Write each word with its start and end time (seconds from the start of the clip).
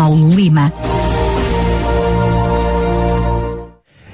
Paulo 0.00 0.30
Lima. 0.30 0.72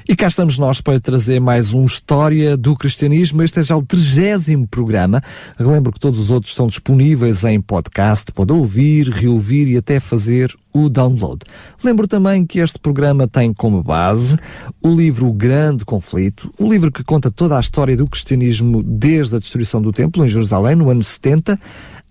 E 0.05 0.17
cá 0.17 0.27
estamos 0.27 0.57
nós 0.57 0.81
para 0.81 0.99
trazer 0.99 1.39
mais 1.39 1.73
um 1.73 1.85
História 1.85 2.57
do 2.57 2.75
Cristianismo. 2.75 3.41
Este 3.41 3.61
é 3.61 3.63
já 3.63 3.77
o 3.77 3.81
trigésimo 3.81 4.67
programa. 4.67 5.23
Relembro 5.57 5.93
que 5.93 5.99
todos 5.99 6.19
os 6.19 6.29
outros 6.29 6.51
estão 6.51 6.67
disponíveis 6.67 7.45
em 7.45 7.61
podcast. 7.61 8.33
Pode 8.33 8.51
ouvir, 8.51 9.07
reouvir 9.07 9.69
e 9.69 9.77
até 9.77 10.01
fazer 10.01 10.53
o 10.73 10.89
download. 10.89 11.45
Lembro 11.81 12.05
também 12.05 12.45
que 12.45 12.59
este 12.59 12.77
programa 12.79 13.25
tem 13.25 13.53
como 13.53 13.81
base 13.81 14.37
o 14.81 14.93
livro 14.93 15.27
O 15.27 15.33
Grande 15.33 15.85
Conflito, 15.85 16.53
um 16.59 16.69
livro 16.69 16.91
que 16.91 17.01
conta 17.01 17.31
toda 17.31 17.55
a 17.55 17.61
história 17.61 17.95
do 17.95 18.07
cristianismo 18.07 18.83
desde 18.83 19.37
a 19.37 19.39
destruição 19.39 19.81
do 19.81 19.93
templo 19.93 20.25
em 20.25 20.27
Jerusalém, 20.27 20.75
no 20.75 20.89
ano 20.89 21.01
70, 21.01 21.57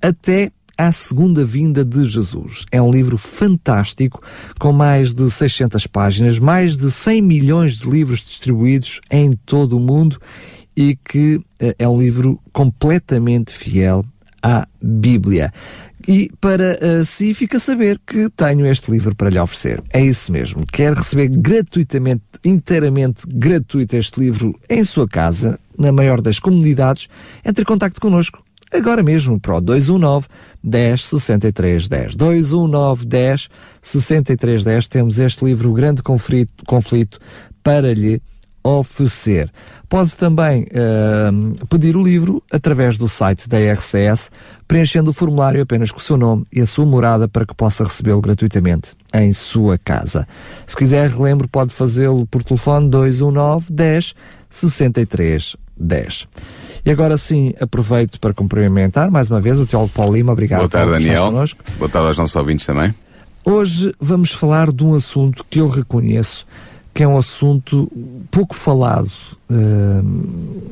até 0.01 0.51
à 0.77 0.93
Segunda 0.93 1.45
Vinda 1.45 1.85
de 1.85 2.05
Jesus. 2.07 2.65
É 2.71 2.81
um 2.81 2.91
livro 2.91 3.17
fantástico, 3.17 4.23
com 4.59 4.73
mais 4.73 5.15
de 5.15 5.31
600 5.31 5.87
páginas, 5.87 6.39
mais 6.39 6.77
de 6.77 6.91
100 6.91 7.23
milhões 7.23 7.79
de 7.79 7.91
livros 7.91 8.21
distribuídos 8.21 9.01
em 9.11 9.33
todo 9.33 9.77
o 9.77 9.81
mundo 9.81 10.21
e 10.77 10.97
que 10.97 11.41
é 11.79 11.89
um 11.89 11.99
livro 11.99 12.39
completamente 12.53 13.53
fiel 13.53 14.05
à 14.43 14.69
Bíblia. 14.81 15.53
E 16.07 16.31
para 16.41 16.79
uh, 16.81 17.05
si 17.05 17.35
fica 17.35 17.57
a 17.57 17.61
saber 17.61 18.01
que 18.07 18.31
tenho 18.31 18.65
este 18.67 18.91
livro 18.93 19.15
para 19.15 19.29
lhe 19.29 19.41
oferecer. 19.41 19.83
É 19.93 20.01
isso 20.05 20.31
mesmo. 20.31 20.65
Quer 20.65 20.95
receber 20.95 21.29
gratuitamente, 21.29 22.23
inteiramente 22.45 23.27
gratuito 23.27 23.97
este 23.97 24.21
livro 24.21 24.55
em 24.69 24.85
sua 24.85 25.09
casa, 25.09 25.59
na 25.77 25.91
maior 25.91 26.21
das 26.21 26.39
comunidades, 26.39 27.09
entre 27.45 27.63
em 27.63 27.65
contato 27.65 28.01
connosco 28.01 28.46
agora 28.73 29.03
mesmo 29.03 29.39
para 29.41 29.57
o 29.57 29.61
219 29.61 30.27
10 30.63 31.07
63 31.07 31.89
10. 31.89 32.17
219 32.17 33.07
10 33.07 33.49
63 33.81 34.65
10 34.65 34.89
temos 34.89 35.19
este 35.19 35.45
livro, 35.45 35.71
o 35.71 35.75
Grande 35.75 36.03
Conflito, 36.03 36.65
conflito 36.65 37.19
para 37.63 37.93
lhe 37.95 38.21
oferecer. 38.67 39.51
Pode 39.89 40.17
também 40.17 40.65
uh, 40.65 41.67
pedir 41.67 41.97
o 41.97 42.03
livro 42.03 42.43
através 42.51 42.99
do 42.99 43.09
site 43.09 43.49
da 43.49 43.59
RCS, 43.59 44.31
preenchendo 44.67 45.11
o 45.11 45.13
formulário 45.13 45.63
apenas 45.63 45.93
com 45.93 45.99
o 45.99 46.03
seu 46.03 46.17
nome 46.17 46.45
e 46.53 46.61
a 46.61 46.67
sua 46.67 46.85
morada 46.85 47.29
para 47.29 47.47
que 47.47 47.55
possa 47.55 47.85
recebê-lo 47.85 48.21
gratuitamente 48.21 48.97
em 49.15 49.33
sua 49.33 49.79
casa. 49.79 50.27
Se 50.67 50.77
quiser, 50.77 51.09
relembro, 51.11 51.47
pode 51.47 51.73
fazê-lo 51.73 52.27
por 52.27 52.43
telefone 52.43 52.91
219 52.91 53.73
10 53.73 54.15
63 54.49 55.57
10. 55.79 56.27
E 56.87 56.91
agora 56.93 57.17
sim, 57.17 57.53
aproveito 57.61 58.21
para 58.21 58.33
cumprimentar 58.33 59.11
mais 59.11 59.29
uma 59.29 59.41
vez 59.41 59.59
o 59.59 59.67
Teólogo 59.67 59.93
Paulo 59.93 60.15
Lima. 60.15 60.31
Obrigado. 60.31 60.61
Boa 60.61 60.71
tarde, 60.71 60.93
Daniel. 60.93 61.33
Boa 61.33 61.89
tarde 61.91 62.07
aos 62.07 62.17
nossos 62.17 62.37
ouvintes 62.37 62.65
também. 62.65 62.95
Hoje 63.45 63.93
vamos 64.01 64.31
falar 64.31 64.71
de 64.71 64.85
um 64.85 64.95
assunto 64.95 65.45
que 65.51 65.59
eu 65.59 65.69
reconheço 65.69 66.47
que 66.95 67.03
é 67.03 67.09
um 67.09 67.19
assunto 67.19 67.93
pouco 68.31 68.55
falado 68.55 69.11
uh, 69.51 70.03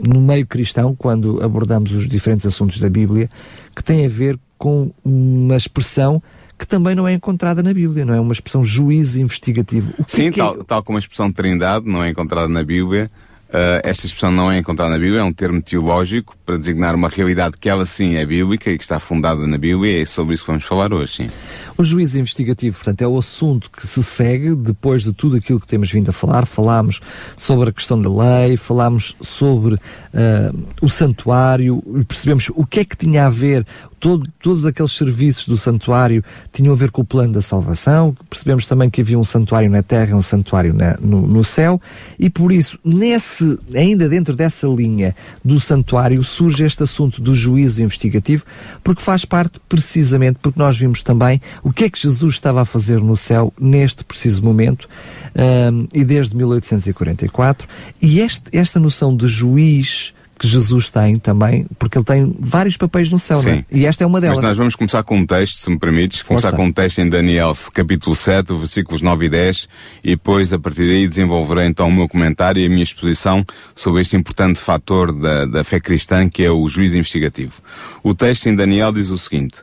no 0.09 0.21
meio 0.21 0.47
cristão, 0.47 0.95
quando 0.95 1.43
abordamos 1.43 1.93
os 1.93 2.09
diferentes 2.09 2.47
assuntos 2.47 2.81
da 2.81 2.89
Bíblia, 2.89 3.29
que 3.77 3.85
tem 3.85 4.07
a 4.07 4.09
ver 4.09 4.39
com 4.57 4.91
uma 5.05 5.55
expressão 5.55 6.23
que 6.59 6.67
também 6.67 6.95
não 6.95 7.07
é 7.07 7.13
encontrada 7.13 7.63
na 7.63 7.75
Bíblia, 7.75 8.07
não 8.07 8.15
é? 8.15 8.21
Uma 8.21 8.33
expressão 8.33 8.65
juízo 8.65 9.21
investigativo. 9.21 9.93
Sim, 10.07 10.29
é 10.29 10.31
tal, 10.31 10.55
é... 10.55 10.65
tal 10.65 10.83
como 10.83 10.97
a 10.97 11.01
expressão 11.01 11.31
trindade 11.31 11.87
não 11.87 12.03
é 12.03 12.09
encontrada 12.09 12.49
na 12.49 12.63
Bíblia, 12.63 13.11
Uh, 13.55 13.79
esta 13.85 14.05
expressão 14.05 14.33
não 14.33 14.51
é 14.51 14.59
encontrada 14.59 14.91
na 14.91 14.99
Bíblia, 14.99 15.21
é 15.21 15.23
um 15.23 15.33
termo 15.33 15.63
teológico 15.63 16.37
para 16.45 16.59
designar 16.59 16.93
uma 16.93 17.09
realidade 17.09 17.57
que 17.57 17.69
ela 17.69 17.87
sim 17.87 18.17
é 18.17 18.27
bíblica 18.27 18.69
e 18.69 18.77
que 18.77 18.83
está 18.83 18.99
fundada 18.99 19.47
na 19.47 19.57
Bíblia 19.57 19.99
e 19.99 20.03
é 20.03 20.07
sobre 20.07 20.35
isso 20.35 20.43
que 20.43 20.51
vamos 20.51 20.65
falar 20.65 20.93
hoje, 20.93 21.13
sim. 21.13 21.31
O 21.79 21.85
juízo 21.85 22.19
investigativo, 22.19 22.75
portanto, 22.75 23.03
é 23.03 23.07
o 23.07 23.17
assunto 23.17 23.71
que 23.71 23.87
se 23.87 24.03
segue 24.03 24.57
depois 24.57 25.05
de 25.05 25.13
tudo 25.13 25.37
aquilo 25.37 25.61
que 25.61 25.69
temos 25.69 25.89
vindo 25.93 26.09
a 26.09 26.13
falar. 26.13 26.47
Falámos 26.47 27.01
sobre 27.37 27.71
a 27.71 27.73
questão 27.73 28.01
da 28.01 28.11
lei, 28.11 28.57
falámos 28.57 29.17
sobre 29.21 29.75
uh, 29.75 30.69
o 30.83 30.89
santuário, 30.89 31.81
percebemos 32.09 32.51
o 32.57 32.67
que 32.67 32.81
é 32.81 32.85
que 32.85 32.97
tinha 32.97 33.27
a 33.27 33.31
ver, 33.31 33.65
todo, 34.05 34.29
todos 34.39 34.67
aqueles 34.67 34.93
serviços 34.93 35.49
do 35.49 35.57
santuário 35.57 36.23
tinham 36.53 36.75
a 36.75 36.77
ver 36.77 36.91
com 36.91 37.01
o 37.01 37.05
plano 37.07 37.33
da 37.33 37.41
salvação. 37.41 38.15
Percebemos 38.29 38.67
também 38.67 38.91
que 38.91 39.01
havia 39.01 39.19
um 39.19 39.25
santuário 39.25 39.71
na 39.71 39.83
terra 39.83 40.11
e 40.11 40.15
um 40.15 40.21
santuário 40.21 40.75
na, 40.75 40.99
no, 41.01 41.27
no, 41.27 41.43
céu, 41.43 41.81
e 42.21 42.29
por 42.29 42.53
isso, 42.53 42.79
nesse, 42.85 43.59
ainda 43.75 44.07
dentro 44.07 44.37
dessa 44.37 44.67
linha 44.67 45.17
do 45.43 45.59
santuário, 45.59 46.23
surge 46.23 46.65
este 46.65 46.83
assunto 46.83 47.23
do 47.23 47.35
juízo 47.35 47.83
investigativo, 47.83 48.45
porque 48.83 49.01
faz 49.01 49.25
parte 49.25 49.59
precisamente, 49.71 50.39
porque 50.43 50.59
nós 50.59 50.77
vimos 50.77 51.03
também 51.03 51.41
o 51.63 51.73
que 51.73 51.85
é 51.85 51.89
que 51.89 51.99
Jesus 51.99 52.35
estava 52.35 52.61
a 52.61 52.67
fazer 52.67 53.01
no 53.01 53.17
céu 53.17 53.55
neste 53.59 54.05
preciso 54.05 54.43
momento, 54.43 54.87
um, 55.35 55.89
e 55.95 56.05
desde 56.05 56.37
1844, 56.37 57.67
e 58.03 58.21
este, 58.21 58.55
esta 58.55 58.79
noção 58.79 59.17
de 59.17 59.27
juiz 59.27 60.13
que 60.39 60.49
Jesus 60.49 60.91
tem 60.91 61.19
também, 61.19 61.67
porque 61.79 61.99
ele 61.99 62.05
tem 62.05 62.37
vários 62.39 62.77
papéis 62.77 63.11
no 63.11 63.19
céu, 63.19 63.43
né? 63.43 63.65
e 63.71 63.87
esta 63.87 64.05
é 64.05 64.07
uma 64.07 64.21
delas. 64.21 64.39
Mas 64.39 64.47
nós 64.47 64.57
vamos 64.57 64.75
começar 64.75 65.03
com 65.03 65.19
um 65.19 65.27
texto, 65.27 65.57
se 65.57 65.71
me 65.71 65.79
permites, 65.79 66.23
começar 66.23 66.53
com 66.53 66.67
um 66.67 66.73
texto 66.73 66.99
em 66.99 67.09
Daniel, 67.09 67.53
capítulo 67.73 68.15
7, 68.15 68.53
versículos 68.55 69.01
9 69.01 69.27
e 69.27 69.29
10, 69.29 69.69
e 70.03 70.09
depois, 70.11 70.53
a 70.53 70.59
partir 70.59 70.89
daí, 70.89 71.07
desenvolverei 71.07 71.67
então 71.67 71.89
o 71.89 71.93
meu 71.93 72.09
comentário 72.09 72.61
e 72.61 72.67
a 72.67 72.69
minha 72.69 72.83
exposição 72.83 73.45
sobre 73.75 74.01
este 74.01 74.17
importante 74.17 74.59
fator 74.59 75.13
da, 75.13 75.47
da 75.47 75.65
fé 75.65 75.79
cristã, 75.79 76.29
que 76.29 76.43
é 76.43 76.51
o 76.51 76.67
juízo 76.69 76.99
investigativo. 76.99 77.63
O 78.03 78.15
texto 78.15 78.49
em 78.49 78.57
Daniel 78.57 78.93
diz 78.93 79.11
o 79.11 79.19
seguinte, 79.19 79.59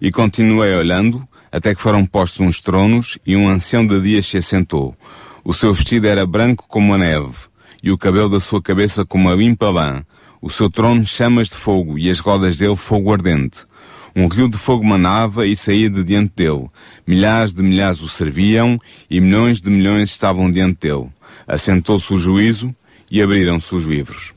e 0.00 0.10
continuei 0.10 0.74
olhando, 0.74 1.26
até 1.50 1.74
que 1.74 1.80
foram 1.80 2.04
postos 2.04 2.40
uns 2.40 2.60
tronos, 2.60 3.18
e 3.26 3.36
um 3.36 3.48
ancião 3.48 3.86
de 3.86 4.00
dias 4.00 4.26
se 4.26 4.38
assentou. 4.38 4.94
O 5.42 5.54
seu 5.54 5.72
vestido 5.72 6.06
era 6.06 6.26
branco 6.26 6.66
como 6.68 6.94
a 6.94 6.98
neve, 6.98 7.49
e 7.82 7.90
o 7.90 7.98
cabelo 7.98 8.28
da 8.28 8.40
sua 8.40 8.60
cabeça 8.60 9.04
como 9.04 9.30
a 9.30 9.34
limpa 9.34 9.70
lã. 9.70 10.04
O 10.40 10.50
seu 10.50 10.70
trono 10.70 11.04
chamas 11.04 11.48
de 11.48 11.56
fogo 11.56 11.98
e 11.98 12.10
as 12.10 12.18
rodas 12.18 12.56
dele 12.56 12.76
fogo 12.76 13.12
ardente. 13.12 13.66
Um 14.14 14.26
rio 14.26 14.48
de 14.48 14.56
fogo 14.56 14.84
manava 14.84 15.46
e 15.46 15.54
saía 15.54 15.88
de 15.88 16.02
diante 16.02 16.32
dele. 16.36 16.68
Milhares 17.06 17.54
de 17.54 17.62
milhares 17.62 18.02
o 18.02 18.08
serviam 18.08 18.76
e 19.08 19.20
milhões 19.20 19.60
de 19.60 19.70
milhões 19.70 20.10
estavam 20.10 20.50
diante 20.50 20.88
dele. 20.88 21.08
Assentou-se 21.46 22.12
o 22.12 22.18
juízo 22.18 22.74
e 23.10 23.22
abriram-se 23.22 23.74
os 23.74 23.84
livros. 23.84 24.34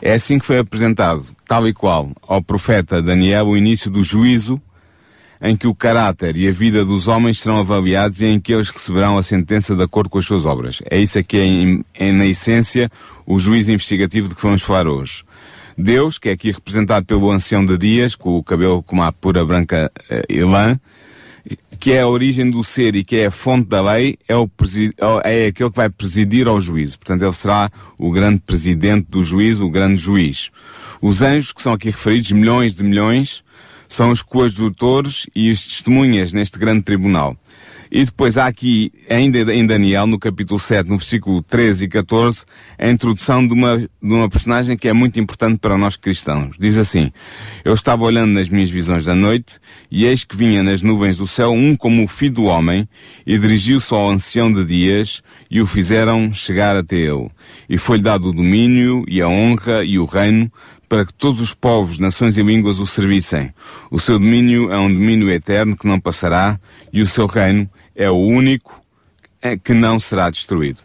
É 0.00 0.14
assim 0.14 0.38
que 0.38 0.46
foi 0.46 0.58
apresentado, 0.58 1.24
tal 1.46 1.66
e 1.66 1.72
qual, 1.72 2.10
ao 2.26 2.42
profeta 2.42 3.02
Daniel 3.02 3.46
o 3.46 3.56
início 3.56 3.90
do 3.90 4.02
juízo 4.02 4.60
em 5.40 5.56
que 5.56 5.66
o 5.66 5.74
caráter 5.74 6.36
e 6.36 6.48
a 6.48 6.52
vida 6.52 6.84
dos 6.84 7.08
homens 7.08 7.40
serão 7.40 7.58
avaliados 7.58 8.20
e 8.20 8.26
em 8.26 8.38
que 8.38 8.52
eles 8.52 8.70
receberão 8.70 9.18
a 9.18 9.22
sentença 9.22 9.74
de 9.74 9.82
acordo 9.82 10.08
com 10.08 10.18
as 10.18 10.26
suas 10.26 10.44
obras. 10.44 10.82
É 10.90 10.98
isso 10.98 11.18
em, 11.18 11.84
em, 11.98 12.12
na 12.12 12.26
essência, 12.26 12.90
o 13.26 13.38
juízo 13.38 13.72
investigativo 13.72 14.28
de 14.28 14.34
que 14.34 14.42
vamos 14.42 14.62
falar 14.62 14.86
hoje. 14.86 15.24
Deus, 15.76 16.18
que 16.18 16.30
é 16.30 16.32
aqui 16.32 16.50
representado 16.50 17.04
pelo 17.04 17.30
ancião 17.30 17.64
de 17.64 17.76
Dias, 17.76 18.14
com 18.14 18.38
o 18.38 18.42
cabelo 18.42 18.82
como 18.82 19.02
a 19.02 19.12
pura 19.12 19.44
branca 19.44 19.92
uh, 20.10 20.46
lã, 20.46 20.80
que 21.78 21.92
é 21.92 22.00
a 22.00 22.08
origem 22.08 22.50
do 22.50 22.64
ser 22.64 22.96
e 22.96 23.04
que 23.04 23.16
é 23.16 23.26
a 23.26 23.30
fonte 23.30 23.68
da 23.68 23.82
lei, 23.82 24.18
é, 24.26 24.34
o 24.34 24.48
é 25.22 25.46
aquele 25.48 25.70
que 25.70 25.76
vai 25.76 25.90
presidir 25.90 26.48
ao 26.48 26.60
juízo. 26.60 26.98
Portanto, 26.98 27.22
ele 27.22 27.32
será 27.32 27.70
o 27.98 28.10
grande 28.10 28.40
presidente 28.40 29.06
do 29.10 29.22
juízo, 29.22 29.64
o 29.64 29.70
grande 29.70 30.00
juiz. 30.00 30.50
Os 31.00 31.20
anjos, 31.20 31.52
que 31.52 31.62
são 31.62 31.74
aqui 31.74 31.90
referidos, 31.90 32.32
milhões 32.32 32.74
de 32.74 32.82
milhões, 32.82 33.44
são 33.88 34.10
os 34.10 34.22
coadjutores 34.22 35.26
e 35.34 35.50
as 35.50 35.66
testemunhas 35.66 36.32
neste 36.32 36.58
grande 36.58 36.82
tribunal. 36.82 37.36
E 37.90 38.04
depois 38.04 38.36
há 38.36 38.46
aqui, 38.46 38.92
ainda 39.08 39.54
em 39.54 39.64
Daniel, 39.66 40.06
no 40.06 40.18
capítulo 40.18 40.58
7, 40.58 40.88
no 40.88 40.98
versículo 40.98 41.42
13 41.42 41.84
e 41.84 41.88
14, 41.88 42.44
a 42.78 42.88
introdução 42.88 43.46
de 43.46 43.54
uma, 43.54 43.78
de 43.78 43.88
uma 44.02 44.28
personagem 44.28 44.76
que 44.76 44.88
é 44.88 44.92
muito 44.92 45.20
importante 45.20 45.58
para 45.58 45.78
nós 45.78 45.96
cristãos. 45.96 46.56
Diz 46.58 46.78
assim, 46.78 47.12
Eu 47.64 47.74
estava 47.74 48.04
olhando 48.04 48.32
nas 48.32 48.48
minhas 48.48 48.70
visões 48.70 49.04
da 49.04 49.14
noite, 49.14 49.58
e 49.90 50.04
eis 50.04 50.24
que 50.24 50.36
vinha 50.36 50.62
nas 50.62 50.82
nuvens 50.82 51.16
do 51.16 51.26
céu 51.26 51.52
um 51.52 51.76
como 51.76 52.04
o 52.04 52.08
filho 52.08 52.34
do 52.34 52.44
homem, 52.44 52.88
e 53.26 53.38
dirigiu-se 53.38 53.94
ao 53.94 54.10
ancião 54.10 54.52
de 54.52 54.64
dias, 54.64 55.22
e 55.50 55.60
o 55.60 55.66
fizeram 55.66 56.32
chegar 56.32 56.76
até 56.76 56.96
ele. 56.96 57.28
E 57.68 57.78
foi-lhe 57.78 58.02
dado 58.02 58.28
o 58.28 58.32
domínio, 58.32 59.04
e 59.06 59.22
a 59.22 59.28
honra, 59.28 59.84
e 59.84 59.98
o 59.98 60.04
reino, 60.04 60.50
para 60.88 61.04
que 61.04 61.12
todos 61.12 61.40
os 61.40 61.54
povos, 61.54 61.98
nações 61.98 62.36
e 62.36 62.42
línguas 62.42 62.78
o 62.78 62.86
servissem. 62.86 63.52
O 63.90 63.98
seu 63.98 64.18
domínio 64.18 64.72
é 64.72 64.78
um 64.78 64.92
domínio 64.92 65.30
eterno 65.30 65.76
que 65.76 65.86
não 65.86 66.00
passará 66.00 66.58
e 66.92 67.02
o 67.02 67.06
seu 67.06 67.26
reino 67.26 67.68
é 67.94 68.10
o 68.10 68.16
único 68.16 68.80
eh, 69.42 69.56
que 69.56 69.74
não 69.74 69.98
será 69.98 70.30
destruído. 70.30 70.80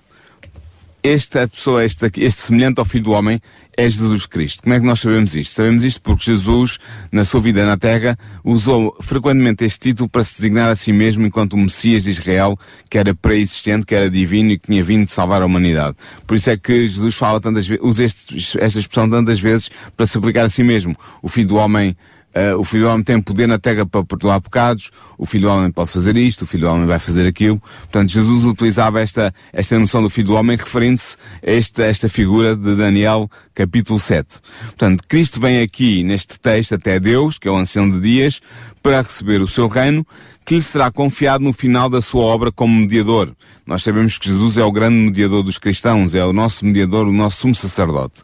Esta 1.04 1.48
pessoa, 1.48 1.84
este, 1.84 2.12
este 2.18 2.42
semelhante 2.42 2.80
ao 2.80 2.86
Filho 2.86 3.06
do 3.06 3.12
Homem, 3.12 3.42
é 3.82 3.90
Jesus 3.90 4.26
Cristo. 4.26 4.64
Como 4.64 4.76
é 4.76 4.80
que 4.80 4.86
nós 4.86 5.00
sabemos 5.00 5.36
isto? 5.36 5.56
Sabemos 5.56 5.84
isto 5.84 6.02
porque 6.02 6.26
Jesus, 6.26 6.78
na 7.12 7.26
sua 7.26 7.42
vida 7.42 7.66
na 7.66 7.78
Terra, 7.78 8.18
usou 8.44 8.96
frequentemente 9.02 9.66
este 9.66 9.90
título 9.90 10.08
para 10.08 10.24
se 10.24 10.38
designar 10.38 10.70
a 10.70 10.76
si 10.76 10.94
mesmo 10.94 11.26
enquanto 11.26 11.54
o 11.54 11.58
Messias 11.58 12.04
de 12.04 12.12
Israel, 12.12 12.58
que 12.90 12.98
era 12.98 13.16
pré-existente, 13.16 13.86
que 13.86 13.96
era 13.96 14.10
divino 14.10 14.52
e 14.52 14.60
que 14.60 14.68
tinha 14.68 14.84
vindo 14.84 15.08
salvar 15.08 15.42
a 15.42 15.46
humanidade. 15.46 15.96
Por 16.28 16.36
isso 16.36 16.50
é 16.50 16.58
que 16.58 16.88
Jesus 16.88 17.16
fala 17.16 17.42
tantas 17.42 17.66
vezes, 17.66 17.84
usa 17.84 18.04
este, 18.04 18.36
esta 18.60 18.80
expressão 18.80 19.10
tantas 19.10 19.40
vezes 19.40 19.72
para 19.98 20.06
se 20.06 20.18
aplicar 20.18 20.46
a 20.46 20.50
si 20.50 20.64
mesmo. 20.64 20.96
O 21.22 21.28
Filho 21.28 21.48
do 21.48 21.56
Homem 21.56 21.96
Uh, 22.34 22.58
o 22.58 22.64
Filho 22.64 22.84
do 22.84 22.90
Homem 22.90 23.04
tem 23.04 23.22
poder 23.22 23.46
na 23.46 23.60
terra 23.60 23.86
para 23.86 24.06
perdoar 24.06 24.40
pecados, 24.40 24.90
o 25.18 25.26
Filho 25.26 25.50
do 25.50 25.54
Homem 25.54 25.70
pode 25.70 25.92
fazer 25.92 26.16
isto, 26.16 26.44
o 26.44 26.48
Filho 26.48 26.68
do 26.68 26.74
Homem 26.74 26.88
vai 26.88 26.98
fazer 26.98 27.28
aquilo. 27.28 27.60
Portanto, 27.60 28.10
Jesus 28.10 28.46
utilizava 28.46 29.02
esta, 29.02 29.34
esta 29.52 29.78
noção 29.78 30.02
do 30.02 30.10
Filho 30.10 30.28
do 30.28 30.34
Homem 30.36 30.56
referindo-se 30.56 31.18
a 31.46 31.52
esta, 31.52 31.84
esta 31.84 32.08
figura 32.08 32.56
de 32.56 32.76
Daniel, 32.76 33.30
capítulo 33.54 34.00
7. 34.00 34.40
Portanto, 34.68 35.04
Cristo 35.08 35.42
vem 35.42 35.62
aqui, 35.62 36.04
neste 36.04 36.40
texto, 36.40 36.76
até 36.76 37.00
Deus, 37.00 37.38
que 37.38 37.50
é 37.50 37.52
o 37.52 37.58
ancião 37.58 37.90
de 37.90 38.00
dias, 38.00 38.42
para 38.82 39.02
receber 39.02 39.42
o 39.42 39.48
seu 39.48 39.68
reino, 39.68 40.08
que 40.46 40.56
lhe 40.56 40.62
será 40.62 40.90
confiado 40.90 41.44
no 41.44 41.52
final 41.52 41.90
da 41.90 42.02
sua 42.02 42.24
obra 42.24 42.52
como 42.52 42.74
mediador. 42.74 43.36
Nós 43.66 43.84
sabemos 43.84 44.18
que 44.18 44.30
Jesus 44.30 44.58
é 44.58 44.64
o 44.64 44.72
grande 44.72 44.96
mediador 44.96 45.44
dos 45.44 45.58
cristãos, 45.58 46.16
é 46.16 46.26
o 46.26 46.34
nosso 46.34 46.66
mediador, 46.66 47.08
o 47.08 47.14
nosso 47.14 47.42
sumo 47.42 47.56
sacerdote. 47.56 48.24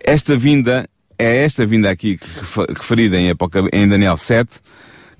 Esta 0.00 0.36
vinda 0.36 0.88
é 1.18 1.44
esta 1.44 1.66
vinda 1.66 1.90
aqui 1.90 2.18
referida 2.68 3.18
em, 3.18 3.32
em 3.72 3.88
Daniel 3.88 4.16
7, 4.16 4.60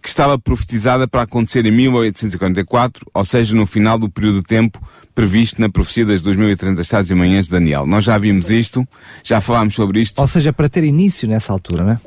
que 0.03 0.09
estava 0.09 0.39
profetizada 0.39 1.09
para 1.09 1.23
acontecer 1.23 1.67
em 1.67 1.71
1844, 1.71 3.07
ou 3.13 3.25
seja, 3.25 3.57
no 3.57 3.67
final 3.67 3.99
do 3.99 4.09
período 4.09 4.37
de 4.37 4.45
tempo 4.45 4.81
previsto 5.17 5.61
na 5.61 5.69
profecia 5.69 6.05
das 6.05 6.21
2030 6.21 6.81
Estados 6.81 7.11
e 7.11 7.15
Manhãs 7.15 7.47
de 7.47 7.53
Daniel. 7.53 7.87
Nós 7.87 8.05
já 8.05 8.19
vimos 8.19 8.51
isto, 8.51 8.87
já 9.25 9.41
falámos 9.41 9.75
sobre 9.75 10.01
isto. 10.01 10.19
Ou 10.21 10.27
seja, 10.27 10.53
para 10.53 10.69
ter 10.69 10.85
início 10.85 11.27
nessa 11.27 11.53
altura, 11.53 11.83
não 11.83 11.93
é? 11.93 12.01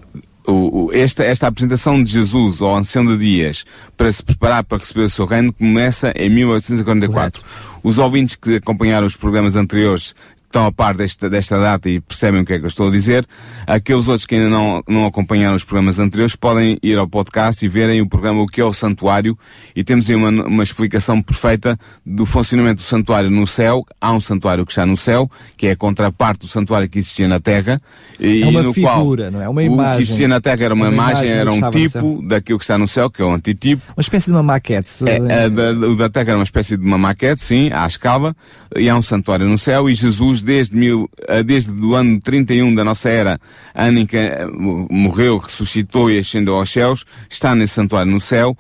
O, 0.47 0.85
o, 0.85 0.93
esta, 0.93 1.23
esta 1.23 1.47
apresentação 1.47 2.01
de 2.01 2.09
Jesus 2.09 2.61
ao 2.61 2.75
ancião 2.75 3.05
de 3.05 3.17
Dias 3.17 3.65
para 3.97 4.11
se 4.11 4.23
preparar 4.23 4.63
para 4.63 4.77
receber 4.77 5.01
o 5.01 5.09
seu 5.09 5.25
reino 5.25 5.51
começa 5.51 6.13
em 6.15 6.29
1844. 6.29 7.41
Correto. 7.41 7.79
Os 7.83 7.97
ouvintes 7.97 8.35
que 8.35 8.55
acompanharam 8.55 9.05
os 9.05 9.17
programas 9.17 9.55
anteriores 9.55 10.15
estão 10.49 10.65
a 10.65 10.71
par 10.71 10.95
desta, 10.95 11.29
desta 11.29 11.59
data 11.59 11.89
e 11.89 12.01
percebem 12.01 12.41
o 12.41 12.45
que 12.45 12.53
é 12.53 12.59
que 12.59 12.65
eu 12.65 12.67
estou 12.67 12.87
a 12.87 12.91
dizer. 12.91 13.25
Aqueles 13.67 14.07
outros 14.07 14.25
que 14.25 14.35
ainda 14.35 14.49
não, 14.49 14.83
não 14.87 15.05
acompanharam 15.05 15.55
os 15.55 15.63
programas 15.63 15.99
anteriores 15.99 16.35
podem 16.35 16.77
ir 16.81 16.97
ao 16.97 17.07
podcast 17.07 17.63
e 17.63 17.69
verem 17.69 18.01
o 18.01 18.09
programa 18.09 18.41
O 18.41 18.47
que 18.47 18.59
é 18.59 18.65
o 18.65 18.73
Santuário 18.73 19.37
e 19.75 19.83
temos 19.83 20.09
aí 20.09 20.15
uma, 20.15 20.29
uma 20.29 20.63
explicação 20.63 21.21
perfeita 21.21 21.77
do 22.05 22.25
funcionamento 22.25 22.77
do 22.77 22.85
santuário 22.85 23.29
no 23.29 23.45
céu. 23.45 23.85
Há 24.01 24.11
um 24.11 24.19
santuário 24.19 24.65
que 24.65 24.71
está 24.71 24.85
no 24.85 24.97
céu, 24.97 25.29
que 25.55 25.67
é 25.67 25.71
a 25.71 25.75
contraparte 25.75 26.41
do 26.41 26.47
santuário 26.47 26.89
que 26.89 26.99
existia 26.99 27.27
na 27.27 27.39
Terra. 27.39 27.79
E, 28.19 28.41
é 28.41 28.47
uma 28.47 28.63
no 28.63 28.73
figura, 28.73 29.23
qual, 29.23 29.31
não 29.31 29.41
é? 29.41 29.47
Uma 29.47 29.63
imagem. 29.63 29.93
O 29.93 29.97
que 29.97 30.03
existia 30.03 30.27
na 30.27 30.41
Terra 30.41 30.65
era 30.65 30.73
uma, 30.73 30.87
uma 30.87 30.93
imagem, 30.93 31.29
era 31.29 31.51
um 31.51 31.69
tipo 31.69 32.21
daquilo 32.27 32.57
que 32.57 32.63
está 32.63 32.77
no 32.77 32.87
céu, 32.87 33.09
que 33.09 33.21
é 33.21 33.25
o 33.25 33.31
antitipo. 33.31 33.83
Uma 33.95 34.01
espécie 34.01 34.25
de 34.25 34.31
uma 34.31 34.43
maquete. 34.43 34.89
É, 35.05 35.45
a, 35.45 35.47
da, 35.47 35.71
o 35.71 35.95
da 35.95 36.09
Terra 36.09 36.29
era 36.29 36.37
uma 36.37 36.43
espécie 36.43 36.75
de 36.75 36.85
uma 36.85 36.97
maquete, 36.97 37.41
sim, 37.41 37.69
à 37.71 37.85
escala, 37.85 38.35
e 38.75 38.89
há 38.89 38.95
um 38.95 39.01
santuário 39.01 39.47
no 39.47 39.57
céu 39.57 39.89
e 39.89 39.93
Jesus 39.93 40.38
desde, 40.41 40.75
mil, 40.75 41.09
eh, 41.27 41.43
desde 41.43 41.71
o 41.71 41.95
ano 41.95 42.19
31 42.19 42.73
da 42.75 42.83
nossa 42.83 43.09
era, 43.09 43.39
ano 43.73 43.99
em 43.99 44.05
que 44.05 44.17
eh, 44.17 44.45
morreu, 44.89 45.37
ressuscitou 45.37 46.09
e 46.09 46.19
ascendeu 46.19 46.55
aos 46.55 46.69
céus, 46.69 47.05
está 47.29 47.55
nesse 47.55 47.73
santuário 47.73 48.11
no 48.11 48.19
céu, 48.19 48.57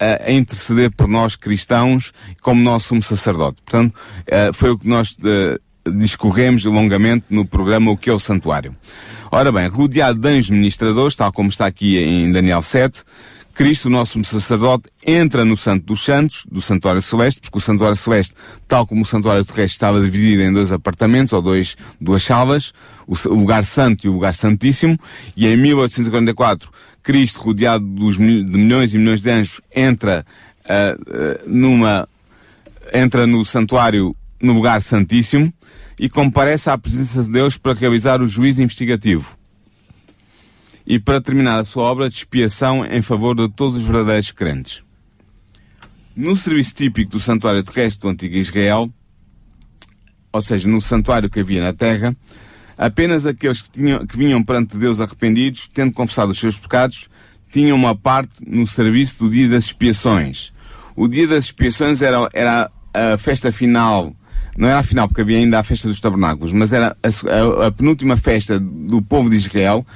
a 0.00 0.30
interceder 0.30 0.90
por 0.92 1.08
nós 1.08 1.34
cristãos 1.34 2.12
como 2.40 2.62
nosso 2.62 2.88
sumo 2.88 3.02
sacerdote. 3.02 3.60
Portanto, 3.62 3.92
uh, 3.92 4.54
foi 4.54 4.70
o 4.70 4.78
que 4.78 4.88
nós 4.88 5.16
discorremos 5.90 6.64
longamente 6.64 7.26
no 7.30 7.44
programa 7.44 7.90
O 7.90 7.96
que 7.96 8.10
é 8.10 8.12
o 8.12 8.18
Santuário. 8.18 8.74
Ora 9.30 9.52
bem, 9.52 9.68
rodeado 9.68 10.18
de 10.18 10.28
anjos 10.28 10.50
ministradores, 10.50 11.14
tal 11.14 11.32
como 11.32 11.48
está 11.48 11.66
aqui 11.66 11.98
em 11.98 12.30
Daniel 12.32 12.62
7, 12.62 13.02
Cristo, 13.58 13.86
o 13.86 13.90
nosso 13.90 14.22
sacerdote, 14.22 14.88
entra 15.04 15.44
no 15.44 15.56
Santo 15.56 15.86
dos 15.86 16.04
Santos, 16.04 16.46
do 16.48 16.62
Santuário 16.62 17.02
Celeste, 17.02 17.40
porque 17.40 17.58
o 17.58 17.60
Santuário 17.60 17.96
Celeste, 17.96 18.32
tal 18.68 18.86
como 18.86 19.02
o 19.02 19.04
Santuário 19.04 19.44
Terrestre, 19.44 19.74
estava 19.74 20.00
dividido 20.00 20.42
em 20.42 20.52
dois 20.52 20.70
apartamentos, 20.70 21.32
ou 21.32 21.42
dois, 21.42 21.76
duas 22.00 22.22
salas, 22.22 22.72
o 23.04 23.16
lugar 23.34 23.64
santo 23.64 24.06
e 24.06 24.08
o 24.08 24.12
lugar 24.12 24.32
santíssimo, 24.32 24.96
e 25.36 25.44
em 25.48 25.56
1844, 25.56 26.70
Cristo, 27.02 27.40
rodeado 27.40 27.84
dos, 27.84 28.16
de 28.16 28.22
milhões 28.22 28.94
e 28.94 28.98
milhões 28.98 29.20
de 29.20 29.28
anjos, 29.28 29.60
entra 29.74 30.24
uh, 30.64 31.44
uh, 31.44 31.50
numa, 31.50 32.08
entra 32.94 33.26
no 33.26 33.44
santuário, 33.44 34.14
no 34.40 34.52
lugar 34.52 34.80
santíssimo, 34.80 35.52
e 35.98 36.08
comparece 36.08 36.70
à 36.70 36.78
presença 36.78 37.24
de 37.24 37.32
Deus 37.32 37.58
para 37.58 37.74
realizar 37.74 38.22
o 38.22 38.26
juízo 38.28 38.62
investigativo 38.62 39.37
e 40.88 40.98
para 40.98 41.20
terminar 41.20 41.58
a 41.58 41.64
sua 41.64 41.82
obra 41.82 42.08
de 42.08 42.14
expiação 42.14 42.82
em 42.86 43.02
favor 43.02 43.36
de 43.36 43.46
todos 43.50 43.76
os 43.76 43.84
verdadeiros 43.84 44.32
crentes. 44.32 44.82
No 46.16 46.34
serviço 46.34 46.74
típico 46.74 47.10
do 47.10 47.20
santuário 47.20 47.62
terrestre 47.62 48.08
do 48.08 48.08
antigo 48.08 48.34
Israel, 48.36 48.90
ou 50.32 50.40
seja, 50.40 50.66
no 50.66 50.80
santuário 50.80 51.28
que 51.28 51.40
havia 51.40 51.62
na 51.62 51.74
terra, 51.74 52.16
apenas 52.78 53.26
aqueles 53.26 53.60
que, 53.60 53.70
tinham, 53.70 54.06
que 54.06 54.16
vinham 54.16 54.42
perante 54.42 54.78
Deus 54.78 54.98
arrependidos, 54.98 55.68
tendo 55.68 55.92
confessado 55.92 56.32
os 56.32 56.38
seus 56.38 56.58
pecados, 56.58 57.10
tinham 57.52 57.76
uma 57.76 57.94
parte 57.94 58.36
no 58.46 58.66
serviço 58.66 59.18
do 59.18 59.30
dia 59.30 59.46
das 59.46 59.64
expiações. 59.64 60.54
O 60.96 61.06
dia 61.06 61.28
das 61.28 61.44
expiações 61.44 62.00
era, 62.00 62.30
era 62.32 62.70
a 62.94 63.18
festa 63.18 63.52
final, 63.52 64.16
não 64.56 64.66
era 64.66 64.78
a 64.78 64.82
final 64.82 65.06
porque 65.06 65.20
havia 65.20 65.36
ainda 65.36 65.58
a 65.58 65.62
festa 65.62 65.86
dos 65.86 66.00
tabernáculos, 66.00 66.54
mas 66.54 66.72
era 66.72 66.96
a, 67.02 67.62
a, 67.62 67.66
a 67.66 67.70
penúltima 67.70 68.16
festa 68.16 68.58
do 68.58 69.02
povo 69.02 69.28
de 69.28 69.36
Israel, 69.36 69.86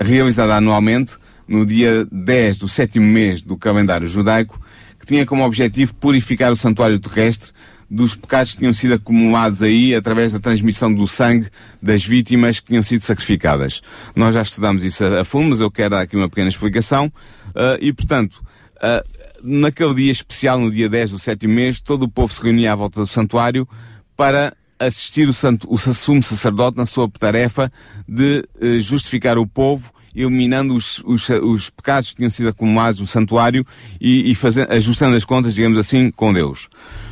realizada 0.00 0.56
anualmente 0.56 1.16
no 1.46 1.66
dia 1.66 2.06
10 2.10 2.58
do 2.58 2.68
sétimo 2.68 3.06
mês 3.06 3.42
do 3.42 3.56
calendário 3.56 4.08
judaico, 4.08 4.60
que 4.98 5.06
tinha 5.06 5.26
como 5.26 5.44
objetivo 5.44 5.94
purificar 5.94 6.52
o 6.52 6.56
santuário 6.56 6.98
terrestre 6.98 7.52
dos 7.90 8.14
pecados 8.14 8.52
que 8.52 8.58
tinham 8.58 8.72
sido 8.72 8.94
acumulados 8.94 9.62
aí 9.62 9.94
através 9.94 10.32
da 10.32 10.38
transmissão 10.38 10.94
do 10.94 11.08
sangue 11.08 11.48
das 11.82 12.04
vítimas 12.04 12.60
que 12.60 12.68
tinham 12.68 12.84
sido 12.84 13.02
sacrificadas. 13.02 13.82
Nós 14.14 14.34
já 14.34 14.42
estudamos 14.42 14.84
isso 14.84 15.04
a, 15.04 15.24
fundo, 15.24 15.48
mas 15.48 15.60
eu 15.60 15.70
quero 15.70 15.90
dar 15.90 16.02
aqui 16.02 16.16
uma 16.16 16.28
pequena 16.28 16.48
explicação. 16.48 17.06
Uh, 17.48 17.76
e, 17.80 17.92
portanto, 17.92 18.40
uh, 18.76 19.04
naquele 19.42 19.94
dia 19.94 20.12
especial, 20.12 20.60
no 20.60 20.70
dia 20.70 20.88
10 20.88 21.10
do 21.10 21.18
sétimo 21.18 21.52
mês, 21.52 21.80
todo 21.80 22.04
o 22.04 22.08
povo 22.08 22.32
se 22.32 22.40
reunia 22.40 22.72
à 22.72 22.76
volta 22.76 23.00
do 23.00 23.06
santuário 23.08 23.68
para 24.16 24.54
assistir 24.78 25.28
o, 25.28 25.32
santo, 25.32 25.66
o 25.70 25.76
sumo 25.76 26.22
sacerdote 26.22 26.76
na 26.76 26.86
sua 26.86 27.08
tarefa 27.10 27.70
de 28.08 28.48
eh, 28.60 28.80
justificar 28.80 29.36
o 29.36 29.46
povo, 29.46 29.92
eliminando 30.14 30.74
os, 30.74 31.02
os, 31.04 31.28
os, 31.28 31.70
pecados 31.70 32.10
que 32.10 32.16
tinham 32.16 32.30
sido 32.30 32.48
acumulados 32.48 33.00
no 33.00 33.06
santuário 33.06 33.64
e, 34.00 34.32
e 34.32 34.36
ajustando 34.70 35.16
as 35.16 35.24
contas, 35.24 35.54
digamos 35.54 35.78
assim, 35.78 36.10
com 36.10 36.32
Deus. 36.32 36.68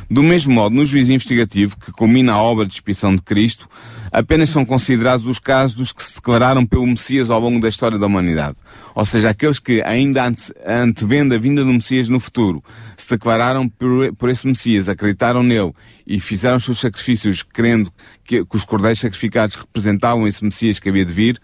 Do 0.09 0.23
mesmo 0.23 0.53
modo, 0.53 0.75
no 0.75 0.85
juízo 0.85 1.11
investigativo, 1.11 1.77
que 1.77 1.91
culmina 1.91 2.33
a 2.33 2.41
obra 2.41 2.65
de 2.65 2.73
expiação 2.73 3.15
de 3.15 3.21
Cristo, 3.21 3.69
apenas 4.11 4.49
são 4.49 4.65
considerados 4.65 5.27
os 5.27 5.37
casos 5.37 5.75
dos 5.75 5.91
que 5.91 6.01
se 6.01 6.15
declararam 6.15 6.65
pelo 6.65 6.87
Messias 6.87 7.29
ao 7.29 7.39
longo 7.39 7.59
da 7.59 7.69
história 7.69 7.97
da 7.97 8.07
humanidade. 8.07 8.55
Ou 8.95 9.05
seja, 9.05 9.29
aqueles 9.29 9.59
que, 9.59 9.83
ainda 9.83 10.25
ante, 10.25 10.51
antevendo 10.65 11.35
a 11.35 11.37
vinda 11.37 11.63
do 11.63 11.71
Messias 11.71 12.09
no 12.09 12.19
futuro, 12.19 12.63
se 12.97 13.07
declararam 13.09 13.69
por, 13.69 14.13
por 14.15 14.29
esse 14.29 14.47
Messias, 14.47 14.89
acreditaram 14.89 15.43
nele 15.43 15.73
e 16.07 16.19
fizeram 16.19 16.57
os 16.57 16.63
seus 16.63 16.79
sacrifícios 16.79 17.43
crendo 17.43 17.91
que, 18.23 18.43
que 18.43 18.57
os 18.57 18.65
cordeiros 18.65 18.99
sacrificados 18.99 19.55
representavam 19.55 20.27
esse 20.27 20.43
Messias 20.43 20.79
que 20.79 20.89
havia 20.89 21.05
de 21.05 21.13
vir, 21.13 21.39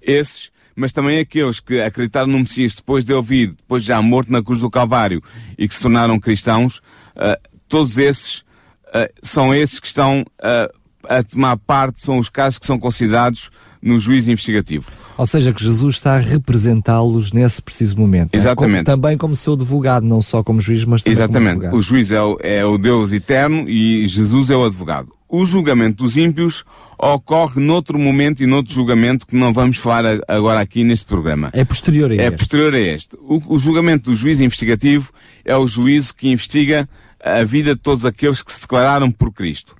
esses 0.00 0.50
mas 0.76 0.92
também 0.92 1.18
aqueles 1.18 1.58
que 1.58 1.80
acreditaram 1.80 2.28
no 2.28 2.38
Messias 2.38 2.74
depois 2.74 3.04
de 3.04 3.14
ouvir, 3.14 3.48
depois 3.48 3.82
de 3.82 3.88
já 3.88 4.00
morto 4.02 4.30
na 4.30 4.42
cruz 4.42 4.60
do 4.60 4.70
Calvário 4.70 5.22
e 5.56 5.66
que 5.66 5.74
se 5.74 5.80
tornaram 5.80 6.20
cristãos, 6.20 6.78
uh, 7.16 7.40
todos 7.66 7.96
esses 7.96 8.40
uh, 8.88 9.10
são 9.22 9.54
esses 9.54 9.80
que 9.80 9.86
estão 9.86 10.20
uh, 10.20 10.86
a 11.08 11.22
tomar 11.22 11.56
parte, 11.56 12.00
são 12.00 12.18
os 12.18 12.28
casos 12.28 12.58
que 12.58 12.66
são 12.66 12.78
considerados 12.78 13.50
no 13.80 13.98
juízo 13.98 14.30
investigativo. 14.30 14.90
Ou 15.16 15.24
seja, 15.24 15.52
que 15.52 15.62
Jesus 15.62 15.96
está 15.96 16.16
a 16.16 16.18
representá-los 16.18 17.32
nesse 17.32 17.62
preciso 17.62 17.96
momento. 17.96 18.34
Exatamente. 18.34 18.80
É? 18.80 18.84
Como, 18.84 18.84
também 18.84 19.16
como 19.16 19.36
seu 19.36 19.54
advogado, 19.54 20.04
não 20.04 20.20
só 20.20 20.42
como 20.42 20.60
juiz, 20.60 20.84
mas 20.84 21.02
também 21.02 21.12
Exatamente. 21.12 21.40
como 21.40 21.66
advogado. 21.66 21.78
O 21.78 21.82
juiz 21.82 22.12
é 22.12 22.20
o, 22.20 22.38
é 22.42 22.64
o 22.64 22.76
Deus 22.76 23.12
eterno 23.12 23.68
e 23.68 24.04
Jesus 24.06 24.50
é 24.50 24.56
o 24.56 24.64
advogado. 24.64 25.15
O 25.28 25.44
julgamento 25.44 26.04
dos 26.04 26.16
ímpios 26.16 26.64
ocorre 26.96 27.60
noutro 27.60 27.98
momento 27.98 28.42
e 28.42 28.46
noutro 28.46 28.72
julgamento 28.72 29.26
que 29.26 29.34
não 29.34 29.52
vamos 29.52 29.76
falar 29.76 30.20
agora 30.28 30.60
aqui 30.60 30.84
neste 30.84 31.06
programa. 31.06 31.50
É 31.52 31.64
posterior 31.64 32.10
a 32.10 32.14
é 32.14 32.18
este. 32.18 32.26
É 32.26 32.30
posterior 32.30 32.74
a 32.74 32.78
este. 32.78 33.16
O, 33.20 33.54
o 33.54 33.58
julgamento 33.58 34.10
do 34.10 34.16
juiz 34.16 34.40
investigativo 34.40 35.12
é 35.44 35.56
o 35.56 35.66
juízo 35.66 36.14
que 36.14 36.28
investiga 36.28 36.88
a 37.20 37.42
vida 37.42 37.74
de 37.74 37.80
todos 37.80 38.06
aqueles 38.06 38.40
que 38.40 38.52
se 38.52 38.60
declararam 38.60 39.10
por 39.10 39.32
Cristo. 39.32 39.74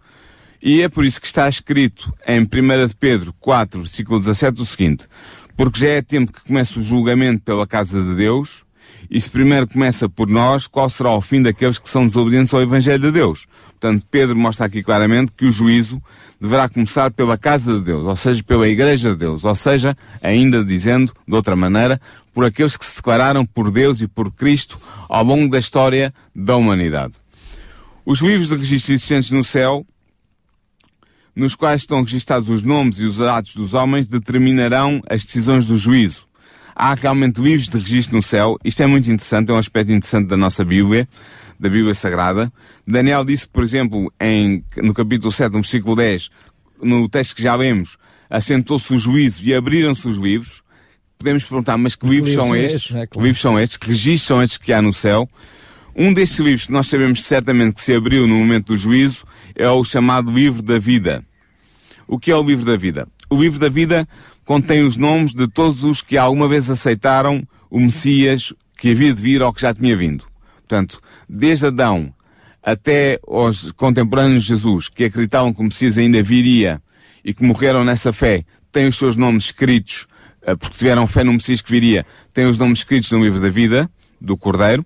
E 0.61 0.83
é 0.83 0.89
por 0.89 1.05
isso 1.05 1.21
que 1.21 1.29
está 1.29 1.49
escrito 1.49 2.13
em 2.27 2.41
1 2.41 2.49
Pedro 2.99 3.33
4, 3.39 3.83
versículo 3.83 4.19
17 4.19 4.61
o 4.61 4.67
seguinte, 4.67 5.05
porque 5.57 5.79
já 5.79 5.89
é 5.89 6.03
tempo 6.03 6.33
que 6.33 6.43
comece 6.43 6.77
o 6.79 6.83
julgamento 6.83 7.43
pela 7.43 7.67
casa 7.67 8.03
de 8.03 8.17
Deus, 8.17 8.66
e 9.11 9.21
se 9.21 9.31
primeiro 9.31 9.67
começa 9.67 10.09
por 10.09 10.29
nós, 10.29 10.67
qual 10.67 10.89
será 10.89 11.13
o 11.13 11.21
fim 11.21 11.41
daqueles 11.41 11.79
que 11.79 11.89
são 11.89 12.07
desobedientes 12.07 12.53
ao 12.53 12.61
Evangelho 12.61 13.01
de 13.01 13.13
Deus? 13.13 13.47
Portanto, 13.71 14.07
Pedro 14.11 14.37
mostra 14.37 14.67
aqui 14.67 14.83
claramente 14.83 15.33
que 15.33 15.45
o 15.45 15.51
juízo 15.51 16.03
deverá 16.41 16.69
começar 16.69 17.11
pela 17.11 17.39
casa 17.39 17.75
de 17.75 17.81
Deus, 17.81 18.05
ou 18.05 18.17
seja, 18.17 18.43
pela 18.43 18.69
igreja 18.69 19.11
de 19.11 19.17
Deus, 19.17 19.45
ou 19.45 19.55
seja, 19.55 19.97
ainda 20.23 20.65
dizendo 20.65 21.13
de 21.27 21.35
outra 21.35 21.55
maneira, 21.55 22.01
por 22.35 22.45
aqueles 22.45 22.77
que 22.77 22.85
se 22.85 22.97
declararam 22.97 23.47
por 23.47 23.71
Deus 23.71 24.01
e 24.01 24.09
por 24.09 24.33
Cristo 24.33 24.81
ao 25.09 25.25
longo 25.25 25.51
da 25.51 25.59
história 25.59 26.13
da 26.35 26.57
humanidade. 26.57 27.15
Os 28.05 28.21
livros 28.21 28.49
de 28.49 28.57
registro 28.57 28.95
existentes 28.95 29.31
no 29.31 29.45
céu, 29.45 29.87
nos 31.35 31.55
quais 31.55 31.83
estão 31.83 32.03
registados 32.03 32.49
os 32.49 32.63
nomes 32.63 32.99
e 32.99 33.05
os 33.05 33.21
atos 33.21 33.55
dos 33.55 33.75
homens, 33.75 34.07
determinarão 34.07 35.03
as 35.09 35.23
decisões 35.23 35.67
do 35.67 35.77
juízo 35.77 36.27
há 36.77 36.95
realmente 36.95 37.41
livros 37.41 37.71
de 37.71 37.79
registro 37.79 38.17
no 38.17 38.23
céu. 38.23 38.59
Isto 38.63 38.83
é 38.83 38.87
muito 38.87 39.11
interessante, 39.11 39.51
é 39.51 39.55
um 39.55 39.59
aspecto 39.59 39.91
interessante 39.91 40.29
da 40.29 40.37
nossa 40.37 40.63
Bíblia, 40.63 41.09
da 41.59 41.71
Bíblia 41.71 41.95
Sagrada. 41.95 42.53
Daniel 42.87 43.25
disse, 43.25 43.49
por 43.49 43.65
exemplo, 43.65 44.13
em, 44.21 44.63
no 44.77 44.93
capítulo 44.93 45.33
7, 45.33 45.55
no 45.55 45.63
versículo 45.63 45.97
10, 45.97 46.29
no 46.83 47.09
texto 47.09 47.35
que 47.35 47.43
já 47.43 47.57
lemos, 47.57 47.97
assentou-se 48.29 48.93
o 48.93 48.99
juízo 48.99 49.43
e 49.43 49.55
abriram-se 49.55 50.07
os 50.07 50.17
livros. 50.17 50.63
Podemos 51.19 51.45
perguntar, 51.45 51.79
mas 51.79 51.97
que 51.97 52.07
livros 52.07 52.35
são 52.35 52.55
estes? 52.55 52.75
estes 52.75 52.95
é? 52.95 53.07
claro. 53.07 53.27
livros 53.27 53.41
são 53.41 53.59
estes? 53.59 53.79
Que 53.79 53.87
registros 53.87 54.27
são 54.27 54.43
estes 54.43 54.59
que 54.59 54.73
há 54.73 54.83
no 54.83 54.93
céu? 54.93 55.27
Um 55.97 56.13
destes 56.13 56.39
livros 56.41 56.67
que 56.67 56.73
nós 56.73 56.89
sabemos 56.89 57.25
certamente 57.25 57.77
que 57.77 57.81
se 57.81 57.95
abriu 57.95 58.27
no 58.27 58.37
momento 58.37 58.67
do 58.67 58.77
juízo 58.77 59.25
é 59.55 59.67
o 59.71 59.83
chamado 59.83 60.31
Livro 60.31 60.63
da 60.63 60.79
Vida. 60.79 61.25
O 62.07 62.19
que 62.19 62.31
é 62.31 62.37
o 62.37 62.43
Livro 62.43 62.67
da 62.67 62.77
Vida? 62.77 63.09
O 63.31 63.41
Livro 63.41 63.59
da 63.59 63.71
Vida 63.71 64.07
contém 64.47 64.85
os 64.85 64.97
nomes 64.97 65.35
de 65.35 65.49
todos 65.49 65.83
os 65.85 66.01
que 66.01 66.17
alguma 66.17 66.47
vez 66.49 66.71
aceitaram 66.71 67.47
o 67.69 67.81
Messias 67.81 68.55
que 68.79 68.93
havia 68.93 69.13
de 69.13 69.21
vir 69.21 69.43
ou 69.43 69.53
que 69.53 69.61
já 69.61 69.75
tinha 69.75 69.95
vindo. 69.95 70.25
Portanto, 70.55 71.01
desde 71.29 71.67
Adão 71.67 72.15
até 72.63 73.21
os 73.27 73.73
contemporâneos 73.73 74.43
de 74.43 74.49
Jesus, 74.49 74.89
que 74.89 75.05
acreditavam 75.05 75.53
que 75.53 75.61
o 75.61 75.65
Messias 75.65 75.99
ainda 75.99 76.23
viria 76.23 76.81
e 77.25 77.35
que 77.35 77.45
morreram 77.45 77.85
nessa 77.85 78.13
fé, 78.13 78.45
têm 78.73 78.87
os 78.87 78.97
seus 78.97 79.17
nomes 79.17 79.47
escritos, 79.47 80.07
eh, 80.43 80.55
porque 80.57 80.77
tiveram 80.77 81.07
fé 81.07 81.23
no 81.23 81.33
Messias 81.33 81.61
que 81.61 81.71
viria, 81.71 82.07
têm 82.33 82.47
os 82.47 82.57
nomes 82.57 82.81
escritos 82.81 83.11
no 83.11 83.23
livro 83.23 83.41
da 83.41 83.49
vida, 83.49 83.91
do 84.21 84.37
Cordeiro. 84.37 84.85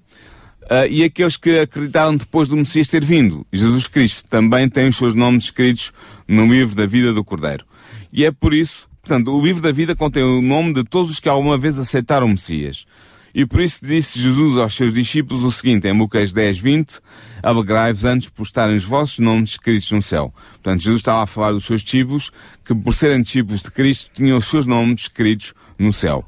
Uh, 0.62 0.86
e 0.88 1.02
aqueles 1.02 1.36
que 1.36 1.58
acreditaram 1.58 2.16
depois 2.16 2.48
do 2.48 2.56
Messias 2.56 2.86
ter 2.86 3.04
vindo, 3.04 3.44
Jesus 3.52 3.88
Cristo, 3.88 4.22
também 4.30 4.68
têm 4.68 4.86
os 4.86 4.96
seus 4.96 5.14
nomes 5.14 5.44
escritos 5.44 5.92
no 6.28 6.46
livro 6.46 6.76
da 6.76 6.86
vida 6.86 7.12
do 7.12 7.24
Cordeiro. 7.24 7.64
E 8.12 8.24
é 8.24 8.30
por 8.30 8.54
isso 8.54 8.89
Portanto, 9.10 9.36
o 9.36 9.44
livro 9.44 9.60
da 9.60 9.72
vida 9.72 9.96
contém 9.96 10.22
o 10.22 10.40
nome 10.40 10.72
de 10.72 10.84
todos 10.84 11.10
os 11.10 11.18
que 11.18 11.28
alguma 11.28 11.58
vez 11.58 11.76
aceitaram 11.76 12.26
o 12.26 12.28
Messias. 12.28 12.86
E 13.34 13.44
por 13.44 13.60
isso 13.60 13.84
disse 13.84 14.20
Jesus 14.20 14.56
aos 14.56 14.72
seus 14.72 14.94
discípulos 14.94 15.42
o 15.42 15.50
seguinte, 15.50 15.88
em 15.88 15.98
Lucas 15.98 16.32
10, 16.32 16.58
20, 16.58 17.00
alegrai-vos 17.42 18.04
antes 18.04 18.30
por 18.30 18.44
estarem 18.44 18.76
os 18.76 18.84
vossos 18.84 19.18
nomes 19.18 19.50
escritos 19.50 19.90
no 19.90 20.00
céu. 20.00 20.32
Portanto, 20.50 20.82
Jesus 20.82 21.00
estava 21.00 21.24
a 21.24 21.26
falar 21.26 21.50
dos 21.50 21.64
seus 21.64 21.82
discípulos, 21.82 22.30
que 22.64 22.72
por 22.72 22.94
serem 22.94 23.20
discípulos 23.20 23.62
de 23.62 23.72
Cristo, 23.72 24.12
tinham 24.14 24.38
os 24.38 24.44
seus 24.46 24.64
nomes 24.64 25.00
escritos 25.00 25.54
no 25.76 25.92
céu. 25.92 26.24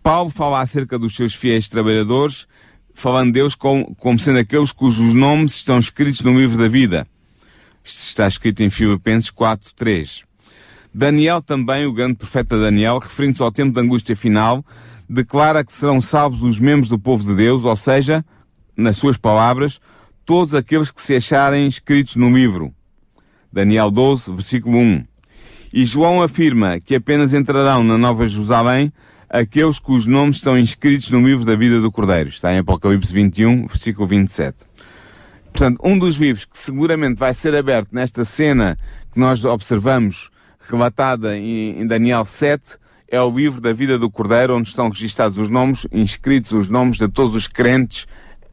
Paulo 0.00 0.30
fala 0.30 0.60
acerca 0.60 0.96
dos 0.96 1.16
seus 1.16 1.34
fiéis 1.34 1.68
trabalhadores, 1.68 2.46
falando 2.94 3.32
de 3.32 3.40
Deus 3.40 3.56
como, 3.56 3.96
como 3.96 4.16
sendo 4.16 4.38
aqueles 4.38 4.70
cujos 4.70 5.12
nomes 5.12 5.56
estão 5.56 5.76
escritos 5.76 6.20
no 6.20 6.38
livro 6.38 6.56
da 6.56 6.68
vida. 6.68 7.04
Isto 7.82 8.06
está 8.06 8.28
escrito 8.28 8.62
em 8.62 8.70
Filipenses 8.70 9.28
4, 9.28 9.74
3. 9.74 10.31
Daniel 10.94 11.40
também, 11.40 11.86
o 11.86 11.92
grande 11.92 12.16
profeta 12.16 12.58
Daniel, 12.58 12.98
referindo-se 12.98 13.42
ao 13.42 13.50
tempo 13.50 13.72
de 13.72 13.80
angústia 13.80 14.14
final, 14.14 14.64
declara 15.08 15.64
que 15.64 15.72
serão 15.72 16.00
salvos 16.00 16.42
os 16.42 16.58
membros 16.58 16.88
do 16.88 16.98
povo 16.98 17.24
de 17.24 17.34
Deus, 17.34 17.64
ou 17.64 17.76
seja, 17.76 18.24
nas 18.76 18.96
suas 18.96 19.16
palavras, 19.16 19.80
todos 20.24 20.54
aqueles 20.54 20.90
que 20.90 21.00
se 21.00 21.14
acharem 21.14 21.66
escritos 21.66 22.16
no 22.16 22.30
livro. 22.34 22.72
Daniel 23.52 23.90
12, 23.90 24.32
versículo 24.32 24.78
1. 24.78 25.04
E 25.72 25.84
João 25.84 26.22
afirma 26.22 26.78
que 26.78 26.94
apenas 26.94 27.32
entrarão 27.32 27.82
na 27.82 27.96
Nova 27.96 28.26
Jerusalém 28.26 28.92
aqueles 29.28 29.78
cujos 29.78 30.06
nomes 30.06 30.36
estão 30.36 30.58
inscritos 30.58 31.08
no 31.10 31.26
livro 31.26 31.44
da 31.44 31.56
vida 31.56 31.80
do 31.80 31.90
Cordeiro. 31.90 32.28
Está 32.28 32.52
em 32.52 32.58
Apocalipse 32.58 33.12
21, 33.12 33.66
versículo 33.66 34.06
27. 34.06 34.58
Portanto, 35.50 35.80
um 35.82 35.98
dos 35.98 36.16
livros 36.16 36.44
que 36.44 36.58
seguramente 36.58 37.18
vai 37.18 37.32
ser 37.32 37.54
aberto 37.54 37.88
nesta 37.92 38.24
cena 38.24 38.78
que 39.10 39.18
nós 39.18 39.44
observamos 39.44 40.30
relatada 40.68 41.36
em, 41.36 41.86
Daniel 41.86 42.24
7, 42.24 42.76
é 43.08 43.20
o 43.20 43.30
livro 43.30 43.60
da 43.60 43.72
vida 43.72 43.98
do 43.98 44.10
Cordeiro, 44.10 44.56
onde 44.56 44.68
estão 44.68 44.88
registados 44.88 45.36
os 45.38 45.48
nomes, 45.48 45.86
inscritos 45.92 46.52
os 46.52 46.68
nomes 46.68 46.96
de 46.96 47.08
todos 47.08 47.34
os 47.34 47.46
crentes 47.46 48.06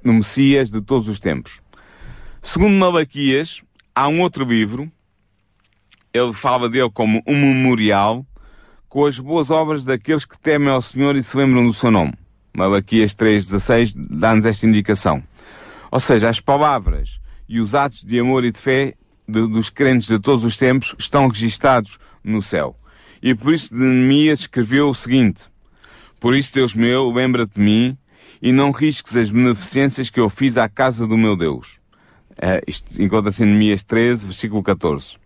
no 0.04 0.13
Messias 0.13 0.72
de 0.72 0.82
todos 0.82 1.08
os 1.08 1.20
tempos. 1.20 1.62
Segundo 2.42 2.74
Malaquias, 2.74 3.62
há 3.94 4.08
um 4.08 4.22
outro 4.22 4.44
livro, 4.44 4.92
ele 6.13 6.34
fala 6.34 6.70
dele 6.70 6.89
como 6.89 7.22
um 7.28 7.36
memorial, 7.36 8.25
com 8.88 9.06
as 9.06 9.20
boas 9.20 9.51
obras 9.51 9.86
daqueles 9.86 10.25
que 10.25 10.39
temem 10.39 10.70
ao 10.70 10.82
Senhor 10.82 11.16
e 11.16 11.22
se 11.22 11.38
lembram 11.38 11.66
do 11.66 11.74
seu 11.74 11.92
nome. 11.92 12.13
Malaquias 12.54 13.13
3,16 13.13 13.94
dá-nos 13.96 14.46
esta 14.46 14.66
indicação. 14.66 15.24
Ou 15.92 16.00
seja, 16.00 16.30
as 16.30 16.39
palavras 16.39 17.20
e 17.48 17.60
os 17.60 17.75
atos 17.75 18.04
de 18.04 18.20
amor 18.20 18.44
e 18.44 18.51
de 18.51 18.60
fé 18.60 18.96
de, 19.30 19.48
dos 19.48 19.70
crentes 19.70 20.08
de 20.08 20.20
todos 20.20 20.44
os 20.44 20.58
tempos 20.58 20.96
estão 20.98 21.28
registados 21.28 21.98
no 22.24 22.42
céu. 22.42 22.76
E 23.22 23.36
por 23.36 23.54
isso 23.54 23.76
Neemias 23.76 24.42
escreveu 24.42 24.90
o 24.90 24.96
seguinte, 24.96 25.44
Por 26.20 26.36
isso, 26.36 26.54
Deus 26.54 26.74
meu, 26.74 27.12
lembra-te 27.12 27.56
de 27.56 27.62
mim 27.62 27.98
e 28.42 28.52
não 28.52 28.72
risques 28.72 29.16
as 29.16 29.30
beneficências 29.30 30.10
que 30.10 30.20
eu 30.20 30.30
fiz 30.30 30.58
à 30.58 30.68
casa 30.68 31.06
do 31.06 31.18
meu 31.18 31.36
Deus. 31.36 31.80
Uh, 32.32 32.64
isto 32.66 33.02
encontra-se 33.02 33.44
em 33.44 33.48
Neemias 33.48 33.84
13, 33.84 34.26
versículo 34.26 34.64
14. 34.64 35.18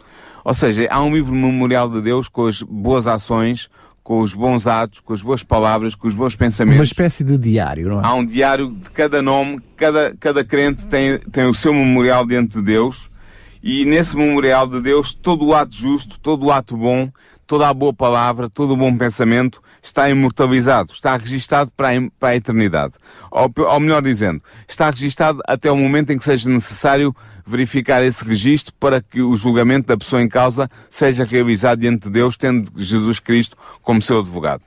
Ou 0.44 0.54
seja, 0.54 0.88
há 0.90 1.02
um 1.02 1.16
livro 1.16 1.34
memorial 1.34 1.90
de 1.90 2.02
Deus 2.02 2.28
com 2.28 2.48
as 2.48 2.62
boas 2.62 3.08
ações, 3.08 3.70
com 4.04 4.20
os 4.20 4.34
bons 4.34 4.68
atos, 4.68 5.00
com 5.00 5.14
as 5.14 5.22
boas 5.22 5.44
palavras, 5.44 5.96
com 5.96 6.08
os 6.08 6.14
bons 6.14 6.36
pensamentos. 6.36 6.80
Uma 6.80 6.84
espécie 6.84 7.24
de 7.24 7.38
diário, 7.38 7.90
não 7.90 8.02
é? 8.02 8.06
Há 8.06 8.14
um 8.16 8.26
diário 8.26 8.72
de 8.72 8.90
cada 8.90 9.22
nome, 9.22 9.62
cada, 9.78 10.16
cada 10.20 10.44
crente 10.44 10.86
tem, 10.88 11.20
tem 11.20 11.46
o 11.46 11.54
seu 11.54 11.74
memorial 11.74 12.26
diante 12.26 12.56
de 12.56 12.64
Deus 12.64 13.10
e 13.63 13.86
nesse 13.86 14.17
memorial 14.17 14.67
de 14.67 14.82
Deus, 14.82 15.13
todo 15.13 15.46
o 15.46 15.55
ato 15.55 15.74
justo, 15.74 16.20
todo 16.20 16.48
o 16.48 16.51
ato 16.51 16.75
bom, 16.75 17.10
toda 17.48 17.70
a 17.70 17.74
boa 17.74 17.93
palavra, 17.93 18.50
todo 18.50 18.74
o 18.74 18.77
bom 18.77 18.96
pensamento 18.98 19.63
está 19.82 20.10
imortalizado, 20.10 20.91
está 20.91 21.15
registado 21.15 21.72
para 21.72 21.91
a, 21.91 21.93
para 22.20 22.29
a 22.29 22.36
eternidade. 22.36 22.96
Ou, 23.32 23.50
ou 23.58 23.79
melhor 23.79 24.01
dizendo, 24.01 24.43
está 24.67 24.89
registado 24.89 25.41
até 25.48 25.72
o 25.72 25.77
momento 25.77 26.12
em 26.12 26.17
que 26.17 26.25
seja 26.25 26.50
necessário 26.50 27.15
verificar 27.46 28.03
esse 28.03 28.25
registro 28.25 28.74
para 28.77 29.01
que 29.01 29.22
o 29.22 29.34
julgamento 29.36 29.88
da 29.88 29.98
pessoa 29.98 30.22
em 30.22 30.27
causa 30.27 30.70
seja 30.89 31.24
realizado 31.24 31.79
diante 31.79 32.03
de 32.03 32.10
Deus, 32.10 32.36
tendo 32.36 32.70
Jesus 32.75 33.20
Cristo 33.20 33.55
como 33.82 34.01
seu 34.01 34.20
advogado. 34.20 34.63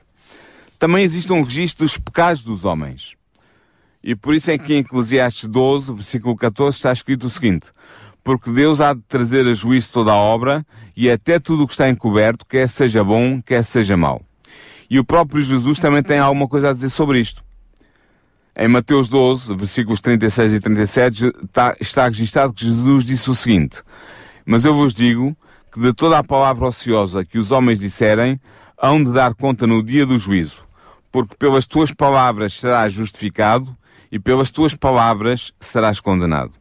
Também 0.79 1.03
existe 1.03 1.31
um 1.31 1.43
registro 1.43 1.85
dos 1.85 1.97
pecados 1.99 2.41
dos 2.41 2.65
homens. 2.65 3.15
E 4.03 4.15
por 4.15 4.33
isso 4.33 4.49
é 4.49 4.57
que 4.57 4.73
em 4.73 4.79
Eclesiastes 4.79 5.49
12, 5.49 5.93
versículo 5.93 6.35
14, 6.35 6.77
está 6.77 6.91
escrito 6.91 7.25
o 7.25 7.29
seguinte: 7.29 7.67
porque 8.27 8.51
Deus 8.51 8.81
há 8.81 8.93
de 8.93 8.99
trazer 9.07 9.47
a 9.47 9.53
juízo 9.53 9.89
toda 9.89 10.11
a 10.11 10.15
obra 10.17 10.65
e 10.97 11.09
até 11.09 11.39
tudo 11.39 11.63
o 11.63 11.65
que 11.65 11.71
está 11.71 11.87
encoberto, 11.87 12.45
quer 12.45 12.67
seja 12.67 13.01
bom, 13.01 13.41
quer 13.41 13.63
seja 13.63 13.95
mau. 13.95 14.21
E 14.89 14.99
o 14.99 15.05
próprio 15.05 15.41
Jesus 15.41 15.79
também 15.79 16.03
tem 16.03 16.19
alguma 16.19 16.45
coisa 16.45 16.71
a 16.71 16.73
dizer 16.73 16.89
sobre 16.89 17.21
isto. 17.21 17.41
Em 18.53 18.67
Mateus 18.67 19.07
12, 19.07 19.55
versículos 19.55 20.01
36 20.01 20.51
e 20.51 20.59
37, 20.59 21.25
está, 21.41 21.73
está 21.79 22.03
registado 22.03 22.51
que 22.51 22.65
Jesus 22.65 23.05
disse 23.05 23.29
o 23.29 23.33
seguinte, 23.33 23.81
Mas 24.45 24.65
eu 24.65 24.75
vos 24.75 24.93
digo 24.93 25.33
que 25.71 25.79
de 25.79 25.93
toda 25.93 26.17
a 26.17 26.23
palavra 26.23 26.67
ociosa 26.67 27.23
que 27.23 27.37
os 27.37 27.53
homens 27.53 27.79
disserem, 27.79 28.41
hão 28.77 29.01
de 29.01 29.13
dar 29.13 29.35
conta 29.35 29.65
no 29.65 29.81
dia 29.81 30.05
do 30.05 30.19
juízo, 30.19 30.65
porque 31.13 31.33
pelas 31.37 31.65
tuas 31.65 31.93
palavras 31.93 32.59
serás 32.59 32.91
justificado 32.91 33.73
e 34.11 34.19
pelas 34.19 34.51
tuas 34.51 34.75
palavras 34.75 35.53
serás 35.61 36.01
condenado. 36.01 36.51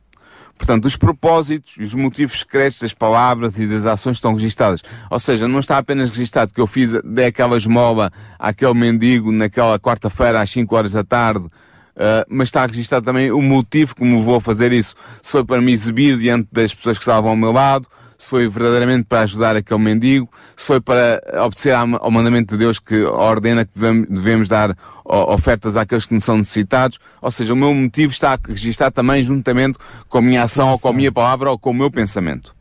Portanto, 0.57 0.87
os 0.87 0.97
propósitos 0.97 1.75
e 1.79 1.83
os 1.83 1.95
motivos 1.95 2.41
secretos 2.41 2.81
das 2.81 2.95
palavras 2.95 3.59
e 3.59 3.67
das 3.67 3.87
ações 3.87 4.17
estão 4.17 4.35
registados. 4.35 4.83
Ou 5.11 5.19
seja, 5.19 5.47
não 5.47 5.59
está 5.59 5.79
apenas 5.79 6.11
registado 6.11 6.53
que 6.53 6.61
eu 6.61 6.67
fiz, 6.67 6.93
dei 7.05 7.27
aquela 7.27 7.57
esmola 7.57 8.11
àquele 8.39 8.75
mendigo 8.75 9.31
naquela 9.31 9.79
quarta-feira 9.79 10.41
às 10.41 10.51
5 10.51 10.75
horas 10.75 10.93
da 10.93 11.05
tarde, 11.05 11.45
uh, 11.45 12.25
mas 12.29 12.49
está 12.49 12.65
registado 12.67 13.05
também 13.05 13.31
o 13.31 13.43
motivo 13.43 13.95
como 13.95 14.23
vou 14.23 14.41
fazer 14.41 14.73
isso. 14.73 14.95
Se 15.23 15.33
foi 15.33 15.45
para 15.45 15.61
me 15.61 15.73
exibir 15.73 16.19
diante 16.19 16.49
das 16.51 16.75
pessoas 16.75 16.99
que 16.99 17.03
estavam 17.03 17.31
ao 17.31 17.37
meu 17.37 17.53
lado, 17.53 17.87
se 18.19 18.29
foi 18.29 18.49
verdadeiramente 18.49 19.05
para 19.05 19.23
ajudar 19.23 19.57
aquele 19.57 19.81
mendigo, 19.81 20.31
se 20.57 20.65
foi 20.65 20.81
para 20.81 21.23
obedecer 21.45 21.73
ao 21.73 22.11
mandamento 22.11 22.55
de 22.55 22.59
Deus 22.59 22.79
que 22.79 23.03
ordena 23.03 23.65
que 23.65 23.79
devemos 24.09 24.49
dar 24.49 24.77
ofertas 25.05 25.77
àqueles 25.77 26.07
que 26.07 26.15
não 26.15 26.21
são 26.21 26.39
necessitados. 26.39 26.99
Ou 27.21 27.31
seja, 27.31 27.53
o 27.53 27.57
meu 27.57 27.75
motivo 27.75 28.13
está 28.13 28.39
registado 28.49 28.95
também 28.95 29.23
juntamente 29.23 29.79
com 30.09 30.19
a 30.19 30.23
minha 30.23 30.43
ação, 30.43 30.71
ou 30.71 30.79
com 30.79 30.89
a 30.89 30.93
minha 30.93 31.13
palavra, 31.13 31.51
ou 31.51 31.59
com 31.59 31.71
o 31.71 31.75
meu 31.75 31.91
pensamento. 31.91 32.55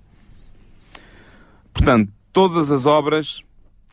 Portanto, 1.74 2.12
todas 2.32 2.72
as 2.72 2.86
obras 2.86 3.42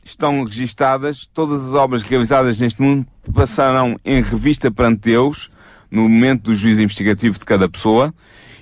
estão 0.03 0.43
registadas, 0.43 1.25
todas 1.33 1.63
as 1.63 1.73
obras 1.73 2.01
realizadas 2.01 2.59
neste 2.59 2.81
mundo 2.81 3.07
passarão 3.33 3.95
em 4.03 4.21
revista 4.21 4.69
perante 4.69 5.01
Deus 5.01 5.49
no 5.89 6.03
momento 6.03 6.43
do 6.43 6.55
juízo 6.55 6.81
investigativo 6.81 7.39
de 7.39 7.45
cada 7.45 7.69
pessoa 7.69 8.13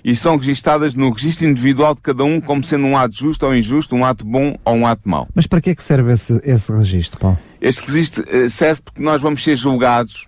e 0.04 0.16
são 0.16 0.38
registadas 0.38 0.96
no 0.96 1.12
registro 1.12 1.48
individual 1.48 1.96
de 1.96 2.02
cada 2.02 2.24
um 2.24 2.42
como 2.42 2.64
sendo 2.64 2.86
um 2.86 2.98
ato 2.98 3.16
justo 3.16 3.46
ou 3.46 3.56
injusto, 3.56 3.96
um 3.96 4.06
ato 4.06 4.26
bom 4.26 4.58
ou 4.66 4.76
um 4.76 4.88
ato 4.88 5.08
mau. 5.08 5.28
Mas 5.34 5.48
para 5.48 5.62
que 5.62 5.70
é 5.70 5.76
que 5.76 5.84
serve 5.84 6.12
esse, 6.12 6.42
esse 6.44 6.72
registro, 6.72 7.20
Paulo? 7.20 7.40
Este 7.60 7.86
registro 7.86 8.26
eh, 8.28 8.50
serve 8.50 8.82
porque 8.82 9.02
nós 9.02 9.22
vamos 9.22 9.44
ser 9.44 9.56
julgados 9.56 10.28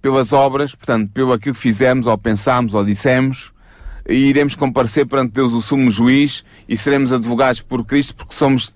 pelas 0.00 0.32
obras, 0.32 0.74
portanto, 0.74 1.10
pelo 1.12 1.32
aquilo 1.32 1.54
que 1.54 1.60
fizemos 1.60 2.06
ou 2.06 2.18
pensámos 2.18 2.74
ou 2.74 2.84
dissemos, 2.84 3.52
e 4.08 4.14
iremos 4.14 4.56
comparecer 4.56 5.06
perante 5.06 5.32
Deus 5.32 5.52
o 5.52 5.60
sumo 5.60 5.90
juiz 5.90 6.44
e 6.68 6.76
seremos 6.76 7.12
advogados 7.12 7.60
por 7.60 7.84
Cristo 7.84 8.16
porque 8.16 8.34
somos 8.34 8.74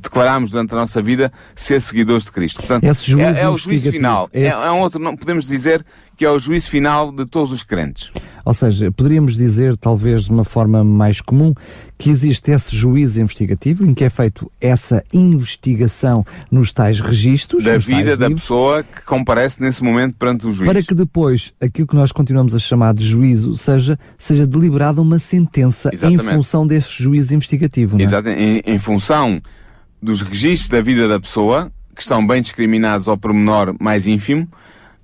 declaramos 0.00 0.50
durante 0.50 0.72
a 0.72 0.76
nossa 0.76 1.02
vida 1.02 1.30
ser 1.54 1.78
seguidores 1.80 2.24
de 2.24 2.32
Cristo. 2.32 2.58
Portanto, 2.58 2.84
é, 2.84 3.40
é, 3.40 3.48
o 3.48 3.58
juízo 3.58 3.90
final. 3.90 4.28
Esse... 4.32 4.46
É, 4.46 4.50
é, 4.50 4.70
um 4.70 4.80
outro, 4.80 4.98
não 4.98 5.14
podemos 5.14 5.46
dizer 5.46 5.84
que 6.16 6.24
é 6.24 6.30
o 6.30 6.38
juízo 6.38 6.70
final 6.70 7.10
de 7.12 7.26
todos 7.26 7.52
os 7.52 7.62
crentes. 7.62 8.10
Ou 8.44 8.52
seja, 8.52 8.92
poderíamos 8.92 9.34
dizer, 9.34 9.76
talvez 9.76 10.24
de 10.24 10.30
uma 10.30 10.44
forma 10.44 10.84
mais 10.84 11.20
comum, 11.20 11.54
que 11.96 12.10
existe 12.10 12.50
esse 12.50 12.76
juízo 12.76 13.20
investigativo 13.20 13.86
em 13.86 13.94
que 13.94 14.04
é 14.04 14.10
feito 14.10 14.50
essa 14.60 15.02
investigação 15.12 16.24
nos 16.50 16.72
tais 16.72 17.00
registros. 17.00 17.64
Da 17.64 17.78
vida 17.78 18.16
da 18.16 18.28
livros, 18.28 18.42
pessoa 18.42 18.82
que 18.82 19.02
comparece 19.04 19.62
nesse 19.62 19.82
momento 19.82 20.16
perante 20.16 20.46
o 20.46 20.52
juiz. 20.52 20.68
Para 20.68 20.82
que 20.82 20.94
depois 20.94 21.54
aquilo 21.58 21.86
que 21.86 21.96
nós 21.96 22.12
continuamos 22.12 22.54
a 22.54 22.58
chamar 22.58 22.92
de 22.92 23.04
juízo 23.04 23.56
seja, 23.56 23.98
seja 24.18 24.46
deliberada 24.46 25.00
uma 25.00 25.18
sentença 25.18 25.88
Exatamente. 25.92 26.26
em 26.26 26.28
função 26.28 26.66
desse 26.66 27.02
juízo 27.02 27.34
investigativo. 27.34 27.98
É? 27.98 28.02
Exatamente. 28.02 28.68
Em, 28.68 28.74
em 28.74 28.78
função 28.78 29.40
dos 30.02 30.20
registros 30.20 30.68
da 30.68 30.82
vida 30.82 31.08
da 31.08 31.18
pessoa, 31.18 31.72
que 31.94 32.02
estão 32.02 32.26
bem 32.26 32.42
discriminados 32.42 33.08
ao 33.08 33.16
pormenor 33.16 33.74
mais 33.80 34.06
ínfimo, 34.06 34.46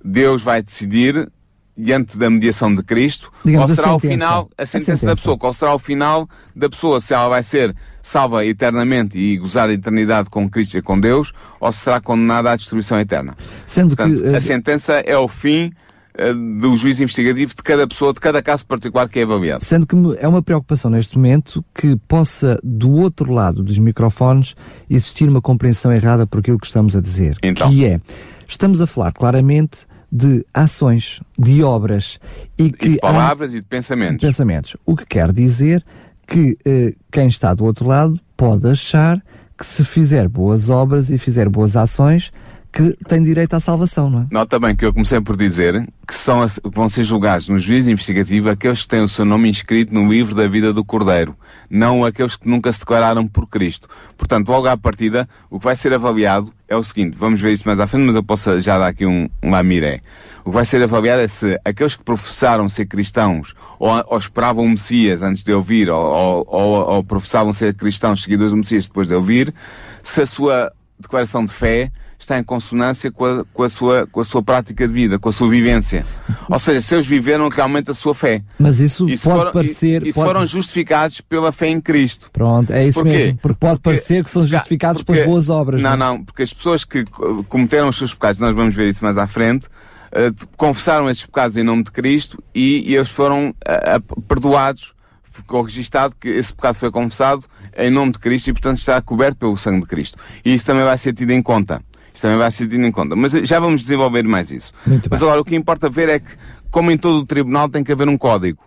Deus 0.03 0.41
vai 0.41 0.61
decidir 0.61 1.29
diante 1.77 2.17
da 2.17 2.29
mediação 2.29 2.73
de 2.73 2.83
Cristo, 2.83 3.31
Digamos 3.43 3.69
qual 3.69 3.75
será 3.75 3.95
o 3.95 3.99
final, 3.99 4.49
a 4.57 4.65
sentença, 4.65 4.91
a 4.91 4.95
sentença, 4.95 5.05
da 5.05 5.15
pessoa, 5.15 5.37
qual 5.37 5.53
será 5.53 5.73
o 5.73 5.79
final 5.79 6.29
da 6.55 6.69
pessoa, 6.69 6.99
se 6.99 7.13
ela 7.13 7.29
vai 7.29 7.43
ser 7.43 7.75
salva 8.01 8.45
eternamente 8.45 9.17
e 9.17 9.37
gozar 9.37 9.69
a 9.69 9.73
eternidade 9.73 10.29
com 10.29 10.49
Cristo 10.49 10.77
e 10.77 10.81
com 10.81 10.99
Deus, 10.99 11.33
ou 11.59 11.71
se 11.71 11.79
será 11.79 12.01
condenada 12.01 12.51
à 12.51 12.55
destruição 12.55 12.99
eterna. 12.99 13.35
Sendo 13.65 13.95
Portanto, 13.95 14.21
que, 14.21 14.29
uh... 14.29 14.35
a 14.35 14.39
sentença 14.39 14.93
é 14.93 15.17
o 15.17 15.27
fim 15.27 15.71
uh, 16.19 16.59
do 16.59 16.75
juízo 16.75 17.03
investigativo 17.03 17.55
de 17.55 17.63
cada 17.63 17.87
pessoa, 17.87 18.13
de 18.13 18.19
cada 18.19 18.41
caso 18.41 18.65
particular 18.65 19.07
que 19.07 19.19
é 19.19 19.23
avaliado. 19.23 19.63
Sendo 19.63 19.87
que 19.87 19.95
é 20.19 20.27
uma 20.27 20.41
preocupação 20.41 20.91
neste 20.91 21.15
momento 21.17 21.63
que 21.73 21.95
possa, 22.07 22.59
do 22.63 22.91
outro 22.91 23.31
lado 23.31 23.63
dos 23.63 23.77
microfones, 23.77 24.55
existir 24.89 25.29
uma 25.29 25.41
compreensão 25.41 25.91
errada 25.91 26.27
por 26.27 26.39
aquilo 26.39 26.59
que 26.59 26.67
estamos 26.67 26.95
a 26.95 27.01
dizer. 27.01 27.37
Então. 27.41 27.69
Que 27.69 27.85
é, 27.85 28.01
estamos 28.47 28.81
a 28.81 28.87
falar 28.87 29.11
claramente 29.13 29.90
de 30.11 30.45
ações, 30.53 31.21
de 31.39 31.63
obras 31.63 32.19
e, 32.57 32.71
que 32.71 32.87
e 32.87 32.89
de 32.91 32.99
palavras 32.99 33.53
há, 33.53 33.57
e 33.57 33.61
de 33.61 33.67
pensamentos. 33.67 34.25
Pensamentos. 34.25 34.77
O 34.85 34.95
que 34.95 35.05
quer 35.05 35.31
dizer 35.31 35.83
que 36.27 36.57
eh, 36.65 36.93
quem 37.11 37.27
está 37.27 37.53
do 37.53 37.63
outro 37.63 37.87
lado 37.87 38.19
pode 38.35 38.67
achar 38.67 39.23
que 39.57 39.65
se 39.65 39.85
fizer 39.85 40.27
boas 40.27 40.69
obras 40.69 41.09
e 41.09 41.17
fizer 41.17 41.47
boas 41.47 41.77
ações, 41.77 42.31
que 42.71 42.95
tem 43.07 43.21
direito 43.21 43.53
à 43.53 43.59
salvação, 43.59 44.09
não 44.09 44.23
é? 44.23 44.27
Nota 44.31 44.57
bem 44.57 44.73
que 44.75 44.85
eu 44.85 44.93
comecei 44.93 45.19
por 45.19 45.35
dizer 45.35 45.85
que 46.07 46.15
são, 46.15 46.45
vão 46.73 46.87
ser 46.87 47.03
julgados 47.03 47.49
no 47.49 47.59
juízo 47.59 47.91
investigativo 47.91 48.49
aqueles 48.49 48.83
que 48.83 48.87
têm 48.87 49.01
o 49.01 49.09
seu 49.09 49.25
nome 49.25 49.49
inscrito 49.49 49.93
no 49.93 50.09
livro 50.09 50.33
da 50.33 50.47
vida 50.47 50.71
do 50.71 50.83
Cordeiro, 50.83 51.35
não 51.69 52.05
aqueles 52.05 52.37
que 52.37 52.47
nunca 52.47 52.71
se 52.71 52.79
declararam 52.79 53.27
por 53.27 53.47
Cristo. 53.47 53.89
Portanto, 54.17 54.47
logo 54.47 54.67
à 54.67 54.77
partida, 54.77 55.27
o 55.49 55.59
que 55.59 55.65
vai 55.65 55.75
ser 55.75 55.93
avaliado 55.93 56.53
é 56.67 56.75
o 56.75 56.83
seguinte, 56.83 57.17
vamos 57.17 57.41
ver 57.41 57.51
isso 57.51 57.63
mais 57.65 57.79
à 57.79 57.87
frente, 57.87 58.05
mas 58.05 58.15
eu 58.15 58.23
posso 58.23 58.57
já 58.61 58.79
dar 58.79 58.87
aqui 58.87 59.05
um, 59.05 59.29
um 59.43 59.49
lamiré. 59.49 59.99
O 60.45 60.45
que 60.45 60.55
vai 60.55 60.63
ser 60.63 60.81
avaliado 60.81 61.21
é 61.21 61.27
se 61.27 61.59
aqueles 61.65 61.95
que 61.95 62.03
professaram 62.03 62.69
ser 62.69 62.85
cristãos 62.85 63.53
ou, 63.79 63.91
ou 64.07 64.17
esperavam 64.17 64.63
o 64.63 64.69
Messias 64.69 65.21
antes 65.21 65.43
de 65.43 65.51
ouvir 65.53 65.89
ou, 65.89 66.01
ou, 66.01 66.47
ou, 66.47 66.89
ou 66.95 67.03
professavam 67.03 67.51
ser 67.51 67.73
cristãos 67.73 68.23
seguidores 68.23 68.51
do 68.51 68.57
Messias 68.57 68.87
depois 68.87 69.07
de 69.07 69.13
ouvir, 69.13 69.53
se 70.01 70.21
a 70.21 70.25
sua 70.25 70.71
declaração 70.97 71.43
de 71.43 71.51
fé 71.51 71.91
está 72.23 72.37
em 72.37 72.43
consonância 72.43 73.11
com 73.11 73.25
a, 73.25 73.45
com 73.45 73.63
a, 73.63 73.69
sua, 73.69 74.07
com 74.07 74.21
a 74.21 74.23
sua 74.23 74.41
prática 74.43 74.87
de 74.87 74.93
vida, 74.93 75.19
com 75.19 75.29
a 75.29 75.31
sua 75.31 75.49
vivência. 75.49 76.05
Ou 76.49 76.59
seja, 76.59 76.81
se 76.81 76.95
eles 76.95 77.05
viveram 77.05 77.49
realmente 77.49 77.91
a 77.91 77.93
sua 77.93 78.13
fé. 78.13 78.43
Mas 78.59 78.79
isso 78.79 79.05
pode 79.05 79.17
foram, 79.17 79.51
parecer... 79.51 80.05
E, 80.05 80.09
e 80.09 80.13
pode... 80.13 80.27
foram 80.27 80.45
justificados 80.45 81.21
pela 81.21 81.51
fé 81.51 81.67
em 81.67 81.81
Cristo. 81.81 82.29
Pronto, 82.31 82.71
é 82.71 82.87
isso 82.87 83.03
mesmo. 83.03 83.39
Porque 83.41 83.57
pode 83.59 83.79
porque, 83.79 83.97
parecer 83.97 84.23
que 84.23 84.29
são 84.29 84.45
justificados 84.45 85.03
porque, 85.03 85.21
pelas 85.21 85.29
boas 85.29 85.49
obras. 85.49 85.81
Não, 85.81 85.97
não, 85.97 86.17
não, 86.17 86.23
porque 86.23 86.43
as 86.43 86.53
pessoas 86.53 86.83
que 86.83 87.05
cometeram 87.47 87.89
os 87.89 87.97
seus 87.97 88.13
pecados, 88.13 88.39
nós 88.39 88.55
vamos 88.55 88.73
ver 88.73 88.89
isso 88.89 89.03
mais 89.03 89.17
à 89.17 89.27
frente, 89.27 89.67
uh, 89.67 90.47
confessaram 90.57 91.09
esses 91.09 91.25
pecados 91.25 91.57
em 91.57 91.63
nome 91.63 91.83
de 91.83 91.91
Cristo 91.91 92.41
e, 92.53 92.89
e 92.89 92.95
eles 92.95 93.09
foram 93.09 93.49
uh, 93.49 94.21
perdoados 94.23 94.93
ficou 95.31 95.61
registado 95.61 96.13
que 96.19 96.27
esse 96.27 96.53
pecado 96.53 96.75
foi 96.75 96.91
confessado 96.91 97.45
em 97.75 97.89
nome 97.89 98.11
de 98.11 98.19
Cristo 98.19 98.49
e, 98.49 98.53
portanto, 98.53 98.77
está 98.77 99.01
coberto 99.01 99.37
pelo 99.37 99.57
sangue 99.57 99.81
de 99.81 99.87
Cristo. 99.87 100.17
E 100.43 100.53
isso 100.53 100.65
também 100.65 100.83
vai 100.83 100.97
ser 100.97 101.13
tido 101.13 101.31
em 101.31 101.41
conta. 101.41 101.81
Isso 102.13 102.21
também 102.23 102.37
vai 102.37 102.51
ser 102.51 102.67
tido 102.67 102.85
em 102.85 102.91
conta. 102.91 103.15
Mas 103.15 103.31
já 103.31 103.59
vamos 103.59 103.81
desenvolver 103.81 104.23
mais 104.23 104.51
isso. 104.51 104.73
Muito 104.85 105.07
Mas 105.09 105.19
bem. 105.19 105.27
agora, 105.27 105.41
o 105.41 105.45
que 105.45 105.55
importa 105.55 105.89
ver 105.89 106.09
é 106.09 106.19
que, 106.19 106.31
como 106.69 106.91
em 106.91 106.97
todo 106.97 107.19
o 107.19 107.25
tribunal, 107.25 107.69
tem 107.69 107.83
que 107.83 107.91
haver 107.91 108.07
um 108.07 108.17
código. 108.17 108.63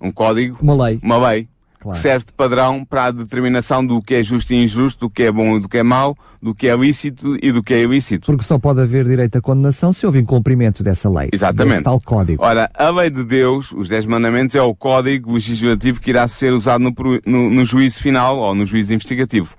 Um 0.00 0.10
código. 0.10 0.58
Uma 0.60 0.86
lei. 0.86 0.98
Uma 1.02 1.28
lei 1.28 1.48
claro. 1.82 1.96
que 1.96 2.02
serve 2.02 2.26
de 2.26 2.32
padrão 2.32 2.84
para 2.84 3.06
a 3.06 3.10
determinação 3.10 3.84
do 3.84 4.00
que 4.00 4.14
é 4.14 4.22
justo 4.22 4.52
e 4.52 4.62
injusto, 4.62 5.06
do 5.06 5.10
que 5.10 5.24
é 5.24 5.32
bom 5.32 5.56
e 5.56 5.60
do 5.60 5.68
que 5.68 5.78
é 5.78 5.82
mau, 5.82 6.16
do 6.40 6.54
que 6.54 6.68
é 6.68 6.76
lícito 6.76 7.36
e 7.42 7.50
do 7.50 7.62
que 7.62 7.74
é 7.74 7.82
ilícito. 7.82 8.26
Porque 8.26 8.44
só 8.44 8.58
pode 8.58 8.80
haver 8.80 9.04
direito 9.04 9.36
à 9.36 9.40
condenação 9.40 9.92
se 9.92 10.06
houve 10.06 10.20
incumprimento 10.20 10.82
dessa 10.82 11.10
lei. 11.10 11.28
Exatamente. 11.32 11.84
tal 11.84 12.00
código. 12.00 12.42
Ora, 12.42 12.70
a 12.74 12.90
lei 12.90 13.10
de 13.10 13.24
Deus, 13.24 13.72
os 13.72 13.88
Dez 13.88 14.06
Mandamentos, 14.06 14.54
é 14.54 14.62
o 14.62 14.74
código 14.74 15.34
legislativo 15.34 16.00
que 16.00 16.10
irá 16.10 16.26
ser 16.28 16.52
usado 16.52 16.82
no, 16.82 16.94
no, 17.26 17.50
no 17.50 17.64
juízo 17.64 18.00
final 18.00 18.38
ou 18.38 18.54
no 18.54 18.64
juízo 18.64 18.94
investigativo 18.94 19.54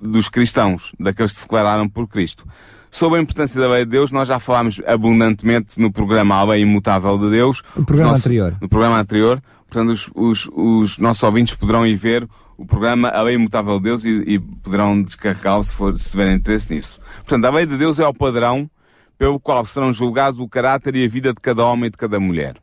dos 0.00 0.28
cristãos, 0.28 0.92
daqueles 0.98 1.32
que 1.32 1.38
se 1.38 1.44
declararam 1.44 1.88
por 1.88 2.08
Cristo. 2.08 2.46
Sobre 2.94 3.18
a 3.18 3.22
importância 3.22 3.60
da 3.60 3.68
lei 3.68 3.84
de 3.84 3.90
Deus, 3.90 4.12
nós 4.12 4.28
já 4.28 4.38
falámos 4.38 4.80
abundantemente 4.86 5.80
no 5.80 5.90
programa 5.90 6.36
A 6.36 6.44
Lei 6.44 6.62
Imutável 6.62 7.18
de 7.18 7.28
Deus. 7.28 7.60
No 7.76 7.84
programa 7.84 8.12
nossos, 8.12 8.26
anterior. 8.26 8.56
No 8.60 8.68
programa 8.68 9.00
anterior. 9.00 9.42
Portanto, 9.74 9.90
os, 9.90 10.10
os, 10.14 10.50
os, 10.54 10.98
nossos 10.98 11.22
ouvintes 11.24 11.54
poderão 11.54 11.84
ir 11.84 11.96
ver 11.96 12.28
o 12.56 12.64
programa 12.64 13.08
A 13.08 13.20
Lei 13.22 13.34
Imutável 13.34 13.78
de 13.78 13.82
Deus 13.82 14.04
e, 14.04 14.22
e 14.24 14.38
poderão 14.38 15.02
descarregá-lo 15.02 15.64
se, 15.64 15.74
se 15.96 16.10
tiverem 16.12 16.36
interesse 16.36 16.72
nisso. 16.72 17.00
Portanto, 17.16 17.44
a 17.44 17.50
lei 17.50 17.66
de 17.66 17.76
Deus 17.76 17.98
é 17.98 18.06
o 18.06 18.14
padrão 18.14 18.70
pelo 19.18 19.40
qual 19.40 19.64
serão 19.64 19.90
julgados 19.90 20.38
o 20.38 20.48
caráter 20.48 20.94
e 20.94 21.04
a 21.04 21.08
vida 21.08 21.34
de 21.34 21.40
cada 21.40 21.64
homem 21.64 21.88
e 21.88 21.90
de 21.90 21.96
cada 21.96 22.20
mulher. 22.20 22.56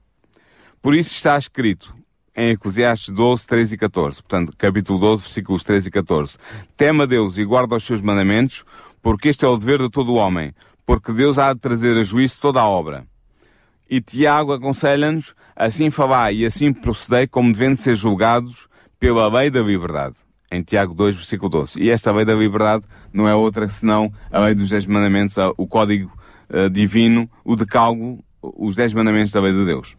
Por 0.81 0.95
isso 0.95 1.11
está 1.11 1.37
escrito 1.37 1.93
em 2.33 2.51
Eclesiastes 2.51 3.13
12, 3.13 3.45
13 3.45 3.75
e 3.75 3.77
14. 3.77 4.21
Portanto, 4.21 4.53
capítulo 4.57 4.97
12, 4.97 5.23
versículos 5.23 5.63
13 5.63 5.89
e 5.89 5.91
14. 5.91 6.37
Tema 6.77 7.05
Deus 7.05 7.37
e 7.37 7.43
guarda 7.43 7.75
os 7.75 7.83
seus 7.83 7.99
mandamentos, 7.99 8.63
porque 9.01 9.27
este 9.27 9.43
é 9.43 9.49
o 9.49 9.57
dever 9.57 9.79
de 9.79 9.89
todo 9.89 10.13
homem, 10.13 10.53
porque 10.85 11.11
Deus 11.11 11.37
há 11.37 11.51
de 11.53 11.59
trazer 11.59 11.97
a 11.97 12.03
juízo 12.03 12.39
toda 12.39 12.61
a 12.61 12.67
obra. 12.69 13.05
E 13.91 13.99
Tiago 13.99 14.53
aconselha-nos, 14.53 15.35
assim 15.53 15.89
falai 15.89 16.37
e 16.37 16.45
assim 16.45 16.71
procedei 16.71 17.27
como 17.27 17.51
devendo 17.51 17.75
ser 17.75 17.93
julgados 17.93 18.69
pela 18.97 19.27
lei 19.27 19.49
da 19.49 19.59
liberdade. 19.59 20.15
Em 20.49 20.63
Tiago 20.63 20.93
2, 20.93 21.13
versículo 21.17 21.49
12. 21.49 21.81
E 21.81 21.89
esta 21.89 22.09
lei 22.09 22.23
da 22.23 22.33
liberdade 22.33 22.85
não 23.11 23.27
é 23.27 23.35
outra 23.35 23.67
senão 23.67 24.09
a 24.31 24.39
lei 24.39 24.55
dos 24.55 24.69
dez 24.69 24.85
mandamentos, 24.85 25.35
o 25.57 25.67
código 25.67 26.09
uh, 26.49 26.69
divino, 26.69 27.29
o 27.43 27.53
decalgo, 27.53 28.23
os 28.41 28.77
dez 28.77 28.93
mandamentos 28.93 29.33
da 29.33 29.41
lei 29.41 29.51
de 29.51 29.65
Deus. 29.65 29.97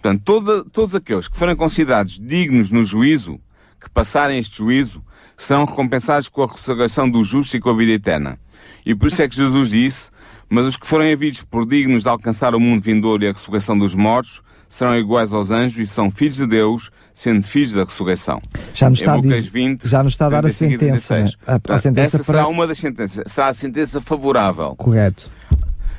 Portanto, 0.00 0.22
toda, 0.24 0.64
todos 0.66 0.94
aqueles 0.94 1.26
que 1.26 1.36
forem 1.36 1.56
considerados 1.56 2.20
dignos 2.20 2.70
no 2.70 2.84
juízo, 2.84 3.40
que 3.80 3.90
passarem 3.90 4.38
este 4.38 4.58
juízo, 4.58 5.04
serão 5.44 5.64
recompensados 5.64 6.28
com 6.28 6.42
a 6.42 6.46
ressurreição 6.46 7.08
dos 7.08 7.28
justos 7.28 7.54
e 7.54 7.60
com 7.60 7.70
a 7.70 7.74
vida 7.74 7.92
eterna. 7.92 8.38
E 8.86 8.94
por 8.94 9.08
isso 9.08 9.22
é 9.22 9.28
que 9.28 9.34
Jesus 9.34 9.68
disse, 9.68 10.10
mas 10.48 10.66
os 10.66 10.76
que 10.76 10.86
forem 10.86 11.12
havidos 11.12 11.42
por 11.42 11.66
dignos 11.66 12.02
de 12.02 12.08
alcançar 12.08 12.54
o 12.54 12.60
mundo 12.60 12.82
vindouro 12.82 13.24
e 13.24 13.28
a 13.28 13.32
ressurreição 13.32 13.78
dos 13.78 13.94
mortos, 13.94 14.42
serão 14.68 14.96
iguais 14.96 15.32
aos 15.32 15.50
anjos 15.50 15.78
e 15.78 15.86
são 15.86 16.10
filhos 16.10 16.36
de 16.36 16.46
Deus, 16.46 16.90
sendo 17.12 17.44
filhos 17.44 17.72
da 17.72 17.84
ressurreição. 17.84 18.40
Já 18.72 18.88
nos 18.88 19.00
está, 19.00 19.18
diz, 19.18 19.46
20, 19.46 19.88
já 19.88 20.02
nos 20.02 20.12
está 20.12 20.26
a 20.26 20.30
dar 20.30 20.46
a 20.46 20.48
sentença. 20.48 21.20
Né? 21.20 21.30
A, 21.46 21.74
a 21.74 21.78
sentença 21.78 22.16
essa 22.16 22.24
para... 22.24 22.38
será 22.38 22.48
uma 22.48 22.66
das 22.66 22.78
sentenças. 22.78 23.24
Será 23.30 23.48
a 23.48 23.54
sentença 23.54 24.00
favorável. 24.00 24.74
Correto. 24.76 25.30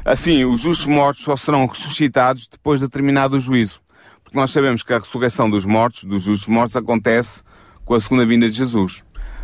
Assim, 0.03 0.43
os 0.43 0.61
justos 0.61 0.87
mortos 0.87 1.23
só 1.23 1.35
serão 1.35 1.67
ressuscitados 1.67 2.47
depois 2.47 2.79
de 2.79 2.87
terminado 2.87 3.37
o 3.37 3.39
juízo. 3.39 3.79
Porque 4.23 4.37
nós 4.37 4.51
sabemos 4.51 4.81
que 4.81 4.91
a 4.91 4.99
ressurreição 4.99 5.49
dos 5.49 5.65
mortos, 5.65 6.03
dos 6.03 6.23
justos 6.23 6.47
mortos, 6.47 6.75
acontece 6.75 7.41
com 7.85 7.93
a 7.93 7.99
segunda 7.99 8.25
vinda 8.25 8.49
de 8.49 8.55
Jesus 8.55 9.03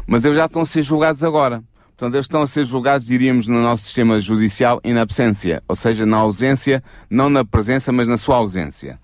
mas 0.09 0.25
eles 0.25 0.37
já 0.37 0.45
estão 0.45 0.63
a 0.63 0.65
ser 0.65 0.81
julgados 0.81 1.23
agora. 1.23 1.63
Portanto, 1.89 2.15
eles 2.15 2.25
estão 2.25 2.41
a 2.41 2.47
ser 2.47 2.65
julgados, 2.65 3.05
diríamos, 3.05 3.47
no 3.47 3.61
nosso 3.61 3.83
sistema 3.83 4.19
judicial 4.19 4.81
in 4.83 4.97
absência, 4.97 5.61
ou 5.67 5.75
seja, 5.75 6.05
na 6.05 6.17
ausência, 6.17 6.83
não 7.09 7.29
na 7.29 7.45
presença, 7.45 7.91
mas 7.91 8.07
na 8.07 8.17
sua 8.17 8.37
ausência. 8.37 8.99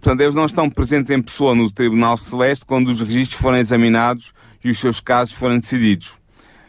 Portanto, 0.00 0.20
eles 0.20 0.34
não 0.34 0.46
estão 0.46 0.70
presentes 0.70 1.10
em 1.10 1.20
pessoa 1.20 1.54
no 1.54 1.70
Tribunal 1.70 2.16
Celeste 2.16 2.64
quando 2.64 2.88
os 2.88 3.00
registros 3.00 3.40
forem 3.40 3.60
examinados 3.60 4.32
e 4.64 4.70
os 4.70 4.78
seus 4.78 5.00
casos 5.00 5.34
forem 5.34 5.58
decididos. 5.58 6.16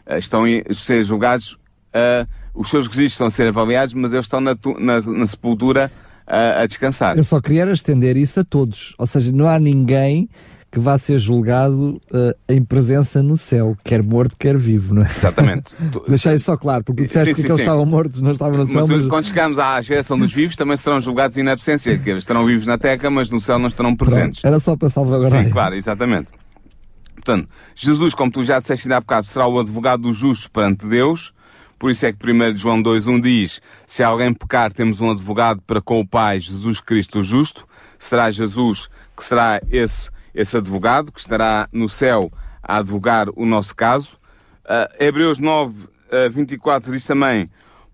Uh, 0.06 0.18
estão 0.18 0.44
a 0.44 0.74
ser 0.74 1.02
julgados, 1.02 1.52
uh, 1.52 2.28
os 2.52 2.68
seus 2.68 2.86
registros 2.86 3.12
estão 3.12 3.26
a 3.28 3.30
ser 3.30 3.48
avaliados, 3.48 3.94
mas 3.94 4.12
eles 4.12 4.26
estão 4.26 4.40
na, 4.40 4.56
na, 4.78 5.00
na 5.00 5.26
sepultura 5.26 5.90
uh, 6.26 6.62
a 6.62 6.66
descansar. 6.66 7.16
Eu 7.16 7.24
só 7.24 7.40
queria 7.40 7.64
estender 7.70 8.16
isso 8.16 8.40
a 8.40 8.44
todos. 8.44 8.94
Ou 8.98 9.06
seja, 9.06 9.32
não 9.32 9.48
há 9.48 9.58
ninguém 9.58 10.28
que 10.70 10.78
vá 10.78 10.96
ser 10.96 11.18
julgado 11.18 12.00
uh, 12.12 12.34
em 12.48 12.62
presença 12.62 13.22
no 13.22 13.36
céu, 13.36 13.76
quer 13.82 14.02
morto, 14.02 14.36
quer 14.38 14.56
vivo, 14.56 14.94
não 14.94 15.02
é? 15.02 15.10
Exatamente. 15.16 15.74
Deixei 16.06 16.34
isso 16.36 16.44
só 16.44 16.56
claro, 16.56 16.84
porque 16.84 17.04
disseste 17.06 17.30
sim, 17.30 17.34
que, 17.34 17.42
sim, 17.42 17.48
eles 17.48 17.60
estavam 17.60 17.84
mortos, 17.84 18.22
não 18.22 18.30
estavam 18.30 18.56
no 18.56 18.64
céu. 18.64 18.86
Mas, 18.86 18.88
mas, 18.88 19.06
quando 19.08 19.26
chegarmos 19.26 19.58
à 19.58 19.80
geração 19.82 20.16
dos 20.16 20.32
vivos, 20.32 20.54
também 20.54 20.76
serão 20.76 21.00
julgados 21.00 21.36
em 21.36 21.48
absência, 21.48 21.98
que 21.98 22.08
eles 22.08 22.22
estarão 22.22 22.46
vivos 22.46 22.66
na 22.66 22.78
terra, 22.78 23.10
mas 23.10 23.30
no 23.30 23.40
céu 23.40 23.58
não 23.58 23.66
estarão 23.66 23.96
presentes. 23.96 24.40
Pronto, 24.40 24.52
era 24.52 24.58
só 24.60 24.76
para 24.76 24.88
salvaguardar. 24.88 25.44
Sim, 25.44 25.50
claro, 25.50 25.74
exatamente. 25.74 26.30
Portanto, 27.16 27.48
Jesus, 27.74 28.14
como 28.14 28.30
tu 28.30 28.44
já 28.44 28.60
disseste 28.60 28.86
ainda 28.86 28.98
há 28.98 29.00
bocado, 29.00 29.26
será 29.26 29.46
o 29.48 29.58
advogado 29.58 30.02
dos 30.02 30.16
justos 30.16 30.46
perante 30.46 30.86
Deus. 30.86 31.34
Por 31.78 31.90
isso 31.90 32.06
é 32.06 32.12
que 32.12 32.30
1 32.30 32.56
João 32.56 32.82
2.1 32.82 33.20
diz, 33.22 33.60
se 33.86 34.02
alguém 34.02 34.32
pecar, 34.32 34.72
temos 34.72 35.00
um 35.00 35.10
advogado 35.10 35.62
para 35.66 35.80
com 35.80 35.98
o 35.98 36.06
Pai, 36.06 36.38
Jesus 36.38 36.80
Cristo 36.80 37.20
o 37.20 37.22
justo. 37.22 37.66
Será 37.98 38.30
Jesus 38.30 38.88
que 39.16 39.24
será 39.24 39.60
esse 39.70 40.10
esse 40.40 40.56
advogado 40.56 41.12
que 41.12 41.20
estará 41.20 41.68
no 41.70 41.88
céu 41.88 42.32
a 42.62 42.78
advogar 42.78 43.28
o 43.36 43.44
nosso 43.44 43.76
caso. 43.76 44.18
Uh, 44.64 45.04
Hebreus 45.04 45.38
9, 45.38 45.84
uh, 45.84 46.30
24 46.30 46.92
diz 46.92 47.04
também, 47.04 47.46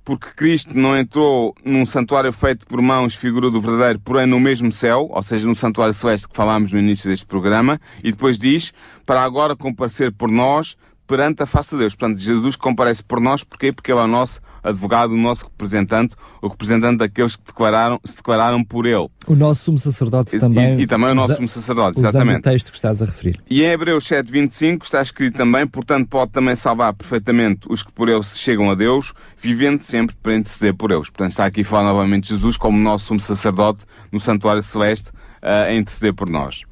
porque 0.05 0.29
Cristo 0.37 0.79
não 0.79 0.97
entrou 0.97 1.53
num 1.65 1.85
santuário 1.85 2.33
feito 2.33 2.65
por 2.67 2.81
mãos, 2.81 3.15
figura 3.17 3.51
do 3.51 3.61
verdadeiro, 3.61 3.99
porém 3.99 4.27
no 4.27 4.39
mesmo 4.39 4.71
céu, 4.71 5.09
ou 5.11 5.23
seja, 5.23 5.49
no 5.49 5.55
santuário 5.55 5.93
celeste 5.93 6.29
que 6.29 6.37
falámos 6.37 6.71
no 6.71 6.79
início 6.79 7.11
deste 7.11 7.27
programa, 7.27 7.81
e 8.05 8.13
depois 8.13 8.39
diz, 8.39 8.73
para 9.05 9.23
agora 9.23 9.57
comparecer 9.57 10.13
por 10.13 10.31
nós 10.31 10.77
perante 11.07 11.43
a 11.43 11.47
face 11.47 11.71
de 11.71 11.79
Deus. 11.79 11.95
Portanto, 11.95 12.19
Jesus 12.19 12.57
comparece 12.57 13.03
por 13.03 13.21
nós, 13.21 13.45
porquê? 13.45 13.73
Porque 13.73 13.93
Ele 13.93 14.01
é 14.01 14.05
o 14.05 14.09
nosso 14.09 14.41
advogado, 14.63 15.13
o 15.13 15.17
nosso 15.17 15.45
representante, 15.45 16.17
o 16.43 16.49
representante 16.49 16.99
daqueles 16.99 17.37
que 17.37 17.45
declararam, 17.47 18.01
se 18.05 18.17
declararam 18.17 18.65
por 18.65 18.87
Ele. 18.87 19.09
O 19.27 19.35
nosso 19.35 19.65
sumo 19.65 19.79
sacerdote 19.79 20.39
também. 20.39 20.79
E, 20.79 20.83
e 20.83 20.87
também 20.87 21.11
o 21.11 21.15
nosso 21.15 21.37
sumo 21.37 21.49
sacerdote, 21.49 21.99
exatamente. 21.99 22.41
o 22.41 22.43
texto 22.43 22.71
que 22.71 22.77
estás 22.77 23.01
a 23.01 23.07
referir. 23.07 23.41
E 23.49 23.63
em 23.63 23.67
Hebreus 23.67 24.05
7.25 24.05 24.85
está 24.85 25.01
escrito 25.03 25.37
também, 25.37 25.67
portanto 25.67 26.09
pode 26.09 26.33
também 26.33 26.55
salvar 26.55 26.93
perfeitamente 26.93 27.67
os 27.71 27.83
que 27.83 27.93
por 27.93 28.09
Ele 28.09 28.23
chegam 28.23 28.71
a 28.71 28.75
Deus, 28.75 29.13
vivendo 29.39 29.83
sempre 29.83 30.17
para 30.21 30.35
interceder 30.35 30.75
por 30.75 30.91
eles. 30.91 31.09
Portanto 31.09 31.31
está 31.31 31.47
aqui 31.47 31.61
a 31.61 31.65
falar 31.65 31.85
novamente 31.85 32.29
Jesus 32.29 32.57
como 32.57 32.79
nosso 32.79 33.07
sumo 33.07 33.21
sacerdote 33.21 33.81
no 34.11 34.19
santuário 34.19 34.63
celeste 34.63 35.11
uh, 35.11 35.69
a 35.69 35.75
interceder 35.75 36.15
por 36.15 36.29
nós. 36.29 36.63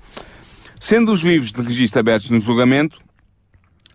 Sendo 0.79 1.13
os 1.13 1.23
vivos 1.23 1.53
de 1.53 1.63
registro 1.63 2.01
abertos 2.01 2.29
no 2.31 2.39
julgamento, 2.39 2.99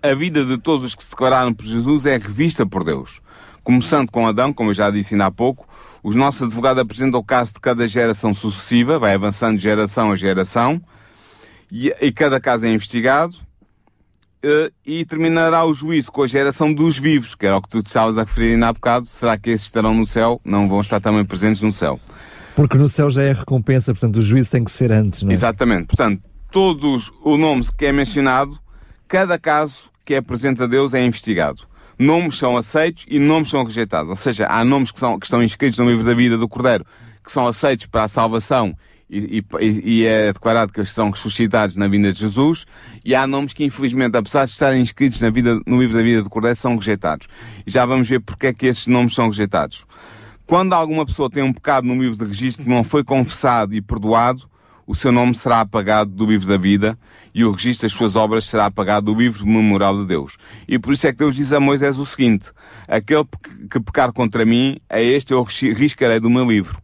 a 0.01 0.13
vida 0.13 0.45
de 0.45 0.57
todos 0.57 0.85
os 0.85 0.95
que 0.95 1.03
se 1.03 1.09
declararam 1.09 1.53
por 1.53 1.65
Jesus 1.65 2.05
é 2.05 2.17
revista 2.17 2.65
por 2.65 2.83
Deus. 2.83 3.21
Começando 3.63 4.09
com 4.09 4.25
Adão, 4.25 4.53
como 4.53 4.69
eu 4.69 4.73
já 4.73 4.89
disse 4.89 5.13
ainda 5.13 5.25
há 5.25 5.31
pouco, 5.31 5.67
os 6.03 6.15
nossos 6.15 6.43
advogados 6.43 6.81
apresentam 6.81 7.19
o 7.19 7.23
caso 7.23 7.53
de 7.53 7.59
cada 7.59 7.87
geração 7.87 8.33
sucessiva, 8.33 8.97
vai 8.97 9.13
avançando 9.13 9.57
de 9.57 9.63
geração 9.63 10.11
a 10.11 10.15
geração, 10.15 10.81
e, 11.71 11.93
e 12.01 12.11
cada 12.11 12.39
caso 12.39 12.65
é 12.65 12.69
investigado, 12.69 13.35
e, 14.41 14.71
e, 14.85 15.05
terminará 15.05 15.65
o 15.65 15.73
juízo 15.73 16.11
com 16.11 16.23
a 16.23 16.27
geração 16.27 16.73
dos 16.73 16.97
vivos, 16.97 17.35
que 17.35 17.45
era 17.45 17.57
o 17.57 17.61
que 17.61 17.69
tu 17.69 17.79
estavas 17.79 18.17
a 18.17 18.23
referir 18.23 18.53
ainda 18.53 18.69
há 18.69 18.73
bocado. 18.73 19.05
Será 19.05 19.37
que 19.37 19.49
esses 19.49 19.67
estarão 19.67 19.93
no 19.93 20.05
céu? 20.05 20.39
Não 20.45 20.69
vão 20.69 20.79
estar 20.79 21.01
também 21.01 21.25
presentes 21.25 21.61
no 21.61 21.73
céu. 21.73 21.99
Porque 22.55 22.77
no 22.77 22.87
céu 22.87 23.09
já 23.09 23.21
é 23.21 23.33
recompensa, 23.33 23.93
portanto 23.93 24.15
o 24.15 24.21
juízo 24.21 24.51
tem 24.51 24.63
que 24.63 24.71
ser 24.71 24.91
antes, 24.91 25.23
não 25.23 25.31
é? 25.31 25.33
Exatamente. 25.33 25.87
Portanto, 25.87 26.23
todos 26.51 27.11
o 27.21 27.37
nome 27.37 27.65
que 27.77 27.85
é 27.85 27.91
mencionado, 27.91 28.57
cada 29.09 29.39
caso 29.39 29.89
que 30.05 30.13
é 30.13 30.21
presente 30.21 30.61
a 30.63 30.67
Deus 30.67 30.93
é 30.93 31.03
investigado. 31.03 31.63
Nomes 31.97 32.37
são 32.37 32.55
aceitos 32.55 33.05
e 33.09 33.19
nomes 33.19 33.49
são 33.49 33.63
rejeitados. 33.63 34.09
Ou 34.09 34.15
seja, 34.15 34.47
há 34.47 34.63
nomes 34.63 34.91
que, 34.91 34.99
são, 34.99 35.19
que 35.19 35.25
estão 35.25 35.43
inscritos 35.43 35.79
no 35.79 35.89
livro 35.89 36.05
da 36.05 36.13
vida 36.13 36.37
do 36.37 36.47
Cordeiro, 36.47 36.85
que 37.21 37.31
são 37.31 37.45
aceitos 37.45 37.87
para 37.87 38.03
a 38.03 38.07
salvação 38.07 38.73
e, 39.09 39.43
e, 39.59 39.81
e, 39.83 40.05
é 40.05 40.31
declarado 40.31 40.71
que 40.71 40.85
são 40.85 41.09
ressuscitados 41.09 41.75
na 41.75 41.87
vinda 41.87 42.13
de 42.13 42.19
Jesus, 42.19 42.65
e 43.03 43.15
há 43.15 43.25
nomes 43.25 43.53
que, 43.53 43.63
infelizmente, 43.63 44.15
apesar 44.15 44.45
de 44.45 44.51
estarem 44.51 44.79
inscritos 44.79 45.19
na 45.19 45.31
vida, 45.31 45.59
no 45.65 45.81
livro 45.81 45.97
da 45.97 46.03
vida 46.03 46.21
do 46.21 46.29
Cordeiro, 46.29 46.55
são 46.55 46.75
rejeitados. 46.75 47.27
E 47.65 47.71
já 47.71 47.85
vamos 47.85 48.07
ver 48.07 48.19
porque 48.19 48.47
é 48.47 48.53
que 48.53 48.67
esses 48.67 48.85
nomes 48.85 49.15
são 49.15 49.25
rejeitados. 49.27 49.85
Quando 50.45 50.73
alguma 50.73 51.05
pessoa 51.05 51.29
tem 51.29 51.43
um 51.43 51.51
pecado 51.51 51.87
no 51.87 51.99
livro 51.99 52.17
de 52.17 52.25
registro 52.25 52.63
que 52.63 52.69
não 52.69 52.83
foi 52.83 53.03
confessado 53.03 53.73
e 53.73 53.81
perdoado, 53.81 54.49
o 54.89 54.95
seu 54.95 55.11
nome 55.11 55.35
será 55.35 55.61
apagado 55.61 56.09
do 56.09 56.25
livro 56.25 56.47
da 56.47 56.57
vida 56.57 56.97
e 57.31 57.45
o 57.45 57.51
registro 57.51 57.87
das 57.87 57.95
suas 57.95 58.15
obras 58.15 58.45
será 58.45 58.65
apagado 58.65 59.13
do 59.13 59.19
livro 59.21 59.45
memorial 59.45 59.95
de 60.01 60.07
Deus. 60.07 60.35
E 60.67 60.79
por 60.79 60.93
isso 60.93 61.05
é 61.05 61.11
que 61.11 61.19
Deus 61.19 61.35
diz 61.35 61.53
a 61.53 61.59
Moisés 61.59 61.99
o 61.99 62.05
seguinte, 62.07 62.49
aquele 62.87 63.23
que 63.69 63.79
pecar 63.79 64.11
contra 64.11 64.43
mim, 64.43 64.79
a 64.89 64.99
este 64.99 65.31
eu 65.31 65.43
riscarei 65.43 66.19
do 66.19 66.27
meu 66.27 66.43
livro. 66.49 66.81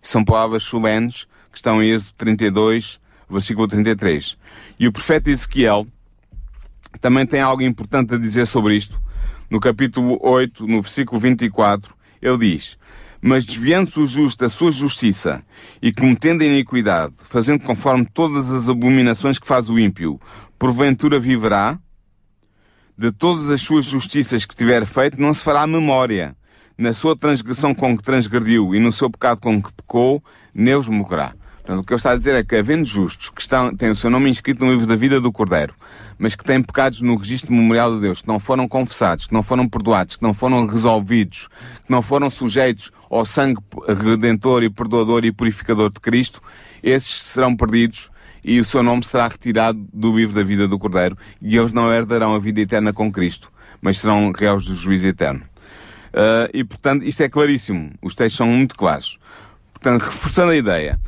São 0.00 0.24
palavras 0.24 0.62
solenes 0.62 1.26
que 1.52 1.58
estão 1.58 1.82
em 1.82 1.90
Êxodo 1.90 2.14
32, 2.16 2.98
versículo 3.28 3.68
33. 3.68 4.38
E 4.80 4.88
o 4.88 4.92
profeta 4.92 5.30
Ezequiel 5.30 5.86
também 6.98 7.26
tem 7.26 7.42
algo 7.42 7.62
importante 7.62 8.14
a 8.14 8.18
dizer 8.18 8.46
sobre 8.46 8.74
isto. 8.74 8.98
No 9.50 9.60
capítulo 9.60 10.18
8, 10.22 10.66
no 10.66 10.80
versículo 10.80 11.20
24, 11.20 11.94
ele 12.22 12.38
diz, 12.38 12.78
mas 13.26 13.46
desviando-se 13.46 13.98
o 13.98 14.06
justo 14.06 14.44
da 14.44 14.50
sua 14.50 14.70
justiça 14.70 15.42
e 15.80 15.90
cometendo 15.90 16.42
a 16.42 16.44
iniquidade, 16.44 17.14
fazendo 17.16 17.60
conforme 17.60 18.04
todas 18.04 18.50
as 18.50 18.68
abominações 18.68 19.38
que 19.38 19.46
faz 19.46 19.70
o 19.70 19.78
ímpio, 19.78 20.20
porventura 20.58 21.18
viverá? 21.18 21.78
De 22.98 23.10
todas 23.10 23.50
as 23.50 23.62
suas 23.62 23.86
justiças 23.86 24.44
que 24.44 24.54
tiver 24.54 24.84
feito, 24.84 25.18
não 25.18 25.32
se 25.32 25.42
fará 25.42 25.66
memória. 25.66 26.36
Na 26.76 26.92
sua 26.92 27.16
transgressão 27.16 27.74
com 27.74 27.96
que 27.96 28.02
transgrediu 28.02 28.74
e 28.74 28.78
no 28.78 28.92
seu 28.92 29.08
pecado 29.08 29.40
com 29.40 29.62
que 29.62 29.72
pecou, 29.72 30.22
neles 30.52 30.86
morrerá. 30.86 31.32
Portanto, 31.64 31.80
o 31.80 31.84
que 31.86 31.94
eu 31.94 31.96
estou 31.96 32.12
a 32.12 32.16
dizer 32.16 32.34
é 32.34 32.44
que, 32.44 32.56
havendo 32.56 32.84
justos 32.84 33.30
que 33.30 33.40
estão, 33.40 33.74
têm 33.74 33.88
o 33.88 33.96
seu 33.96 34.10
nome 34.10 34.28
inscrito 34.28 34.62
no 34.62 34.70
livro 34.70 34.86
da 34.86 34.96
vida 34.96 35.18
do 35.18 35.32
Cordeiro, 35.32 35.74
mas 36.18 36.34
que 36.34 36.44
têm 36.44 36.62
pecados 36.62 37.00
no 37.00 37.16
registro 37.16 37.54
memorial 37.54 37.94
de 37.94 38.02
Deus, 38.02 38.20
que 38.20 38.28
não 38.28 38.38
foram 38.38 38.68
confessados, 38.68 39.26
que 39.26 39.32
não 39.32 39.42
foram 39.42 39.66
perdoados, 39.66 40.16
que 40.16 40.22
não 40.22 40.34
foram 40.34 40.66
resolvidos, 40.66 41.48
que 41.86 41.90
não 41.90 42.02
foram 42.02 42.28
sujeitos 42.28 42.92
ao 43.16 43.24
sangue 43.24 43.60
redentor 43.86 44.64
e 44.64 44.70
perdoador 44.70 45.24
e 45.24 45.30
purificador 45.30 45.88
de 45.92 46.00
Cristo, 46.00 46.42
esses 46.82 47.22
serão 47.22 47.54
perdidos 47.54 48.10
e 48.42 48.58
o 48.58 48.64
seu 48.64 48.82
nome 48.82 49.04
será 49.04 49.28
retirado 49.28 49.86
do 49.92 50.16
livro 50.16 50.34
da 50.34 50.42
vida 50.42 50.66
do 50.66 50.78
Cordeiro 50.78 51.16
e 51.40 51.56
eles 51.56 51.72
não 51.72 51.92
herdarão 51.92 52.34
a 52.34 52.40
vida 52.40 52.60
eterna 52.60 52.92
com 52.92 53.12
Cristo, 53.12 53.52
mas 53.80 53.98
serão 53.98 54.32
réus 54.32 54.66
do 54.66 54.74
juízo 54.74 55.06
eterno. 55.06 55.42
Uh, 56.12 56.50
e, 56.52 56.64
portanto, 56.64 57.04
isto 57.04 57.22
é 57.22 57.28
claríssimo. 57.28 57.92
Os 58.02 58.14
textos 58.14 58.36
são 58.36 58.46
muito 58.46 58.76
claros. 58.76 59.18
Portanto, 59.72 60.02
reforçando 60.02 60.52
a 60.52 60.56
ideia, 60.56 61.00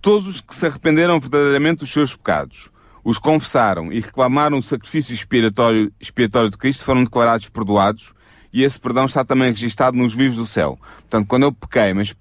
todos 0.00 0.26
os 0.26 0.40
que 0.40 0.54
se 0.54 0.66
arrependeram 0.66 1.18
verdadeiramente 1.18 1.80
dos 1.80 1.92
seus 1.92 2.14
pecados, 2.14 2.70
os 3.02 3.18
confessaram 3.18 3.92
e 3.92 4.00
reclamaram 4.00 4.58
o 4.58 4.62
sacrifício 4.62 5.14
expiatório, 5.14 5.92
expiatório 6.00 6.50
de 6.50 6.56
Cristo 6.56 6.84
foram 6.84 7.04
declarados 7.04 7.48
perdoados 7.48 8.14
e 8.54 8.62
esse 8.62 8.78
perdão 8.78 9.04
está 9.04 9.24
também 9.24 9.50
registado 9.50 9.96
nos 9.96 10.14
vivos 10.14 10.36
do 10.36 10.46
céu. 10.46 10.78
Portanto, 11.00 11.26
quando 11.26 11.42
eu 11.42 11.52
pequei, 11.52 11.92
mas 11.92 12.14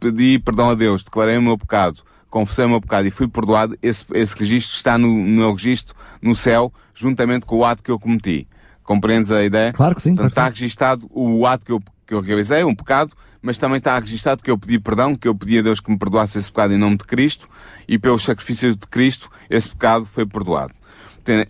pedi 0.00 0.38
perdão 0.38 0.70
a 0.70 0.74
Deus, 0.74 1.04
declarei 1.04 1.36
o 1.36 1.42
meu 1.42 1.58
pecado, 1.58 2.00
confessei 2.30 2.64
o 2.64 2.70
meu 2.70 2.80
pecado 2.80 3.06
e 3.06 3.10
fui 3.10 3.28
perdoado, 3.28 3.76
esse, 3.82 4.02
esse 4.14 4.34
registro 4.34 4.74
está 4.74 4.96
no, 4.96 5.06
no 5.06 5.42
meu 5.42 5.52
registro 5.52 5.94
no 6.22 6.34
céu, 6.34 6.72
juntamente 6.94 7.44
com 7.44 7.58
o 7.58 7.64
ato 7.66 7.82
que 7.82 7.90
eu 7.90 7.98
cometi. 7.98 8.48
Compreendes 8.82 9.30
a 9.30 9.44
ideia? 9.44 9.74
Claro 9.74 9.94
que 9.94 10.00
sim. 10.00 10.14
Portanto, 10.14 10.32
claro 10.32 10.48
está 10.48 10.58
registado 10.58 11.06
o 11.10 11.46
ato 11.46 11.66
que 11.66 11.72
eu, 11.72 11.82
que 12.06 12.14
eu 12.14 12.20
realizei, 12.20 12.64
um 12.64 12.74
pecado, 12.74 13.12
mas 13.42 13.58
também 13.58 13.76
está 13.76 13.98
registado 13.98 14.42
que 14.42 14.50
eu 14.50 14.56
pedi 14.56 14.78
perdão, 14.78 15.14
que 15.14 15.28
eu 15.28 15.34
pedi 15.34 15.58
a 15.58 15.62
Deus 15.62 15.80
que 15.80 15.90
me 15.90 15.98
perdoasse 15.98 16.38
esse 16.38 16.50
pecado 16.50 16.72
em 16.72 16.78
nome 16.78 16.96
de 16.96 17.04
Cristo, 17.04 17.46
e 17.86 17.98
pelos 17.98 18.24
sacrifícios 18.24 18.74
de 18.74 18.86
Cristo, 18.86 19.30
esse 19.50 19.68
pecado 19.68 20.06
foi 20.06 20.24
perdoado. 20.24 20.72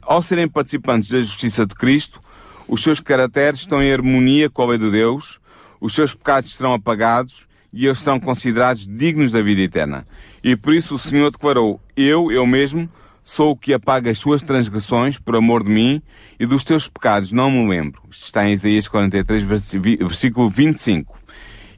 Ao 0.02 0.20
serem 0.20 0.48
participantes 0.48 1.08
da 1.08 1.20
justiça 1.20 1.64
de 1.64 1.74
Cristo, 1.76 2.20
os 2.66 2.82
seus 2.82 3.00
caracteres 3.00 3.60
estão 3.60 3.82
em 3.82 3.92
harmonia 3.92 4.48
com 4.48 4.62
a 4.62 4.66
lei 4.66 4.78
de 4.78 4.90
Deus, 4.90 5.40
os 5.80 5.94
seus 5.94 6.14
pecados 6.14 6.54
serão 6.54 6.72
apagados 6.72 7.46
e 7.72 7.86
eles 7.86 7.98
serão 7.98 8.20
considerados 8.20 8.86
dignos 8.86 9.32
da 9.32 9.42
vida 9.42 9.60
eterna. 9.60 10.06
E 10.42 10.56
por 10.56 10.72
isso 10.72 10.94
o 10.94 10.98
Senhor 10.98 11.30
declarou: 11.30 11.80
Eu, 11.96 12.30
eu 12.30 12.46
mesmo, 12.46 12.88
sou 13.24 13.52
o 13.52 13.56
que 13.56 13.72
apaga 13.72 14.10
as 14.10 14.18
suas 14.18 14.42
transgressões 14.42 15.18
por 15.18 15.34
amor 15.34 15.64
de 15.64 15.70
mim 15.70 16.02
e 16.38 16.46
dos 16.46 16.62
teus 16.62 16.86
pecados 16.86 17.32
não 17.32 17.50
me 17.50 17.68
lembro. 17.68 18.02
Isto 18.10 18.24
está 18.24 18.46
em 18.46 18.52
Isaías 18.52 18.86
43, 18.86 19.42
versículo 19.42 20.50
25. 20.50 21.18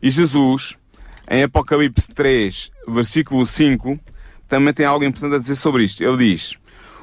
E 0.02 0.10
Jesus, 0.10 0.76
em 1.30 1.44
Apocalipse 1.44 2.08
3, 2.08 2.70
versículo 2.88 3.46
5, 3.46 3.98
também 4.48 4.74
tem 4.74 4.84
algo 4.84 5.04
importante 5.04 5.36
a 5.36 5.38
dizer 5.38 5.56
sobre 5.56 5.84
isto. 5.84 6.02
Ele 6.02 6.16
diz, 6.16 6.54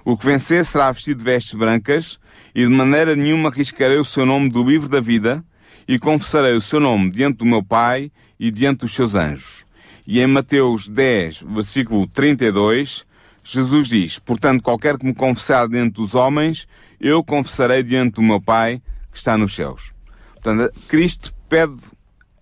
o 0.05 0.17
que 0.17 0.25
vencer 0.25 0.63
será 0.65 0.91
vestido 0.91 1.17
de 1.17 1.23
vestes 1.23 1.53
brancas, 1.53 2.19
e 2.53 2.63
de 2.63 2.69
maneira 2.69 3.15
nenhuma 3.15 3.49
riscarei 3.49 3.97
o 3.97 4.05
seu 4.05 4.25
nome 4.25 4.49
do 4.49 4.63
livro 4.63 4.89
da 4.89 4.99
vida, 4.99 5.43
e 5.87 5.99
confessarei 5.99 6.53
o 6.53 6.61
seu 6.61 6.79
nome 6.79 7.11
diante 7.11 7.37
do 7.37 7.45
meu 7.45 7.63
Pai 7.63 8.11
e 8.39 8.51
diante 8.51 8.79
dos 8.79 8.93
seus 8.93 9.15
anjos. 9.15 9.65
E 10.07 10.19
em 10.19 10.27
Mateus 10.27 10.89
10, 10.89 11.43
versículo 11.47 12.07
32, 12.07 13.05
Jesus 13.43 13.87
diz: 13.87 14.19
Portanto, 14.19 14.61
qualquer 14.61 14.97
que 14.97 15.05
me 15.05 15.13
confessar 15.13 15.67
diante 15.67 15.93
dos 15.93 16.15
homens, 16.15 16.67
eu 16.99 17.23
confessarei 17.23 17.83
diante 17.83 18.15
do 18.15 18.21
meu 18.21 18.41
Pai 18.41 18.81
que 19.11 19.17
está 19.17 19.37
nos 19.37 19.53
céus. 19.53 19.93
Portanto, 20.33 20.73
Cristo 20.87 21.33
pede 21.47 21.79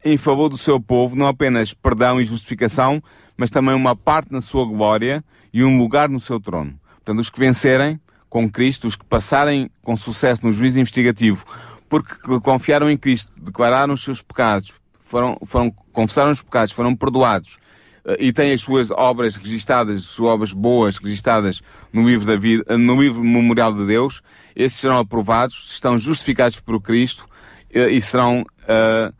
em 0.04 0.18
favor 0.18 0.50
do 0.50 0.58
seu 0.58 0.80
povo 0.80 1.16
não 1.16 1.28
apenas 1.28 1.74
perdão 1.74 2.20
e 2.20 2.26
justificação, 2.26 3.02
mas 3.38 3.52
também 3.52 3.76
uma 3.76 3.96
parte 3.96 4.32
na 4.32 4.42
sua 4.42 4.66
glória 4.66 5.24
e 5.54 5.64
um 5.64 5.78
lugar 5.78 6.10
no 6.10 6.20
seu 6.20 6.40
trono. 6.40 6.80
Portanto, 6.96 7.20
os 7.20 7.30
que 7.30 7.40
vencerem 7.40 8.00
com 8.32 8.50
Cristo, 8.50 8.88
os 8.88 8.96
que 8.96 9.04
passarem 9.04 9.70
com 9.84 9.98
sucesso 9.98 10.46
no 10.46 10.54
juízo 10.54 10.80
investigativo, 10.80 11.46
porque 11.90 12.16
confiaram 12.40 12.90
em 12.90 12.96
Cristo, 12.96 13.30
declararam 13.36 13.94
os 13.94 14.02
seus 14.02 14.22
pecados, 14.22 14.72
foram, 15.02 15.38
foram, 15.46 15.70
confessaram 15.92 16.32
os 16.32 16.42
pecados, 16.42 16.72
foram 16.72 16.96
perdoados 16.96 17.58
eh, 18.06 18.16
e 18.22 18.32
têm 18.32 18.54
as 18.54 18.62
suas 18.62 18.90
obras 18.90 19.36
registadas, 19.36 19.98
as 19.98 20.06
suas 20.06 20.34
obras 20.34 20.54
boas 20.54 20.96
registadas 20.96 21.62
no 21.92 22.08
livro 22.08 22.26
da 22.26 22.38
vida, 22.38 22.64
eh, 22.70 22.78
no 22.78 23.02
livro 23.02 23.22
memorial 23.22 23.74
de 23.74 23.86
Deus, 23.86 24.22
esses 24.56 24.80
serão 24.80 25.00
aprovados, 25.00 25.70
estão 25.70 25.98
justificados 25.98 26.58
por 26.58 26.82
Cristo 26.82 27.28
eh, 27.70 27.90
e 27.90 28.00
serão 28.00 28.46
uh, 28.64 29.14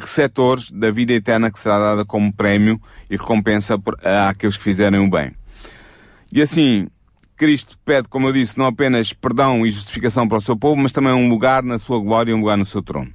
receptores 0.00 0.70
da 0.70 0.90
vida 0.90 1.12
eterna 1.12 1.50
que 1.50 1.58
será 1.58 1.78
dada 1.78 2.04
como 2.06 2.32
prémio 2.32 2.80
e 3.10 3.16
recompensa 3.18 3.78
por, 3.78 3.92
uh, 3.96 4.30
àqueles 4.30 4.56
que 4.56 4.62
fizerem 4.62 5.00
o 5.00 5.10
bem. 5.10 5.36
E 6.32 6.40
assim, 6.40 6.88
Cristo 7.42 7.76
pede, 7.84 8.06
como 8.06 8.28
eu 8.28 8.32
disse, 8.32 8.56
não 8.56 8.66
apenas 8.66 9.12
perdão 9.12 9.66
e 9.66 9.70
justificação 9.72 10.28
para 10.28 10.38
o 10.38 10.40
seu 10.40 10.56
povo, 10.56 10.80
mas 10.80 10.92
também 10.92 11.12
um 11.12 11.28
lugar 11.28 11.60
na 11.64 11.76
sua 11.76 11.98
glória 11.98 12.30
e 12.30 12.34
um 12.34 12.38
lugar 12.38 12.56
no 12.56 12.64
seu 12.64 12.80
trono. 12.80 13.10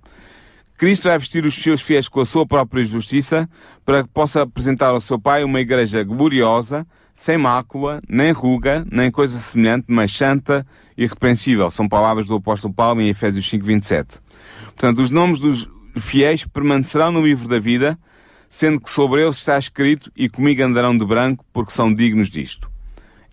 Cristo 0.76 1.08
vai 1.08 1.18
vestir 1.18 1.46
os 1.46 1.56
seus 1.56 1.80
fiéis 1.80 2.10
com 2.10 2.20
a 2.20 2.26
sua 2.26 2.46
própria 2.46 2.84
justiça 2.84 3.50
para 3.86 4.04
que 4.04 4.10
possa 4.10 4.42
apresentar 4.42 4.88
ao 4.88 5.00
seu 5.00 5.18
Pai 5.18 5.46
uma 5.46 5.62
igreja 5.62 6.04
gloriosa, 6.04 6.86
sem 7.13 7.38
mácula, 7.38 8.02
nem 8.06 8.34
ruga, 8.34 8.86
nem 8.92 9.10
coisa 9.10 9.38
semelhante, 9.38 9.86
mas 9.88 10.12
santa 10.12 10.68
e 10.98 11.06
irrepreensível. 11.06 11.72
São 11.72 11.88
palavras 11.88 12.28
do 12.28 12.36
apóstolo 12.36 12.74
Paulo 12.74 13.00
em 13.00 13.08
Efésios 13.08 13.50
5, 13.50 13.66
27. 13.66 14.20
Portanto, 14.66 15.02
os 15.02 15.10
nomes 15.10 15.40
dos 15.40 15.70
fiéis 16.02 16.44
permanecerão 16.44 17.13
no 17.13 17.26
livro 17.26 17.48
da 17.48 17.60
vida, 17.60 17.98
sendo 18.50 18.82
que 18.82 18.90
sobre 18.90 19.24
eles 19.24 19.38
está 19.38 19.58
escrito 19.58 20.12
e 20.18 20.28
comigo 20.28 20.62
andarão 20.62 20.98
de 20.98 21.06
branco 21.06 21.46
porque 21.54 21.72
são 21.72 21.94
dignos 21.94 22.30
disto. 22.30 22.70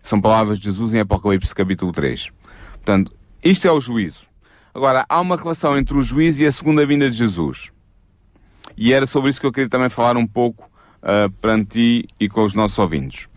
São 0.04 0.20
palavras 0.20 0.58
de 0.58 0.66
Jesus 0.66 0.92
em 0.92 1.00
Apocalipse 1.00 1.54
capítulo 1.54 1.90
3. 1.90 2.28
Portanto, 2.74 3.10
isto 3.42 3.66
é 3.66 3.72
o 3.72 3.80
juízo. 3.80 4.26
Agora, 4.74 5.06
há 5.08 5.18
uma 5.18 5.34
relação 5.34 5.78
entre 5.78 5.96
o 5.96 6.02
juízo 6.02 6.42
e 6.42 6.46
a 6.46 6.52
segunda 6.52 6.84
vinda 6.84 7.08
de 7.08 7.16
Jesus. 7.16 7.70
E 8.76 8.92
era 8.92 9.06
sobre 9.06 9.30
isso 9.30 9.40
que 9.40 9.46
eu 9.46 9.52
queria 9.52 9.70
também 9.70 9.88
falar 9.88 10.18
um 10.18 10.26
pouco 10.26 10.70
uh, 11.02 11.30
perante 11.40 11.70
ti 11.70 12.08
e 12.20 12.28
com 12.28 12.44
os 12.44 12.52
nossos 12.52 12.78
ouvintes. 12.78 13.28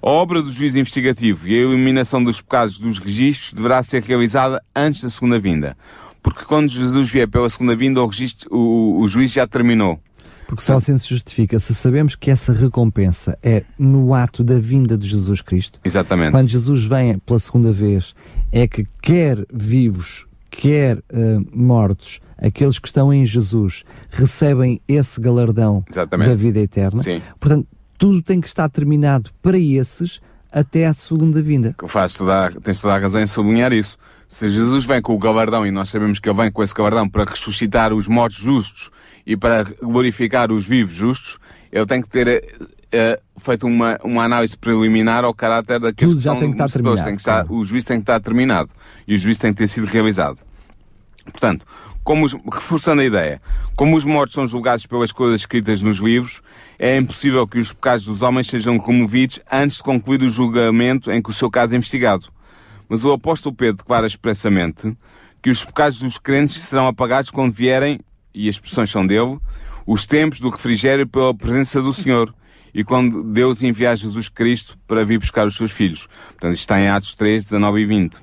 A 0.00 0.08
obra 0.08 0.40
do 0.40 0.52
juízo 0.52 0.78
investigativo 0.78 1.48
e 1.48 1.54
a 1.54 1.64
eliminação 1.64 2.22
dos 2.22 2.40
pecados 2.40 2.78
dos 2.78 3.00
registros 3.00 3.52
deverá 3.52 3.82
ser 3.82 4.00
realizada 4.04 4.62
antes 4.76 5.02
da 5.02 5.10
segunda 5.10 5.40
vinda. 5.40 5.76
Porque 6.22 6.44
quando 6.44 6.70
Jesus 6.70 7.10
vier 7.10 7.26
pela 7.26 7.48
segunda 7.48 7.74
vinda, 7.74 8.00
o, 8.00 8.06
registro, 8.06 8.48
o, 8.54 9.00
o 9.00 9.08
juízo 9.08 9.34
já 9.34 9.48
terminou. 9.48 10.00
Porque 10.48 10.62
só 10.62 10.76
assim 10.76 10.96
se 10.96 11.06
justifica 11.06 11.60
se 11.60 11.74
sabemos 11.74 12.16
que 12.16 12.30
essa 12.30 12.54
recompensa 12.54 13.38
é 13.42 13.64
no 13.78 14.14
ato 14.14 14.42
da 14.42 14.58
vinda 14.58 14.96
de 14.96 15.06
Jesus 15.06 15.42
Cristo. 15.42 15.78
Exatamente. 15.84 16.30
Quando 16.30 16.48
Jesus 16.48 16.84
vem 16.84 17.18
pela 17.18 17.38
segunda 17.38 17.70
vez, 17.70 18.14
é 18.50 18.66
que 18.66 18.86
quer 19.02 19.44
vivos 19.52 20.26
quer 20.50 20.96
uh, 20.96 21.46
mortos, 21.52 22.20
aqueles 22.38 22.78
que 22.78 22.88
estão 22.88 23.12
em 23.12 23.24
Jesus, 23.26 23.84
recebem 24.10 24.80
esse 24.88 25.20
galardão 25.20 25.84
Exatamente. 25.88 26.30
da 26.30 26.34
vida 26.34 26.58
eterna. 26.58 27.02
Sim. 27.02 27.20
Portanto, 27.38 27.68
tudo 27.98 28.22
tem 28.22 28.40
que 28.40 28.48
estar 28.48 28.68
terminado 28.70 29.30
para 29.42 29.58
esses 29.58 30.20
até 30.50 30.86
a 30.86 30.94
segunda 30.94 31.42
vinda. 31.42 31.76
Faz 31.86 32.14
toda, 32.14 32.50
tens 32.62 32.80
toda 32.80 32.94
a 32.94 32.98
razão 32.98 33.20
em 33.20 33.26
sublinhar 33.26 33.72
isso. 33.72 33.98
Se 34.26 34.48
Jesus 34.48 34.84
vem 34.84 35.00
com 35.00 35.14
o 35.14 35.18
galardão 35.18 35.66
e 35.66 35.70
nós 35.70 35.90
sabemos 35.90 36.18
que 36.18 36.28
ele 36.28 36.36
vem 36.36 36.50
com 36.50 36.62
esse 36.62 36.74
galardão 36.74 37.08
para 37.08 37.24
ressuscitar 37.24 37.92
os 37.92 38.08
mortos 38.08 38.38
justos 38.38 38.90
e 39.28 39.36
para 39.36 39.62
glorificar 39.82 40.50
os 40.50 40.66
vivos 40.66 40.94
justos, 40.94 41.38
ele 41.70 41.84
tem 41.84 42.00
que 42.00 42.08
ter 42.08 42.56
uh, 42.58 43.40
feito 43.40 43.66
uma, 43.66 43.98
uma 44.02 44.24
análise 44.24 44.56
preliminar 44.56 45.22
ao 45.22 45.34
caráter 45.34 45.78
daqueles 45.78 46.24
Tudo 46.24 46.34
que 46.34 46.40
tem 46.40 46.50
que 46.50 46.54
estar 46.54 46.68
terminado, 46.70 47.04
tem 47.04 47.14
que 47.14 47.20
estar, 47.20 47.52
O 47.52 47.62
juízo 47.62 47.86
tem 47.86 47.98
que 47.98 48.02
estar 48.04 48.20
terminado. 48.20 48.72
E 49.06 49.14
o 49.14 49.18
juízo 49.18 49.40
tem 49.40 49.52
que 49.52 49.58
ter 49.58 49.68
sido 49.68 49.86
realizado. 49.86 50.38
Portanto, 51.26 51.66
como 52.02 52.24
os, 52.24 52.32
reforçando 52.32 53.02
a 53.02 53.04
ideia, 53.04 53.38
como 53.76 53.94
os 53.94 54.04
mortos 54.06 54.32
são 54.32 54.46
julgados 54.46 54.86
pelas 54.86 55.12
coisas 55.12 55.42
escritas 55.42 55.82
nos 55.82 55.98
livros, 55.98 56.40
é 56.78 56.96
impossível 56.96 57.46
que 57.46 57.58
os 57.58 57.70
pecados 57.70 58.06
dos 58.06 58.22
homens 58.22 58.46
sejam 58.46 58.78
removidos 58.78 59.40
antes 59.52 59.76
de 59.76 59.82
concluir 59.82 60.22
o 60.22 60.30
julgamento 60.30 61.12
em 61.12 61.20
que 61.20 61.28
o 61.28 61.34
seu 61.34 61.50
caso 61.50 61.74
é 61.74 61.76
investigado. 61.76 62.28
Mas 62.88 63.04
o 63.04 63.12
apóstolo 63.12 63.54
Pedro 63.54 63.76
declara 63.76 64.06
expressamente 64.06 64.96
que 65.42 65.50
os 65.50 65.62
pecados 65.66 65.98
dos 65.98 66.16
crentes 66.16 66.64
serão 66.64 66.86
apagados 66.86 67.30
quando 67.30 67.52
vierem, 67.52 68.00
e 68.34 68.48
as 68.48 68.56
expressões 68.56 68.90
são 68.90 69.06
dele, 69.06 69.38
os 69.86 70.06
tempos 70.06 70.40
do 70.40 70.50
refrigério 70.50 71.06
pela 71.06 71.34
presença 71.34 71.80
do 71.80 71.92
Senhor 71.92 72.34
e 72.74 72.84
quando 72.84 73.22
Deus 73.22 73.62
enviar 73.62 73.96
Jesus 73.96 74.28
Cristo 74.28 74.78
para 74.86 75.04
vir 75.04 75.18
buscar 75.18 75.46
os 75.46 75.56
seus 75.56 75.72
filhos. 75.72 76.06
Portanto, 76.28 76.54
isto 76.54 76.62
está 76.62 76.80
em 76.80 76.88
Atos 76.88 77.14
3, 77.14 77.44
19 77.44 77.80
e 77.80 77.86
20. 77.86 78.18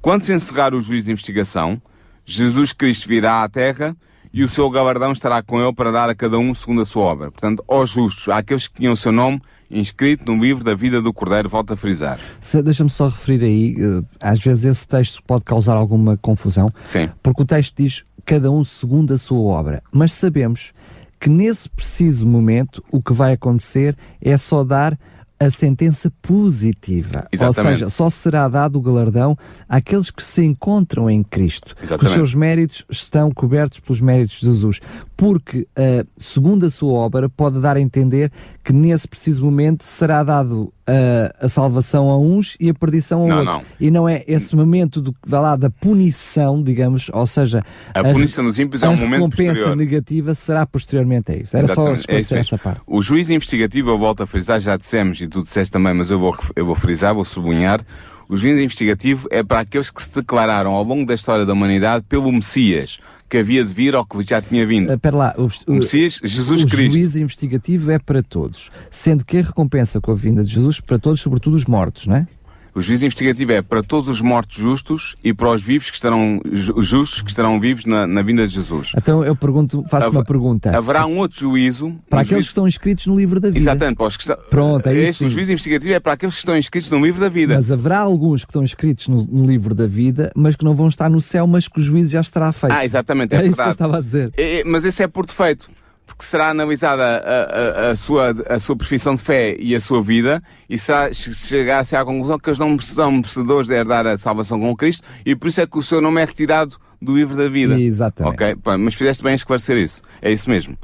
Quando 0.00 0.24
se 0.24 0.32
encerrar 0.32 0.74
o 0.74 0.80
juízo 0.80 1.06
de 1.06 1.12
investigação, 1.12 1.80
Jesus 2.24 2.72
Cristo 2.72 3.08
virá 3.08 3.42
à 3.42 3.48
terra 3.48 3.96
e 4.32 4.44
o 4.44 4.48
seu 4.48 4.70
galardão 4.70 5.12
estará 5.12 5.42
com 5.42 5.60
ele 5.60 5.72
para 5.72 5.90
dar 5.90 6.08
a 6.08 6.14
cada 6.14 6.38
um 6.38 6.54
segundo 6.54 6.82
a 6.82 6.84
sua 6.84 7.02
obra. 7.02 7.30
Portanto, 7.30 7.64
aos 7.66 7.90
justos, 7.90 8.28
àqueles 8.28 8.68
que 8.68 8.74
tinham 8.74 8.92
o 8.92 8.96
seu 8.96 9.10
nome 9.10 9.42
inscrito 9.70 10.30
no 10.30 10.42
livro 10.42 10.64
da 10.64 10.74
vida 10.74 11.00
do 11.00 11.12
Cordeiro, 11.12 11.48
volta 11.48 11.74
a 11.74 11.76
frisar. 11.76 12.18
Deixa-me 12.64 12.90
só 12.90 13.08
referir 13.08 13.44
aí, 13.44 13.76
eh, 13.78 14.02
às 14.20 14.40
vezes 14.40 14.64
esse 14.64 14.86
texto 14.86 15.22
pode 15.24 15.44
causar 15.44 15.76
alguma 15.76 16.16
confusão, 16.16 16.66
Sim. 16.84 17.08
porque 17.22 17.42
o 17.42 17.46
texto 17.46 17.76
diz 17.76 18.02
cada 18.24 18.50
um 18.50 18.64
segundo 18.64 19.14
a 19.14 19.18
sua 19.18 19.40
obra, 19.40 19.82
mas 19.92 20.12
sabemos 20.12 20.72
que 21.18 21.28
nesse 21.28 21.68
preciso 21.68 22.26
momento 22.26 22.82
o 22.90 23.02
que 23.02 23.12
vai 23.12 23.34
acontecer 23.34 23.96
é 24.20 24.36
só 24.36 24.64
dar 24.64 24.98
a 25.40 25.48
sentença 25.48 26.12
positiva. 26.20 27.26
Exatamente. 27.32 27.72
Ou 27.72 27.78
seja, 27.78 27.90
só 27.90 28.10
será 28.10 28.46
dado 28.46 28.78
o 28.78 28.82
galardão 28.82 29.36
àqueles 29.66 30.10
que 30.10 30.22
se 30.22 30.44
encontram 30.44 31.08
em 31.08 31.22
Cristo. 31.22 31.74
Exatamente. 31.82 32.06
Os 32.08 32.12
seus 32.12 32.34
méritos 32.34 32.84
estão 32.90 33.30
cobertos 33.30 33.80
pelos 33.80 34.02
méritos 34.02 34.40
de 34.40 34.46
Jesus. 34.46 34.80
Porque, 35.16 35.60
uh, 35.60 36.06
segundo 36.18 36.66
a 36.66 36.70
sua 36.70 36.92
obra, 36.92 37.30
pode 37.30 37.58
dar 37.58 37.78
a 37.78 37.80
entender 37.80 38.30
que 38.62 38.70
nesse 38.70 39.08
preciso 39.08 39.42
momento 39.42 39.82
será 39.82 40.22
dado 40.22 40.70
uh, 40.90 41.44
a 41.44 41.48
salvação 41.48 42.10
a 42.10 42.18
uns 42.18 42.56
e 42.58 42.68
a 42.68 42.74
perdição 42.74 43.24
a 43.24 43.28
não, 43.28 43.38
outros. 43.38 43.56
Não. 43.56 43.64
E 43.78 43.90
não 43.90 44.08
é 44.08 44.24
esse 44.26 44.56
momento 44.56 45.00
do, 45.00 45.14
vai 45.24 45.40
lá, 45.40 45.56
da 45.56 45.70
punição, 45.70 46.62
digamos, 46.62 47.10
ou 47.12 47.26
seja... 47.26 47.64
A, 47.94 48.00
a 48.00 48.12
punição 48.12 48.44
dos 48.44 48.58
ímpios 48.58 48.82
é 48.82 48.88
um 48.88 48.96
momento 48.96 49.28
posterior. 49.28 49.50
A 49.50 49.54
recompensa 49.54 49.76
negativa 49.76 50.34
será 50.34 50.66
posteriormente 50.66 51.32
a 51.32 51.36
isso. 51.36 51.56
Era 51.56 51.66
Exatamente. 51.66 52.26
só 52.26 52.34
é 52.36 52.40
essa 52.40 52.58
parte. 52.58 52.80
O 52.86 53.00
juízo 53.00 53.32
investigativo, 53.32 53.90
eu 53.90 53.98
volto 53.98 54.22
a 54.22 54.26
frisar, 54.26 54.60
já 54.60 54.76
dissemos, 54.76 55.20
e 55.20 55.28
tu 55.28 55.42
disseste 55.42 55.72
também, 55.72 55.94
mas 55.94 56.10
eu 56.10 56.18
vou, 56.18 56.36
eu 56.56 56.66
vou 56.66 56.74
frisar, 56.74 57.14
vou 57.14 57.24
sublinhar, 57.24 57.80
o 58.28 58.36
juízo 58.36 58.60
investigativo 58.60 59.26
é 59.30 59.42
para 59.42 59.60
aqueles 59.60 59.90
que 59.90 60.00
se 60.00 60.14
declararam 60.14 60.72
ao 60.72 60.84
longo 60.84 61.04
da 61.04 61.14
história 61.14 61.44
da 61.44 61.52
humanidade 61.52 62.04
pelo 62.08 62.30
Messias, 62.30 63.00
que 63.30 63.38
havia 63.38 63.64
de 63.64 63.72
vir 63.72 63.94
ou 63.94 64.04
que 64.04 64.22
já 64.28 64.42
tinha 64.42 64.66
vindo. 64.66 64.92
Espera 64.92 65.16
lá, 65.16 65.34
o, 65.38 65.48
o 65.70 65.76
Messias, 65.76 66.20
Jesus 66.22 66.64
o 66.64 66.66
Cristo. 66.66 66.90
O 66.90 66.94
juízo 66.94 67.18
investigativo 67.20 67.92
é 67.92 67.98
para 67.98 68.22
todos, 68.22 68.70
sendo 68.90 69.24
que 69.24 69.38
a 69.38 69.42
recompensa 69.42 70.00
com 70.00 70.10
a 70.10 70.14
vinda 70.16 70.42
de 70.42 70.52
Jesus 70.52 70.80
para 70.80 70.98
todos, 70.98 71.20
sobretudo 71.20 71.54
os 71.54 71.64
mortos, 71.64 72.08
não 72.08 72.16
é? 72.16 72.26
O 72.74 72.80
juízo 72.80 73.04
investigativo 73.04 73.52
é 73.52 73.62
para 73.62 73.82
todos 73.82 74.08
os 74.08 74.20
mortos 74.20 74.56
justos 74.56 75.16
e 75.22 75.32
para 75.32 75.50
os 75.50 75.62
vivos 75.62 75.90
que 75.90 75.96
estarão 75.96 76.40
justos 76.52 77.22
que 77.22 77.30
estarão 77.30 77.58
vivos 77.58 77.84
na, 77.84 78.06
na 78.06 78.22
vinda 78.22 78.46
de 78.46 78.54
Jesus. 78.54 78.92
Então 78.96 79.24
eu 79.24 79.34
pergunto, 79.34 79.84
faço 79.88 80.10
uma 80.10 80.24
pergunta. 80.24 80.76
Haverá 80.76 81.06
um 81.06 81.18
outro 81.18 81.38
juízo 81.38 81.94
para 82.08 82.18
um 82.18 82.20
aqueles 82.20 82.28
juízo... 82.28 82.48
que 82.48 82.52
estão 82.52 82.68
inscritos 82.68 83.06
no 83.06 83.16
livro 83.16 83.40
da 83.40 83.48
vida. 83.48 83.58
Exatamente, 83.58 83.96
para 83.96 84.06
os 84.06 84.16
que 84.16 84.22
estão. 84.22 84.36
Pronto, 84.48 84.86
é 84.88 84.94
este 84.94 85.10
isso. 85.10 85.26
o 85.26 85.28
juízo 85.28 85.52
investigativo 85.52 85.92
é 85.92 86.00
para 86.00 86.12
aqueles 86.12 86.34
que 86.34 86.40
estão 86.40 86.56
inscritos 86.56 86.90
no 86.90 87.04
livro 87.04 87.20
da 87.20 87.28
vida. 87.28 87.54
Mas 87.54 87.70
haverá 87.70 87.98
alguns 87.98 88.44
que 88.44 88.50
estão 88.50 88.62
inscritos 88.62 89.08
no, 89.08 89.24
no, 89.24 89.46
livro 89.46 89.74
da 89.74 89.86
vida, 89.86 90.30
mas 90.34 90.54
que 90.54 90.64
não 90.64 90.74
vão 90.74 90.88
estar 90.88 91.10
no 91.10 91.20
céu, 91.20 91.46
mas 91.46 91.66
que 91.66 91.80
o 91.80 91.82
juízo 91.82 92.10
já 92.10 92.20
estará 92.20 92.52
feito. 92.52 92.72
Ah, 92.72 92.84
exatamente, 92.84 93.34
é, 93.34 93.38
é 93.38 93.42
verdade. 93.42 93.52
isso 93.52 93.62
que 93.62 93.68
eu 93.68 93.70
estava 93.70 93.98
a 93.98 94.00
dizer. 94.00 94.32
É, 94.36 94.62
mas 94.64 94.84
esse 94.84 95.02
é 95.02 95.08
por 95.08 95.26
defeito 95.26 95.68
porque 96.10 96.24
será 96.24 96.50
analisada 96.50 97.02
a, 97.02 97.86
a, 97.86 97.90
a, 97.90 97.96
sua, 97.96 98.34
a 98.48 98.58
sua 98.58 98.76
profissão 98.76 99.14
de 99.14 99.22
fé 99.22 99.56
e 99.58 99.74
a 99.74 99.80
sua 99.80 100.02
vida, 100.02 100.42
e 100.68 100.76
será 100.76 101.12
chegar-se 101.14 101.94
à 101.94 102.04
conclusão 102.04 102.38
que 102.38 102.50
eles 102.50 102.58
não 102.58 102.78
são 102.80 103.12
merecedores 103.12 103.68
de 103.68 103.74
herdar 103.74 104.06
a 104.06 104.18
salvação 104.18 104.58
com 104.58 104.74
Cristo, 104.76 105.06
e 105.24 105.36
por 105.36 105.48
isso 105.48 105.60
é 105.60 105.66
que 105.66 105.78
o 105.78 105.82
seu 105.82 106.00
nome 106.00 106.20
é 106.20 106.24
retirado 106.24 106.76
do 107.00 107.16
livro 107.16 107.36
da 107.36 107.48
vida. 107.48 107.80
Exatamente. 107.80 108.34
Ok? 108.34 108.56
Mas 108.78 108.94
fizeste 108.94 109.22
bem 109.22 109.32
em 109.32 109.36
esclarecer 109.36 109.76
isso. 109.76 110.02
É 110.20 110.30
isso 110.30 110.50
mesmo. 110.50 110.76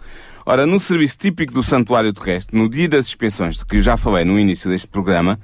Ora, 0.47 0.65
no 0.65 0.79
serviço 0.79 1.19
típico 1.19 1.53
do 1.53 1.63
santuário 1.63 2.13
terrestre, 2.13 2.57
no 2.57 2.69
dia 2.69 2.89
das 2.89 3.07
expiações, 3.07 3.57
de 3.57 3.67
que 3.67 3.79
eu 3.79 3.83
já 3.83 3.97
falei 3.97 4.25
no 4.25 4.39
início 4.39 4.71
deste 4.71 4.87
programa, 4.87 5.39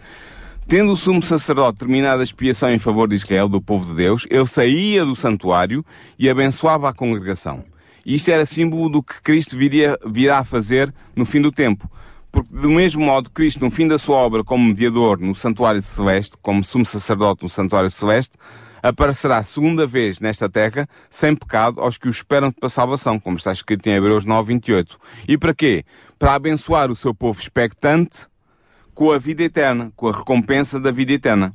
Tendo 0.68 0.92
o 0.92 0.96
sumo 0.96 1.20
sacerdote 1.20 1.80
terminado 1.80 2.20
a 2.20 2.24
expiação 2.24 2.70
em 2.70 2.78
favor 2.78 3.08
de 3.08 3.16
Israel, 3.16 3.48
do 3.48 3.60
povo 3.60 3.84
de 3.84 3.94
Deus, 3.94 4.26
ele 4.30 4.46
saía 4.46 5.04
do 5.04 5.14
santuário 5.14 5.84
e 6.18 6.30
abençoava 6.30 6.88
a 6.88 6.94
congregação. 6.94 7.64
E 8.04 8.14
isto 8.14 8.30
era 8.30 8.44
símbolo 8.44 8.88
do 8.88 9.02
que 9.02 9.20
Cristo 9.22 9.56
viria, 9.56 9.98
virá 10.06 10.38
a 10.38 10.44
fazer 10.44 10.92
no 11.14 11.24
fim 11.24 11.40
do 11.40 11.52
tempo. 11.52 11.90
Porque, 12.30 12.52
do 12.54 12.70
mesmo 12.70 13.04
modo, 13.04 13.30
Cristo, 13.30 13.64
no 13.64 13.70
fim 13.70 13.86
da 13.86 13.98
sua 13.98 14.16
obra 14.16 14.42
como 14.42 14.64
mediador 14.64 15.18
no 15.18 15.34
santuário 15.34 15.82
celeste, 15.82 16.36
como 16.40 16.64
sumo 16.64 16.84
sacerdote 16.84 17.42
no 17.42 17.48
santuário 17.48 17.90
celeste, 17.90 18.36
aparecerá 18.82 19.42
segunda 19.42 19.86
vez 19.86 20.18
nesta 20.18 20.48
terra, 20.48 20.88
sem 21.08 21.36
pecado, 21.36 21.80
aos 21.80 21.96
que 21.96 22.08
o 22.08 22.10
esperam 22.10 22.50
para 22.50 22.66
a 22.66 22.70
salvação, 22.70 23.20
como 23.20 23.36
está 23.36 23.52
escrito 23.52 23.86
em 23.86 23.92
Hebreus 23.92 24.24
9, 24.24 24.48
28. 24.48 24.98
E 25.28 25.38
para 25.38 25.54
quê? 25.54 25.84
Para 26.18 26.34
abençoar 26.34 26.90
o 26.90 26.96
seu 26.96 27.14
povo 27.14 27.38
expectante 27.38 28.26
com 28.94 29.12
a 29.12 29.18
vida 29.18 29.42
eterna, 29.42 29.92
com 29.94 30.08
a 30.08 30.12
recompensa 30.12 30.80
da 30.80 30.90
vida 30.90 31.12
eterna. 31.12 31.54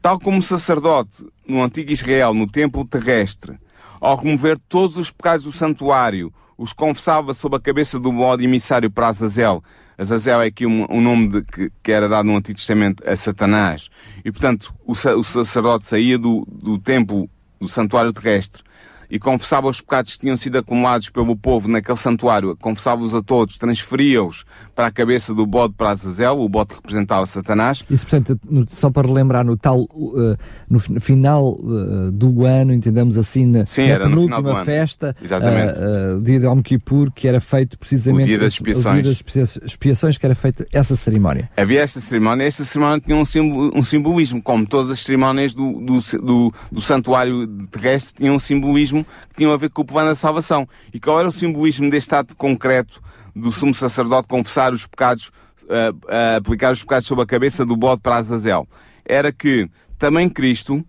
Tal 0.00 0.18
como 0.18 0.38
o 0.38 0.42
sacerdote 0.42 1.24
no 1.46 1.62
antigo 1.62 1.92
Israel, 1.92 2.32
no 2.32 2.46
templo 2.46 2.84
terrestre, 2.84 3.58
ao 4.02 4.16
remover 4.16 4.58
todos 4.58 4.96
os 4.96 5.12
pecados 5.12 5.44
do 5.44 5.52
santuário, 5.52 6.34
os 6.58 6.72
confessava 6.72 7.32
sob 7.32 7.56
a 7.56 7.60
cabeça 7.60 8.00
do 8.00 8.12
bode 8.12 8.42
emissário 8.42 8.90
para 8.90 9.06
Azazel. 9.06 9.62
Azazel 9.96 10.42
é 10.42 10.46
aqui 10.46 10.66
um, 10.66 10.84
um 10.90 11.00
nome 11.00 11.28
de, 11.28 11.42
que, 11.42 11.72
que, 11.80 11.92
era 11.92 12.08
dado 12.08 12.26
no 12.26 12.36
Antigo 12.36 12.58
Testamento 12.58 13.08
a 13.08 13.14
Satanás. 13.14 13.88
E, 14.24 14.32
portanto, 14.32 14.74
o, 14.84 14.90
o 14.90 15.22
sacerdote 15.22 15.84
saía 15.84 16.18
do, 16.18 16.44
do 16.50 16.78
templo, 16.78 17.30
do 17.60 17.68
santuário 17.68 18.12
terrestre, 18.12 18.64
e 19.12 19.18
confessava 19.18 19.68
os 19.68 19.78
pecados 19.78 20.14
que 20.14 20.20
tinham 20.20 20.36
sido 20.38 20.56
acumulados 20.56 21.10
pelo 21.10 21.36
povo 21.36 21.68
naquele 21.68 21.98
santuário, 21.98 22.56
confessava-os 22.56 23.14
a 23.14 23.20
todos, 23.22 23.58
transferia-os 23.58 24.46
para 24.74 24.86
a 24.86 24.90
cabeça 24.90 25.34
do 25.34 25.44
bode 25.44 25.74
para 25.74 25.90
Azazel, 25.90 26.40
o 26.40 26.48
bode 26.48 26.74
representava 26.74 27.26
Satanás. 27.26 27.84
Isso, 27.90 28.06
portanto, 28.06 28.40
só 28.70 28.88
para 28.88 29.06
relembrar, 29.06 29.44
no 29.44 29.54
tal, 29.54 29.82
uh, 29.82 30.34
no 30.66 30.80
final 30.98 31.58
uh, 31.60 32.10
do 32.10 32.46
ano, 32.46 32.72
entendemos 32.72 33.18
assim, 33.18 33.44
na, 33.44 33.66
Sim, 33.66 33.88
na 33.88 33.98
penúltima 34.00 34.64
festa. 34.64 35.14
Uh, 35.20 36.16
o 36.16 36.22
dia 36.22 36.40
de 36.40 36.46
Yom 36.46 36.62
Kippur, 36.62 37.12
que 37.12 37.28
era 37.28 37.38
feito 37.38 37.78
precisamente... 37.78 38.24
O 38.24 38.26
dia 38.26 38.38
das 38.38 38.54
expiações. 38.54 39.00
O 39.00 39.02
dia 39.02 39.42
das 39.42 39.58
expiações, 39.66 40.16
que 40.16 40.24
era 40.24 40.34
feita 40.34 40.66
essa 40.72 40.96
cerimónia. 40.96 41.50
Havia 41.54 41.82
esta 41.82 42.00
cerimónia, 42.00 42.44
esta 42.44 42.64
cerimónia 42.64 42.98
tinha 42.98 43.16
um, 43.16 43.26
simbol, 43.26 43.72
um 43.74 43.82
simbolismo, 43.82 44.42
como 44.42 44.66
todas 44.66 44.88
as 44.88 45.00
cerimónias 45.00 45.52
do, 45.52 45.72
do, 45.72 45.98
do, 46.18 46.54
do 46.72 46.80
santuário 46.80 47.46
terrestre 47.70 48.14
tinham 48.22 48.36
um 48.36 48.38
simbolismo 48.38 49.01
que 49.04 49.36
tinham 49.36 49.52
a 49.52 49.56
ver 49.56 49.70
com 49.70 49.82
o 49.82 49.84
plano 49.84 50.08
da 50.08 50.14
salvação. 50.14 50.68
E 50.92 51.00
qual 51.00 51.18
era 51.18 51.28
o 51.28 51.32
simbolismo 51.32 51.90
deste 51.90 52.14
ato 52.14 52.36
concreto 52.36 53.02
do 53.34 53.50
sumo 53.50 53.74
sacerdote 53.74 54.28
confessar 54.28 54.72
os 54.72 54.86
pecados, 54.86 55.28
uh, 55.64 55.94
uh, 56.04 56.36
aplicar 56.36 56.72
os 56.72 56.82
pecados 56.82 57.06
sobre 57.06 57.24
a 57.24 57.26
cabeça 57.26 57.64
do 57.64 57.76
bode 57.76 58.00
para 58.00 58.16
Azazel? 58.16 58.68
Era 59.04 59.32
que 59.32 59.68
também 59.98 60.28
Cristo, 60.28 60.84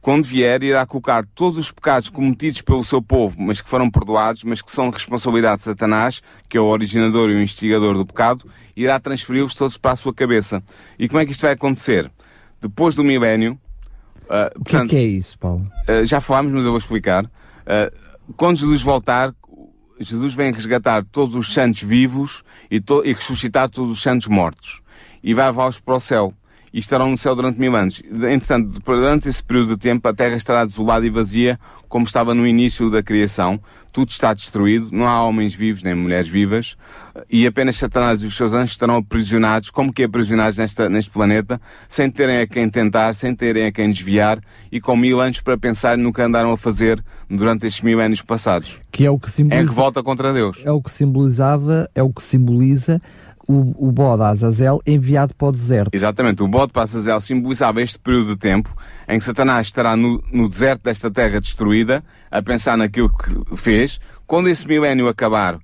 quando 0.00 0.24
vier, 0.24 0.62
irá 0.62 0.84
colocar 0.86 1.24
todos 1.34 1.58
os 1.58 1.70
pecados 1.70 2.08
cometidos 2.08 2.62
pelo 2.62 2.84
seu 2.84 3.02
povo, 3.02 3.36
mas 3.38 3.60
que 3.60 3.68
foram 3.68 3.90
perdoados, 3.90 4.44
mas 4.44 4.62
que 4.62 4.70
são 4.70 4.88
de 4.90 4.94
responsabilidade 4.94 5.58
de 5.58 5.64
Satanás, 5.64 6.22
que 6.48 6.56
é 6.56 6.60
o 6.60 6.66
originador 6.66 7.30
e 7.30 7.34
o 7.34 7.42
instigador 7.42 7.94
do 7.94 8.06
pecado, 8.06 8.48
irá 8.76 8.98
transferi-los 9.00 9.54
todos 9.54 9.76
para 9.76 9.92
a 9.92 9.96
sua 9.96 10.14
cabeça. 10.14 10.62
E 10.98 11.08
como 11.08 11.20
é 11.20 11.26
que 11.26 11.32
isto 11.32 11.42
vai 11.42 11.52
acontecer? 11.52 12.10
Depois 12.60 12.94
do 12.94 13.04
milénio, 13.04 13.58
Uh, 14.28 14.60
o 14.60 14.64
que, 14.64 14.72
portanto, 14.72 14.90
é 14.90 14.94
que 14.94 14.96
é 14.96 15.04
isso, 15.04 15.38
Paulo? 15.38 15.66
Uh, 15.88 16.04
já 16.04 16.20
falámos, 16.20 16.52
mas 16.52 16.64
eu 16.64 16.70
vou 16.70 16.78
explicar. 16.78 17.24
Uh, 17.68 18.32
quando 18.34 18.56
Jesus 18.56 18.80
voltar, 18.80 19.34
Jesus 20.00 20.32
vem 20.32 20.52
resgatar 20.52 21.04
todos 21.04 21.34
os 21.34 21.52
santos 21.52 21.82
vivos 21.82 22.42
e, 22.70 22.82
e 23.04 23.12
ressuscitar 23.12 23.68
todos 23.68 23.90
os 23.90 24.02
santos 24.02 24.26
mortos. 24.26 24.80
E 25.22 25.34
vai 25.34 25.46
levá-los 25.46 25.78
para 25.78 25.96
o 25.96 26.00
céu. 26.00 26.32
E 26.72 26.78
estarão 26.78 27.10
no 27.10 27.16
céu 27.16 27.34
durante 27.34 27.58
mil 27.58 27.74
anos. 27.74 28.02
Entretanto, 28.10 28.80
durante 28.84 29.28
esse 29.28 29.42
período 29.42 29.70
de 29.70 29.78
tempo, 29.78 30.06
a 30.06 30.14
terra 30.14 30.36
estará 30.36 30.64
desolada 30.64 31.06
e 31.06 31.10
vazia, 31.10 31.58
como 31.88 32.04
estava 32.04 32.34
no 32.34 32.46
início 32.46 32.90
da 32.90 33.02
criação. 33.02 33.60
Tudo 33.90 34.10
está 34.10 34.34
destruído, 34.34 34.90
não 34.92 35.08
há 35.08 35.24
homens 35.24 35.54
vivos 35.54 35.82
nem 35.82 35.94
mulheres 35.94 36.28
vivas, 36.28 36.76
e 37.28 37.46
apenas 37.46 37.76
Satanás 37.76 38.22
e 38.22 38.26
os 38.26 38.36
seus 38.36 38.52
anjos 38.52 38.72
estarão 38.72 38.96
aprisionados, 38.96 39.70
como 39.70 39.92
que 39.92 40.04
aprisionados 40.04 40.58
nesta, 40.58 40.88
neste 40.88 41.10
planeta, 41.10 41.60
sem 41.88 42.08
terem 42.10 42.40
a 42.40 42.46
quem 42.46 42.68
tentar, 42.68 43.14
sem 43.14 43.34
terem 43.34 43.66
a 43.66 43.72
quem 43.72 43.90
desviar, 43.90 44.40
e 44.70 44.78
com 44.80 44.94
mil 44.94 45.20
anos 45.20 45.40
para 45.40 45.56
pensar 45.56 45.96
no 45.96 46.12
que 46.12 46.20
andaram 46.20 46.52
a 46.52 46.56
fazer 46.56 47.02
durante 47.28 47.66
estes 47.66 47.82
mil 47.82 47.98
anos 47.98 48.22
passados. 48.22 48.78
Que 48.92 49.06
é 49.06 49.10
o 49.10 49.18
que 49.18 49.30
simboliza... 49.30 49.62
É 49.62 49.66
revolta 49.66 50.02
contra 50.02 50.32
Deus. 50.32 50.60
É 50.64 50.70
o 50.70 50.82
que 50.82 50.92
simbolizava, 50.92 51.90
é 51.94 52.02
o 52.02 52.12
que 52.12 52.22
simboliza 52.22 53.00
o, 53.48 53.88
o 53.88 53.90
bode 53.90 54.22
Azazel 54.22 54.80
enviado 54.86 55.34
para 55.34 55.48
o 55.48 55.52
deserto. 55.52 55.94
Exatamente, 55.94 56.42
o 56.42 56.48
bode 56.48 56.70
para 56.70 56.82
Azazel 56.82 57.18
simbolizava 57.20 57.80
este 57.80 57.98
período 57.98 58.34
de 58.34 58.36
tempo 58.36 58.76
em 59.08 59.18
que 59.18 59.24
Satanás 59.24 59.68
estará 59.68 59.96
no, 59.96 60.22
no 60.30 60.48
deserto 60.48 60.82
desta 60.82 61.10
terra 61.10 61.40
destruída, 61.40 62.04
a 62.30 62.42
pensar 62.42 62.76
naquilo 62.76 63.10
que 63.10 63.56
fez. 63.56 63.98
Quando 64.26 64.50
esse 64.50 64.68
milénio 64.68 65.08
acabar, 65.08 65.58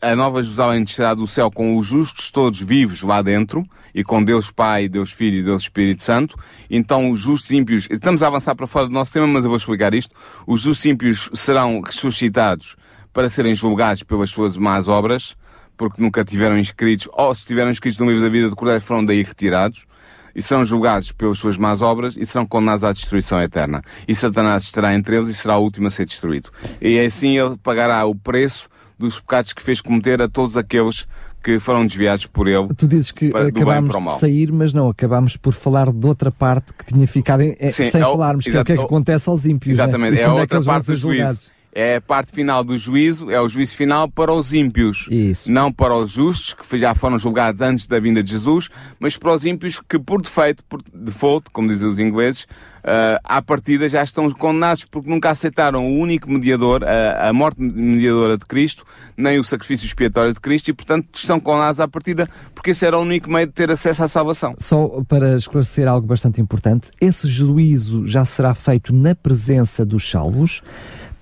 a 0.00 0.14
nova 0.14 0.40
Jerusalém 0.42 0.84
descerá 0.84 1.12
do 1.12 1.26
céu 1.26 1.50
com 1.50 1.76
os 1.76 1.88
justos 1.88 2.30
todos 2.30 2.60
vivos 2.60 3.02
lá 3.02 3.20
dentro, 3.20 3.66
e 3.92 4.04
com 4.04 4.22
Deus 4.22 4.50
Pai, 4.50 4.88
Deus 4.88 5.10
Filho 5.10 5.38
e 5.38 5.42
Deus 5.42 5.62
Espírito 5.62 6.02
Santo. 6.02 6.36
Então 6.68 7.10
os 7.10 7.20
justos 7.20 7.50
ímpios, 7.50 7.88
estamos 7.90 8.22
a 8.22 8.28
avançar 8.28 8.54
para 8.54 8.66
fora 8.66 8.86
do 8.86 8.92
nosso 8.92 9.12
tema, 9.12 9.26
mas 9.26 9.44
eu 9.44 9.50
vou 9.50 9.56
explicar 9.56 9.94
isto. 9.94 10.14
Os 10.46 10.62
justos 10.62 10.84
ímpios 10.84 11.30
serão 11.34 11.80
ressuscitados 11.80 12.76
para 13.12 13.28
serem 13.28 13.54
julgados 13.54 14.02
pelas 14.02 14.30
suas 14.30 14.56
más 14.56 14.88
obras, 14.88 15.36
porque 15.76 16.02
nunca 16.02 16.24
tiveram 16.24 16.58
inscritos, 16.58 17.08
ou 17.12 17.34
se 17.34 17.42
estiveram 17.42 17.70
inscritos 17.70 17.98
no 17.98 18.06
livro 18.06 18.22
da 18.22 18.28
vida 18.28 18.48
do 18.48 18.56
Cordeiro 18.56 18.82
foram 18.82 19.04
daí 19.04 19.22
retirados, 19.22 19.86
e 20.34 20.42
serão 20.42 20.64
julgados 20.64 21.12
pelas 21.12 21.38
suas 21.38 21.56
más 21.56 21.80
obras 21.80 22.16
e 22.16 22.26
serão 22.26 22.44
condenados 22.44 22.82
à 22.82 22.92
destruição 22.92 23.40
eterna. 23.40 23.82
E 24.06 24.14
Satanás 24.14 24.64
estará 24.64 24.92
entre 24.94 25.16
eles 25.16 25.30
e 25.30 25.34
será 25.34 25.56
o 25.56 25.62
último 25.62 25.86
a 25.86 25.90
ser 25.90 26.06
destruído. 26.06 26.50
E 26.80 26.98
assim 26.98 27.38
ele 27.38 27.56
pagará 27.62 28.04
o 28.04 28.14
preço 28.14 28.68
dos 28.98 29.20
pecados 29.20 29.52
que 29.52 29.62
fez 29.62 29.80
cometer 29.80 30.20
a 30.20 30.28
todos 30.28 30.56
aqueles 30.56 31.06
que 31.42 31.60
foram 31.60 31.86
desviados 31.86 32.26
por 32.26 32.48
ele. 32.48 32.68
Tu 32.74 32.88
dizes 32.88 33.12
que 33.12 33.28
para, 33.28 33.48
acabámos 33.48 34.14
de 34.14 34.18
sair, 34.18 34.50
mas 34.50 34.72
não, 34.72 34.88
acabámos 34.88 35.36
por 35.36 35.52
falar 35.52 35.92
de 35.92 36.06
outra 36.06 36.32
parte 36.32 36.72
que 36.72 36.86
tinha 36.86 37.06
ficado 37.06 37.42
em, 37.42 37.54
Sim, 37.70 37.90
sem 37.90 38.00
é 38.00 38.06
o, 38.06 38.12
falarmos, 38.12 38.44
que 38.44 38.56
é 38.56 38.60
o 38.60 38.64
que 38.64 38.72
é 38.72 38.76
que 38.76 38.82
acontece 38.82 39.28
aos 39.28 39.44
ímpios. 39.44 39.76
Exatamente, 39.76 40.14
né? 40.14 40.22
é 40.22 40.24
a 40.24 40.32
outra 40.32 40.58
é 40.58 40.62
parte 40.62 40.86
do 40.86 40.96
juízo 40.96 41.53
é 41.74 41.96
a 41.96 42.00
parte 42.00 42.30
final 42.30 42.62
do 42.62 42.78
juízo, 42.78 43.30
é 43.30 43.40
o 43.40 43.48
juízo 43.48 43.76
final 43.76 44.08
para 44.08 44.32
os 44.32 44.54
ímpios. 44.54 45.08
Isso. 45.10 45.50
Não 45.50 45.72
para 45.72 45.96
os 45.96 46.12
justos, 46.12 46.54
que 46.54 46.78
já 46.78 46.94
foram 46.94 47.18
julgados 47.18 47.60
antes 47.60 47.88
da 47.88 47.98
vinda 47.98 48.22
de 48.22 48.30
Jesus, 48.30 48.68
mas 49.00 49.16
para 49.16 49.34
os 49.34 49.44
ímpios 49.44 49.80
que 49.80 49.98
por 49.98 50.22
defeito, 50.22 50.62
por 50.64 50.80
default, 50.94 51.50
como 51.50 51.68
dizem 51.68 51.88
os 51.88 51.98
ingleses, 51.98 52.42
uh, 52.84 53.18
à 53.24 53.42
partida 53.42 53.88
já 53.88 54.04
estão 54.04 54.30
condenados 54.30 54.84
porque 54.84 55.10
nunca 55.10 55.30
aceitaram 55.30 55.84
o 55.84 55.98
único 55.98 56.30
mediador, 56.30 56.84
a, 56.84 57.28
a 57.28 57.32
morte 57.32 57.60
mediadora 57.60 58.38
de 58.38 58.46
Cristo, 58.46 58.84
nem 59.16 59.40
o 59.40 59.44
sacrifício 59.44 59.84
expiatório 59.84 60.32
de 60.32 60.40
Cristo, 60.40 60.68
e 60.68 60.72
portanto 60.72 61.08
estão 61.14 61.40
condenados 61.40 61.80
à 61.80 61.88
partida 61.88 62.28
porque 62.54 62.70
esse 62.70 62.86
era 62.86 62.96
o 62.96 63.02
único 63.02 63.28
meio 63.28 63.48
de 63.48 63.52
ter 63.52 63.70
acesso 63.70 64.04
à 64.04 64.08
salvação. 64.08 64.52
Só 64.60 65.02
para 65.08 65.36
esclarecer 65.36 65.88
algo 65.88 66.06
bastante 66.06 66.40
importante, 66.40 66.90
esse 67.00 67.26
juízo 67.26 68.06
já 68.06 68.24
será 68.24 68.54
feito 68.54 68.94
na 68.94 69.14
presença 69.14 69.84
dos 69.84 70.08
salvos 70.08 70.62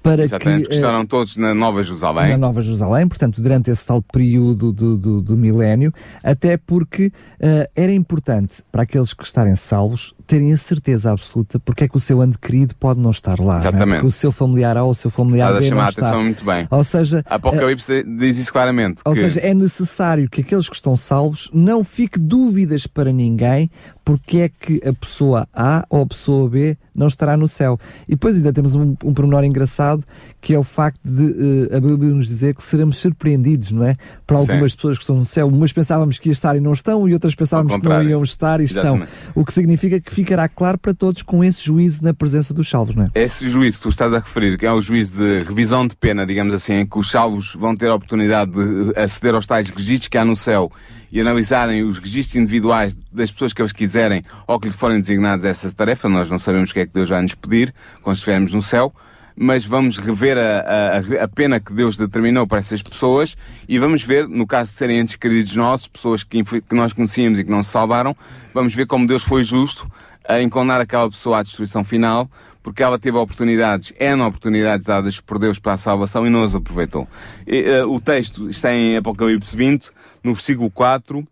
para 0.02 0.22
Exatamente, 0.22 0.68
que... 0.68 0.74
estarão 0.74 1.02
uh, 1.02 1.06
todos 1.06 1.36
na 1.36 1.54
Nova 1.54 1.82
Jerusalém. 1.82 2.30
Na 2.30 2.38
Nova 2.38 2.60
Jerusalém, 2.60 3.06
portanto, 3.06 3.40
durante 3.40 3.70
esse 3.70 3.84
tal 3.86 4.02
período 4.02 4.72
do, 4.72 4.96
do, 4.96 5.22
do 5.22 5.36
milénio, 5.36 5.92
até 6.22 6.56
porque 6.56 7.06
uh, 7.06 7.70
era 7.74 7.92
importante 7.92 8.62
para 8.72 8.82
aqueles 8.82 9.14
que 9.14 9.24
estarem 9.24 9.54
salvos 9.54 10.14
terem 10.26 10.52
a 10.52 10.56
certeza 10.56 11.12
absoluta 11.12 11.58
porque 11.58 11.84
é 11.84 11.88
que 11.88 11.96
o 11.96 12.00
seu 12.00 12.20
ante 12.20 12.38
querido 12.38 12.74
pode 12.76 12.98
não 12.98 13.10
estar 13.10 13.38
lá. 13.38 13.56
Exatamente. 13.56 13.90
É? 13.90 13.94
Porque 13.96 14.06
o 14.06 14.12
seu 14.12 14.32
familiar 14.32 14.76
A 14.76 14.82
ou 14.82 14.90
o 14.90 14.94
seu 14.94 15.10
familiar 15.10 15.48
Estás 15.48 15.64
B 15.64 15.66
a 15.66 15.68
chamar 15.68 15.82
não 15.82 15.86
a 15.86 15.90
atenção 15.90 16.10
está. 16.10 16.22
muito 16.22 16.44
bem. 16.44 16.66
Ou 16.70 16.84
seja... 16.84 17.24
Apocalipse 17.26 17.92
uh, 17.92 18.18
diz 18.18 18.38
isso 18.38 18.52
claramente. 18.52 19.02
Ou 19.04 19.12
que... 19.12 19.20
seja, 19.20 19.40
é 19.40 19.54
necessário 19.54 20.28
que 20.28 20.40
aqueles 20.40 20.68
que 20.68 20.74
estão 20.74 20.96
salvos 20.96 21.50
não 21.52 21.84
fique 21.84 22.18
dúvidas 22.18 22.86
para 22.86 23.12
ninguém 23.12 23.70
porque 24.04 24.38
é 24.38 24.48
que 24.48 24.80
a 24.86 24.92
pessoa 24.92 25.48
A 25.54 25.84
ou 25.88 26.02
a 26.02 26.06
pessoa 26.06 26.48
B 26.48 26.76
não 26.94 27.06
estará 27.06 27.36
no 27.36 27.48
céu. 27.48 27.78
E 28.06 28.12
depois 28.12 28.36
ainda 28.36 28.52
temos 28.52 28.74
um, 28.74 28.94
um 29.04 29.14
pormenor 29.14 29.44
engraçado 29.44 30.04
que 30.40 30.52
é 30.52 30.58
o 30.58 30.64
facto 30.64 31.00
de 31.04 31.22
uh, 31.70 31.76
a 31.76 31.80
Bíblia 31.80 32.12
nos 32.12 32.26
dizer 32.26 32.54
que 32.54 32.62
seremos 32.62 32.98
surpreendidos, 32.98 33.70
não 33.70 33.84
é? 33.84 33.96
Para 34.26 34.38
algumas 34.38 34.72
Sim. 34.72 34.76
pessoas 34.76 34.98
que 34.98 35.04
estão 35.04 35.16
no 35.16 35.24
céu. 35.24 35.46
Umas 35.46 35.72
pensávamos 35.72 36.18
que 36.18 36.28
ia 36.28 36.32
estar 36.32 36.56
e 36.56 36.60
não 36.60 36.72
estão, 36.72 37.08
e 37.08 37.12
outras 37.12 37.34
pensávamos 37.34 37.80
que 37.80 37.88
não 37.88 38.02
iam 38.02 38.24
estar 38.24 38.60
e 38.60 38.64
Exatamente. 38.64 39.04
estão. 39.04 39.42
O 39.42 39.44
que 39.44 39.52
significa 39.52 40.00
que 40.00 40.12
ficará 40.12 40.48
claro 40.48 40.78
para 40.78 40.92
todos 40.92 41.22
com 41.22 41.44
esse 41.44 41.64
juízo 41.64 42.02
na 42.02 42.12
presença 42.12 42.52
dos 42.52 42.68
salvos, 42.68 42.94
não 42.94 43.04
é? 43.04 43.10
Esse 43.14 43.48
juízo 43.48 43.78
que 43.78 43.82
tu 43.84 43.88
estás 43.88 44.12
a 44.12 44.18
referir, 44.18 44.58
que 44.58 44.66
é 44.66 44.72
o 44.72 44.80
juízo 44.80 45.18
de 45.18 45.44
revisão 45.44 45.86
de 45.86 45.94
pena, 45.94 46.26
digamos 46.26 46.52
assim, 46.54 46.74
em 46.74 46.86
que 46.86 46.98
os 46.98 47.10
salvos 47.10 47.54
vão 47.54 47.76
ter 47.76 47.88
a 47.88 47.94
oportunidade 47.94 48.50
de 48.50 48.98
aceder 48.98 49.34
aos 49.34 49.46
tais 49.46 49.70
registros 49.70 50.08
que 50.08 50.18
há 50.18 50.24
no 50.24 50.34
céu 50.34 50.72
e 51.12 51.20
analisarem 51.20 51.82
os 51.82 51.98
registros 51.98 52.36
individuais 52.36 52.96
das 53.12 53.30
pessoas 53.30 53.52
que 53.52 53.60
eles 53.60 53.72
quiserem 53.72 54.24
ou 54.46 54.58
que 54.58 54.68
lhe 54.68 54.74
forem 54.74 54.98
designados 54.98 55.44
essa 55.44 55.70
tarefa, 55.70 56.08
nós 56.08 56.30
não 56.30 56.38
sabemos 56.38 56.70
o 56.70 56.72
que 56.74 56.80
é 56.80 56.86
que 56.86 56.94
Deus 56.94 57.10
vai 57.10 57.20
nos 57.20 57.34
pedir 57.34 57.74
quando 58.00 58.16
estivermos 58.16 58.54
no 58.54 58.62
céu. 58.62 58.92
mas 59.36 59.64
vamos 59.64 59.98
rever 59.98 60.38
a, 60.38 60.98
a, 61.20 61.24
a, 61.24 61.28
pena 61.28 61.60
que 61.60 61.72
Deus 61.72 61.96
determinou 61.96 62.46
para 62.46 62.58
essas 62.58 62.82
pessoas 62.82 63.36
e 63.68 63.78
vamos 63.78 64.02
ver, 64.02 64.28
no 64.28 64.46
caso 64.46 64.70
de 64.70 64.76
serem 64.76 64.98
entes 65.00 65.16
queridos 65.16 65.54
nossos, 65.54 65.86
pessoas 65.86 66.24
que, 66.24 66.42
que 66.42 66.74
nós 66.74 66.92
conhecíamos 66.92 67.38
e 67.38 67.44
que 67.44 67.50
não 67.50 67.62
se 67.62 67.70
salvaram, 67.70 68.16
vamos 68.54 68.74
ver 68.74 68.86
como 68.86 69.06
Deus 69.06 69.22
foi 69.22 69.44
justo 69.44 69.90
a 70.26 70.40
encontrar 70.40 70.80
aquela 70.80 71.10
pessoa 71.10 71.38
à 71.38 71.42
destruição 71.42 71.82
final, 71.82 72.30
porque 72.62 72.82
ela 72.82 72.98
teve 72.98 73.16
oportunidades, 73.16 73.92
N 73.98 74.22
oportunidades 74.22 74.86
dadas 74.86 75.18
por 75.18 75.38
Deus 75.38 75.58
para 75.58 75.72
a 75.72 75.76
salvação 75.76 76.26
e 76.26 76.30
não 76.30 76.44
as 76.44 76.54
aproveitou. 76.54 77.08
E, 77.46 77.80
uh, 77.80 77.90
o 77.90 78.00
texto 78.00 78.48
está 78.48 78.72
em 78.72 78.96
Apocalipse 78.96 79.56
20, 79.56 79.90
no 80.22 80.34
versículo 80.34 80.70
4, 80.70 81.18
uh, 81.18 81.26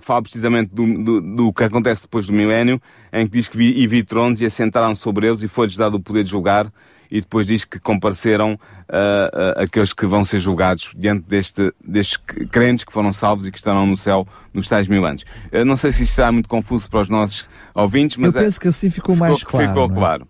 que 0.00 0.04
fala 0.04 0.22
precisamente 0.22 0.70
do, 0.74 0.86
do, 1.02 1.20
do, 1.20 1.52
que 1.52 1.64
acontece 1.64 2.02
depois 2.02 2.26
do 2.26 2.32
milénio, 2.32 2.80
em 3.12 3.26
que 3.26 3.32
diz 3.32 3.48
que 3.48 3.56
vi, 3.56 3.72
e 3.80 3.86
vi 3.86 4.02
tronos 4.02 4.40
e 4.40 4.46
assentaram 4.46 4.94
sobre 4.94 5.26
eles 5.26 5.42
e 5.42 5.48
foi-lhes 5.48 5.76
dado 5.76 5.96
o 5.96 6.00
poder 6.00 6.24
de 6.24 6.30
julgar 6.30 6.72
e 7.12 7.20
depois 7.20 7.46
diz 7.46 7.66
que 7.66 7.78
compareceram 7.78 8.54
uh, 8.54 8.56
uh, 8.56 9.62
aqueles 9.62 9.92
que 9.92 10.06
vão 10.06 10.24
ser 10.24 10.38
julgados 10.38 10.92
diante 10.96 11.28
deste, 11.28 11.70
destes 11.86 12.16
crentes 12.50 12.84
que 12.84 12.92
foram 12.92 13.12
salvos 13.12 13.46
e 13.46 13.52
que 13.52 13.58
estarão 13.58 13.86
no 13.86 13.98
céu 13.98 14.26
nos 14.54 14.66
tais 14.66 14.88
mil 14.88 15.04
anos. 15.04 15.22
Eu 15.52 15.66
não 15.66 15.76
sei 15.76 15.92
se 15.92 16.04
isto 16.04 16.12
está 16.12 16.32
muito 16.32 16.48
confuso 16.48 16.88
para 16.88 17.00
os 17.00 17.10
nossos 17.10 17.46
ouvintes, 17.74 18.16
mas... 18.16 18.34
Eu 18.34 18.40
penso 18.40 18.56
é, 18.56 18.60
que 18.62 18.68
assim 18.68 18.88
ficou, 18.88 19.14
ficou 19.14 19.28
mais 19.28 19.44
claro. 19.44 19.68
Ficou 19.68 19.84
é? 19.84 19.88
claro. 19.90 20.28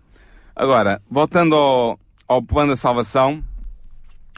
Agora, 0.53 1.01
voltando 1.09 1.55
ao, 1.55 1.99
ao 2.27 2.43
plano 2.43 2.71
da 2.71 2.75
salvação, 2.75 3.41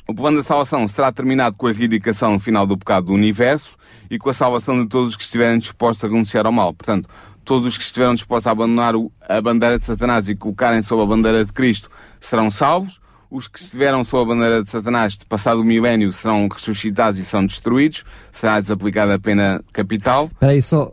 o 0.07 0.13
plano 0.13 0.37
da 0.37 0.43
salvação 0.43 0.87
será 0.87 1.11
terminado 1.11 1.57
com 1.57 1.65
a 1.65 1.71
erradicação 1.71 2.33
no 2.33 2.39
final 2.39 2.67
do 2.67 2.77
pecado 2.77 3.07
do 3.07 3.13
universo 3.13 3.75
e 4.09 4.19
com 4.19 4.29
a 4.29 4.33
salvação 4.33 4.81
de 4.81 4.87
todos 4.87 5.11
os 5.11 5.15
que 5.15 5.23
estiverem 5.23 5.57
dispostos 5.57 6.03
a 6.05 6.07
renunciar 6.07 6.45
ao 6.45 6.51
mal. 6.51 6.73
Portanto, 6.73 7.09
todos 7.43 7.67
os 7.69 7.77
que 7.77 7.83
estiveram 7.83 8.13
dispostos 8.13 8.45
a 8.45 8.51
abandonar 8.51 8.93
a 9.27 9.41
bandeira 9.41 9.79
de 9.79 9.85
Satanás 9.85 10.29
e 10.29 10.35
colocarem 10.35 10.81
sob 10.81 11.01
a 11.01 11.05
bandeira 11.05 11.43
de 11.43 11.51
Cristo 11.51 11.89
serão 12.19 12.51
salvos. 12.51 12.99
Os 13.35 13.49
que 13.49 13.59
estiveram 13.59 14.01
sob 14.05 14.31
a 14.31 14.33
bandeira 14.33 14.63
de 14.63 14.69
Satanás, 14.69 15.17
de 15.17 15.25
passado 15.25 15.59
o 15.59 15.63
milénio, 15.65 16.09
serão 16.13 16.47
ressuscitados 16.47 17.19
e 17.19 17.25
são 17.25 17.45
destruídos. 17.45 18.05
Será 18.31 18.57
desaplicada 18.57 19.15
a 19.15 19.19
pena 19.19 19.61
capital. 19.73 20.29
Espera 20.31 20.53
aí, 20.53 20.61
só. 20.61 20.89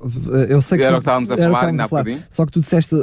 Eu 0.49 0.61
sei 0.61 0.79
que. 0.79 0.83
Era 0.83 0.97
o 0.97 0.99
que 0.99 1.03
estávamos 1.03 1.31
a 1.31 1.37
falar 1.37 1.67
ainda 1.67 1.85
há 1.85 1.87
bocadinho. 1.87 2.21
Só 2.29 2.45
que 2.45 2.51
tu 2.51 2.59
disseste 2.59 2.97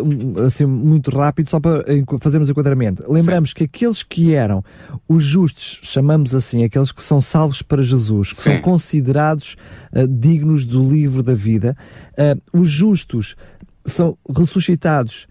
assim 0.46 0.66
muito 0.66 1.10
rápido, 1.10 1.50
só 1.50 1.58
para 1.58 1.86
fazermos 2.20 2.50
o 2.50 2.52
enquadramento. 2.52 3.10
Lembramos 3.10 3.52
Sim. 3.52 3.56
que 3.56 3.64
aqueles 3.64 4.04
que 4.04 4.36
eram 4.36 4.62
os 5.08 5.24
justos, 5.24 5.80
chamamos 5.84 6.36
assim, 6.36 6.66
aqueles 6.66 6.92
que 6.92 7.02
são 7.02 7.22
salvos 7.22 7.62
para 7.62 7.82
Jesus, 7.82 8.34
que 8.34 8.42
Sim. 8.42 8.52
são 8.52 8.62
considerados 8.62 9.56
uh, 9.94 10.06
dignos 10.06 10.66
do 10.66 10.84
livro 10.84 11.24
da 11.24 11.34
vida, 11.34 11.78
uh, 12.12 12.60
os 12.60 12.70
justos 12.70 13.38
são 13.86 14.18
ressuscitados 14.38 15.29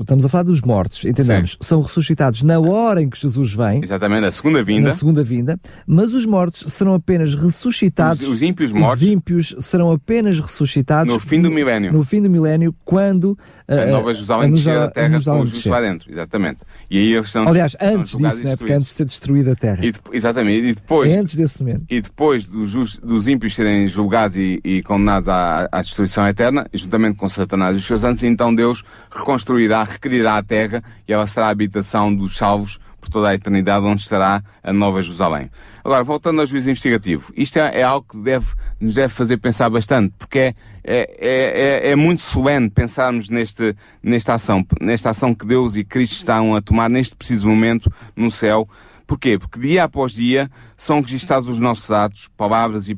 estamos 0.00 0.24
a 0.24 0.28
falar 0.28 0.44
dos 0.44 0.62
mortos, 0.62 1.04
entendemos? 1.04 1.52
Sim. 1.52 1.58
São 1.60 1.82
ressuscitados 1.82 2.42
na 2.42 2.58
hora 2.58 3.02
em 3.02 3.08
que 3.08 3.20
Jesus 3.20 3.52
vem. 3.52 3.80
Exatamente, 3.82 4.22
na 4.22 4.32
segunda 4.32 4.62
vinda. 4.62 4.88
Na 4.88 4.94
segunda 4.94 5.22
vinda. 5.22 5.60
Mas 5.86 6.12
os 6.14 6.24
mortos 6.24 6.72
serão 6.72 6.94
apenas 6.94 7.34
ressuscitados. 7.34 8.22
Os, 8.22 8.28
os 8.28 8.42
ímpios 8.42 8.72
mortos. 8.72 9.02
Os 9.02 9.08
ímpios 9.08 9.56
serão 9.60 9.90
apenas 9.92 10.40
ressuscitados. 10.40 11.12
No 11.12 11.20
fim 11.20 11.40
do 11.40 11.50
milénio. 11.50 11.92
No 11.92 12.04
fim 12.04 12.22
do 12.22 12.30
milénio, 12.30 12.74
quando. 12.84 13.38
A, 13.68 13.74
a 13.74 13.86
Nova 13.86 14.12
Jerusalém 14.14 14.52
descer 14.52 14.76
a 14.76 14.90
terra 14.90 15.20
com 15.22 15.40
os 15.40 15.50
justos 15.50 15.70
lá 15.70 15.80
dentro. 15.80 16.10
Exatamente. 16.10 16.62
E 16.90 16.98
aí 16.98 17.14
eles 17.14 17.30
são 17.30 17.46
Aliás, 17.46 17.76
antes 17.80 18.16
disso, 18.16 18.44
né? 18.44 18.56
Porque 18.56 18.72
antes 18.72 18.90
de 18.90 18.94
ser 18.94 19.04
destruída 19.04 19.52
a 19.52 19.56
terra. 19.56 19.84
E, 19.84 19.92
exatamente. 20.12 20.66
E 20.66 20.74
depois. 20.74 21.10
É 21.10 21.18
antes 21.18 21.34
desse 21.34 21.62
momento. 21.62 21.84
E 21.88 22.00
depois 22.00 22.46
dos, 22.46 22.96
dos 22.98 23.28
ímpios 23.28 23.54
serem 23.54 23.86
julgados 23.86 24.36
e, 24.36 24.60
e 24.64 24.82
condenados 24.82 25.28
à, 25.28 25.68
à 25.70 25.80
destruição 25.80 26.26
eterna, 26.26 26.66
juntamente 26.72 27.16
com 27.16 27.28
Satanás 27.28 27.76
e 27.76 27.80
os 27.80 27.86
seus 27.86 28.04
anjos, 28.04 28.22
então 28.22 28.54
Deus 28.54 28.82
reconstruirá 29.10 29.86
requerirá 29.92 30.36
a 30.36 30.42
terra 30.42 30.82
e 31.06 31.12
ela 31.12 31.26
será 31.26 31.46
a 31.46 31.50
habitação 31.50 32.14
dos 32.14 32.36
salvos 32.36 32.78
por 33.00 33.08
toda 33.08 33.30
a 33.30 33.34
eternidade, 33.34 33.86
onde 33.86 34.02
estará 34.02 34.42
a 34.62 34.72
Nova 34.72 35.00
Jerusalém. 35.00 35.50
Agora, 35.82 36.04
voltando 36.04 36.40
ao 36.40 36.46
juízo 36.46 36.70
investigativo, 36.70 37.32
isto 37.34 37.58
é, 37.58 37.80
é 37.80 37.82
algo 37.82 38.06
que 38.10 38.18
deve, 38.18 38.46
nos 38.78 38.94
deve 38.94 39.12
fazer 39.12 39.38
pensar 39.38 39.70
bastante, 39.70 40.14
porque 40.18 40.38
é, 40.38 40.54
é, 40.84 41.08
é, 41.18 41.90
é, 41.90 41.96
muito 41.96 42.20
solene 42.20 42.68
pensarmos 42.68 43.30
neste, 43.30 43.74
nesta 44.02 44.34
ação, 44.34 44.64
nesta 44.80 45.10
ação 45.10 45.34
que 45.34 45.46
Deus 45.46 45.76
e 45.76 45.84
Cristo 45.84 46.16
estão 46.16 46.54
a 46.54 46.60
tomar 46.60 46.90
neste 46.90 47.16
preciso 47.16 47.48
momento 47.48 47.90
no 48.14 48.30
céu. 48.30 48.68
Porquê? 49.06 49.38
Porque 49.38 49.58
dia 49.58 49.84
após 49.84 50.12
dia 50.12 50.50
são 50.76 51.00
registados 51.00 51.48
os 51.48 51.58
nossos 51.58 51.90
atos, 51.90 52.28
palavras 52.36 52.88
e 52.88 52.94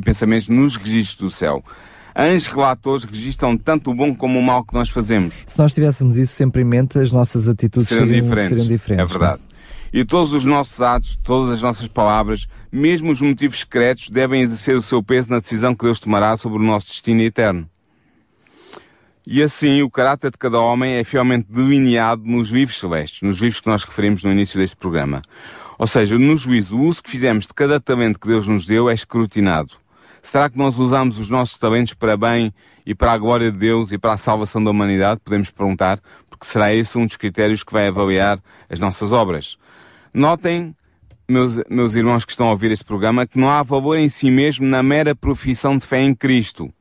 pensamentos 0.00 0.48
nos 0.48 0.76
registros 0.76 1.30
do 1.30 1.30
céu 1.30 1.64
anjos 2.16 2.46
relatores 2.46 3.04
registram 3.04 3.56
tanto 3.56 3.90
o 3.90 3.94
bom 3.94 4.14
como 4.14 4.38
o 4.38 4.42
mal 4.42 4.64
que 4.64 4.74
nós 4.74 4.88
fazemos. 4.88 5.44
Se 5.46 5.58
nós 5.58 5.72
tivéssemos 5.72 6.16
isso 6.16 6.34
sempre 6.34 6.62
em 6.62 6.64
mente, 6.64 6.98
as 6.98 7.10
nossas 7.10 7.48
atitudes 7.48 7.88
seriam, 7.88 8.06
seriam 8.06 8.22
diferentes. 8.22 8.48
Seriam 8.50 8.68
diferentes. 8.68 9.04
É 9.04 9.18
verdade. 9.18 9.42
E 9.92 10.04
todos 10.04 10.32
os 10.32 10.44
nossos 10.44 10.80
atos, 10.80 11.16
todas 11.22 11.54
as 11.54 11.62
nossas 11.62 11.86
palavras, 11.86 12.48
mesmo 12.72 13.12
os 13.12 13.20
motivos 13.20 13.60
secretos, 13.60 14.08
devem 14.10 14.42
exercer 14.42 14.76
o 14.76 14.82
seu 14.82 15.02
peso 15.02 15.30
na 15.30 15.38
decisão 15.38 15.74
que 15.74 15.84
Deus 15.84 16.00
tomará 16.00 16.36
sobre 16.36 16.58
o 16.58 16.62
nosso 16.62 16.88
destino 16.88 17.20
eterno. 17.20 17.68
E 19.26 19.42
assim, 19.42 19.82
o 19.82 19.90
caráter 19.90 20.32
de 20.32 20.36
cada 20.36 20.58
homem 20.60 20.96
é 20.96 21.04
fielmente 21.04 21.46
delineado 21.48 22.22
nos 22.24 22.50
vivos 22.50 22.78
celestes, 22.78 23.22
nos 23.22 23.38
vivos 23.38 23.60
que 23.60 23.68
nós 23.68 23.84
referimos 23.84 24.22
no 24.24 24.32
início 24.32 24.58
deste 24.58 24.76
programa. 24.76 25.22
Ou 25.78 25.86
seja, 25.86 26.18
no 26.18 26.36
juízo, 26.36 26.76
o 26.76 26.82
uso 26.82 27.02
que 27.02 27.10
fizemos 27.10 27.46
de 27.46 27.54
cada 27.54 27.80
talento 27.80 28.18
que 28.18 28.28
Deus 28.28 28.46
nos 28.46 28.66
deu 28.66 28.90
é 28.90 28.94
escrutinado. 28.94 29.74
Será 30.24 30.48
que 30.48 30.56
nós 30.56 30.78
usamos 30.78 31.18
os 31.18 31.28
nossos 31.28 31.58
talentos 31.58 31.92
para 31.92 32.16
bem 32.16 32.52
e 32.86 32.94
para 32.94 33.12
a 33.12 33.18
glória 33.18 33.52
de 33.52 33.58
Deus 33.58 33.92
e 33.92 33.98
para 33.98 34.14
a 34.14 34.16
salvação 34.16 34.64
da 34.64 34.70
humanidade? 34.70 35.20
Podemos 35.22 35.50
perguntar, 35.50 36.00
porque 36.30 36.46
será 36.46 36.74
esse 36.74 36.96
um 36.96 37.04
dos 37.04 37.18
critérios 37.18 37.62
que 37.62 37.70
vai 37.70 37.88
avaliar 37.88 38.42
as 38.70 38.80
nossas 38.80 39.12
obras. 39.12 39.58
Notem, 40.14 40.74
meus, 41.28 41.60
meus 41.68 41.94
irmãos 41.94 42.24
que 42.24 42.32
estão 42.32 42.48
a 42.48 42.52
ouvir 42.52 42.72
este 42.72 42.86
programa, 42.86 43.26
que 43.26 43.38
não 43.38 43.50
há 43.50 43.62
valor 43.62 43.98
em 43.98 44.08
si 44.08 44.30
mesmo 44.30 44.66
na 44.66 44.82
mera 44.82 45.14
profissão 45.14 45.76
de 45.76 45.86
fé 45.86 46.00
em 46.00 46.14
Cristo. 46.14 46.72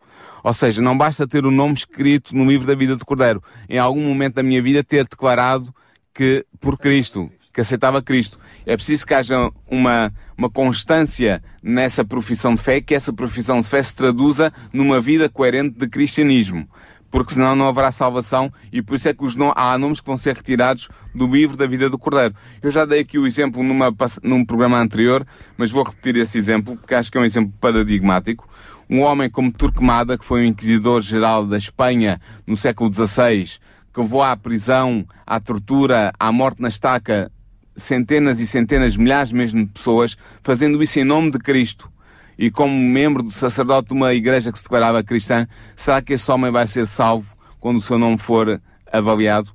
Ou 0.41 0.53
seja, 0.53 0.81
não 0.81 0.97
basta 0.97 1.27
ter 1.27 1.45
o 1.45 1.51
nome 1.51 1.73
escrito 1.73 2.33
no 2.33 2.45
livro 2.45 2.65
da 2.65 2.73
vida 2.73 2.95
do 2.95 3.05
Cordeiro. 3.05 3.43
Em 3.67 3.77
algum 3.77 4.05
momento 4.05 4.35
da 4.35 4.43
minha 4.43 4.61
vida 4.63 4.85
ter 4.85 5.05
declarado 5.05 5.75
que 6.13 6.45
por 6.61 6.77
Cristo 6.77 7.29
que 7.53 7.61
aceitava 7.61 8.01
Cristo. 8.01 8.39
É 8.65 8.75
preciso 8.75 9.05
que 9.05 9.13
haja 9.13 9.51
uma, 9.69 10.11
uma 10.35 10.49
constância 10.49 11.41
nessa 11.61 12.03
profissão 12.03 12.55
de 12.55 12.61
fé, 12.61 12.81
que 12.81 12.95
essa 12.95 13.13
profissão 13.13 13.59
de 13.61 13.69
fé 13.69 13.81
se 13.83 13.95
traduza 13.95 14.51
numa 14.73 14.99
vida 14.99 15.29
coerente 15.29 15.77
de 15.77 15.87
cristianismo. 15.87 16.67
Porque 17.11 17.33
senão 17.33 17.55
não 17.55 17.67
haverá 17.67 17.91
salvação 17.91 18.51
e 18.71 18.81
por 18.81 18.95
isso 18.95 19.07
é 19.07 19.13
que 19.13 19.23
os 19.23 19.35
no... 19.35 19.53
há 19.55 19.77
nomes 19.77 20.01
que 20.01 20.07
vão 20.07 20.17
ser 20.17 20.35
retirados 20.35 20.89
do 21.13 21.27
livro 21.27 21.55
da 21.55 21.67
vida 21.67 21.87
do 21.87 21.99
Cordeiro. 21.99 22.33
Eu 22.59 22.71
já 22.71 22.85
dei 22.85 23.01
aqui 23.01 23.19
o 23.19 23.27
exemplo 23.27 23.61
numa, 23.61 23.95
num 24.23 24.43
programa 24.43 24.79
anterior, 24.79 25.23
mas 25.55 25.69
vou 25.69 25.83
repetir 25.83 26.17
esse 26.17 26.39
exemplo 26.39 26.75
porque 26.75 26.95
acho 26.95 27.11
que 27.11 27.17
é 27.19 27.21
um 27.21 27.25
exemplo 27.25 27.53
paradigmático. 27.61 28.49
Um 28.89 29.01
homem 29.01 29.29
como 29.29 29.51
Turquemada, 29.51 30.17
que 30.17 30.25
foi 30.25 30.41
o 30.41 30.45
inquisidor-geral 30.45 31.45
da 31.45 31.57
Espanha 31.57 32.19
no 32.47 32.57
século 32.57 32.91
XVI, 32.91 33.59
que 33.93 34.01
levou 34.01 34.23
à 34.23 34.35
prisão, 34.35 35.05
à 35.25 35.39
tortura, 35.39 36.11
à 36.19 36.31
morte 36.31 36.61
na 36.63 36.67
estaca 36.67 37.31
centenas 37.75 38.39
e 38.39 38.47
centenas, 38.47 38.95
milhares 38.95 39.31
mesmo 39.31 39.65
de 39.65 39.71
pessoas, 39.71 40.17
fazendo 40.41 40.81
isso 40.81 40.99
em 40.99 41.03
nome 41.03 41.31
de 41.31 41.39
Cristo. 41.39 41.91
E 42.37 42.49
como 42.49 42.73
membro 42.73 43.21
do 43.21 43.31
sacerdote 43.31 43.89
de 43.89 43.93
uma 43.93 44.13
igreja 44.13 44.51
que 44.51 44.57
se 44.57 44.63
declarava 44.63 45.03
cristã, 45.03 45.47
será 45.75 46.01
que 46.01 46.13
esse 46.13 46.29
homem 46.31 46.51
vai 46.51 46.65
ser 46.65 46.87
salvo 46.87 47.35
quando 47.59 47.77
o 47.77 47.81
seu 47.81 47.97
nome 47.97 48.17
for 48.17 48.61
avaliado? 48.91 49.51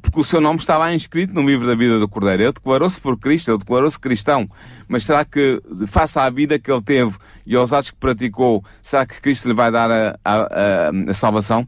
Porque 0.00 0.20
o 0.20 0.24
seu 0.24 0.40
nome 0.40 0.60
está 0.60 0.78
lá 0.78 0.94
inscrito 0.94 1.34
no 1.34 1.42
livro 1.42 1.66
da 1.66 1.74
vida 1.74 1.98
do 1.98 2.08
Cordeiro. 2.08 2.44
Ele 2.44 2.52
declarou-se 2.52 3.00
por 3.00 3.18
Cristo, 3.18 3.50
ele 3.50 3.58
declarou-se 3.58 3.98
cristão. 3.98 4.48
Mas 4.86 5.04
será 5.04 5.24
que, 5.24 5.60
face 5.88 6.18
à 6.18 6.30
vida 6.30 6.56
que 6.56 6.70
ele 6.70 6.82
teve 6.82 7.16
e 7.44 7.56
aos 7.56 7.72
atos 7.72 7.90
que 7.90 7.96
praticou, 7.96 8.64
será 8.80 9.04
que 9.04 9.20
Cristo 9.20 9.48
lhe 9.48 9.54
vai 9.54 9.72
dar 9.72 9.90
a, 9.90 10.18
a, 10.24 10.34
a, 10.34 10.90
a 11.08 11.14
salvação? 11.14 11.66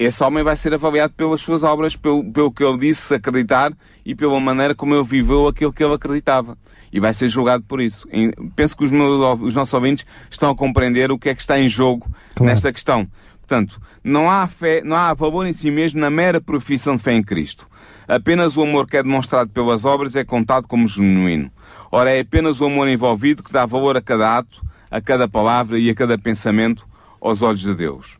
Esse 0.00 0.24
homem 0.24 0.42
vai 0.42 0.56
ser 0.56 0.72
avaliado 0.72 1.12
pelas 1.12 1.42
suas 1.42 1.62
obras, 1.62 1.94
pelo, 1.94 2.24
pelo 2.32 2.50
que 2.50 2.64
ele 2.64 2.78
disse 2.78 3.14
acreditar 3.14 3.70
e 4.02 4.14
pela 4.14 4.40
maneira 4.40 4.74
como 4.74 4.94
ele 4.94 5.04
viveu 5.04 5.46
aquilo 5.46 5.74
que 5.74 5.84
ele 5.84 5.92
acreditava. 5.92 6.56
E 6.90 6.98
vai 6.98 7.12
ser 7.12 7.28
julgado 7.28 7.64
por 7.64 7.82
isso. 7.82 8.08
E 8.10 8.32
penso 8.56 8.74
que 8.74 8.82
os, 8.82 8.90
meus, 8.90 9.42
os 9.42 9.54
nossos 9.54 9.74
ouvintes 9.74 10.06
estão 10.30 10.48
a 10.48 10.56
compreender 10.56 11.12
o 11.12 11.18
que 11.18 11.28
é 11.28 11.34
que 11.34 11.42
está 11.42 11.60
em 11.60 11.68
jogo 11.68 12.10
claro. 12.34 12.50
nesta 12.50 12.72
questão. 12.72 13.06
Portanto, 13.40 13.78
não 14.02 14.30
há 14.30 14.46
fé, 14.46 14.80
não 14.82 14.96
há 14.96 15.12
valor 15.12 15.46
em 15.46 15.52
si 15.52 15.70
mesmo 15.70 16.00
na 16.00 16.08
mera 16.08 16.40
profissão 16.40 16.96
de 16.96 17.02
fé 17.02 17.12
em 17.12 17.22
Cristo. 17.22 17.68
Apenas 18.08 18.56
o 18.56 18.62
amor 18.62 18.86
que 18.86 18.96
é 18.96 19.02
demonstrado 19.02 19.50
pelas 19.50 19.84
obras 19.84 20.16
é 20.16 20.24
contado 20.24 20.66
como 20.66 20.88
genuíno. 20.88 21.52
Ora, 21.92 22.10
é 22.10 22.20
apenas 22.20 22.58
o 22.62 22.64
amor 22.64 22.88
envolvido 22.88 23.42
que 23.42 23.52
dá 23.52 23.66
valor 23.66 23.98
a 23.98 24.00
cada 24.00 24.38
ato, 24.38 24.64
a 24.90 24.98
cada 24.98 25.28
palavra 25.28 25.78
e 25.78 25.90
a 25.90 25.94
cada 25.94 26.16
pensamento 26.16 26.88
aos 27.20 27.42
olhos 27.42 27.60
de 27.60 27.74
Deus. 27.74 28.19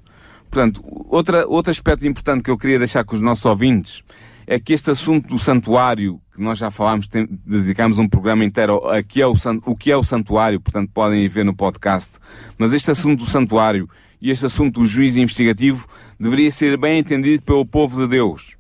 Portanto, 0.51 0.83
outra, 1.09 1.47
outro 1.47 1.71
aspecto 1.71 2.07
importante 2.07 2.43
que 2.43 2.51
eu 2.51 2.59
queria 2.59 2.79
deixar 2.79 3.05
com 3.05 3.15
os 3.15 3.21
nossos 3.21 3.45
ouvintes 3.45 4.03
é 4.47 4.59
que 4.59 4.73
este 4.73 4.91
assunto 4.91 5.29
do 5.29 5.39
santuário, 5.39 6.21
que 6.35 6.43
nós 6.43 6.59
já 6.59 6.73
falámos, 6.73 7.07
tem, 7.07 7.29
dedicámos 7.47 8.01
um 8.01 8.09
programa 8.09 8.45
inteiro 8.45 8.85
a 8.89 9.01
que 9.01 9.23
é 9.23 9.27
o, 9.27 9.35
o 9.65 9.77
que 9.77 9.93
é 9.93 9.97
o 9.97 10.03
santuário, 10.03 10.61
portanto 10.61 10.91
podem 10.93 11.29
ver 11.29 11.45
no 11.45 11.55
podcast, 11.55 12.19
mas 12.59 12.73
este 12.73 12.91
assunto 12.91 13.21
do 13.21 13.31
santuário 13.31 13.89
e 14.21 14.29
este 14.29 14.47
assunto 14.47 14.81
do 14.81 14.87
juízo 14.87 15.21
investigativo 15.21 15.87
deveria 16.19 16.51
ser 16.51 16.77
bem 16.77 16.99
entendido 16.99 17.45
pelo 17.45 17.65
povo 17.65 18.01
de 18.01 18.09
Deus. 18.09 18.57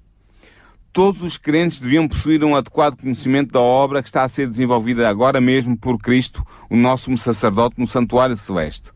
todos 0.93 1.23
os 1.23 1.37
crentes 1.37 1.81
deviam 1.81 2.07
possuir 2.07 2.45
um 2.45 2.55
adequado 2.55 2.97
conhecimento 2.97 3.53
da 3.53 3.61
obra 3.61 4.01
que 4.01 4.09
está 4.09 4.23
a 4.23 4.29
ser 4.29 4.49
desenvolvida 4.49 5.09
agora 5.09 5.41
mesmo 5.41 5.77
por 5.77 5.99
Cristo, 5.99 6.47
o 6.69 6.77
nosso 6.77 7.17
sacerdote, 7.17 7.79
no 7.79 7.87
santuário 7.87 8.37
celeste. 8.37 8.93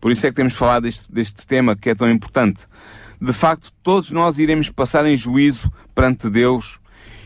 Por 0.00 0.12
isso 0.12 0.26
é 0.26 0.30
que 0.30 0.36
temos 0.36 0.54
falado 0.54 0.84
deste, 0.84 1.10
deste 1.12 1.46
tema 1.46 1.76
que 1.76 1.90
é 1.90 1.94
tão 1.94 2.10
importante. 2.10 2.66
De 3.20 3.32
facto, 3.32 3.72
todos 3.82 4.10
nós 4.10 4.38
iremos 4.38 4.70
passar 4.70 5.04
em 5.06 5.16
juízo 5.16 5.72
perante 5.94 6.30
Deus 6.30 6.78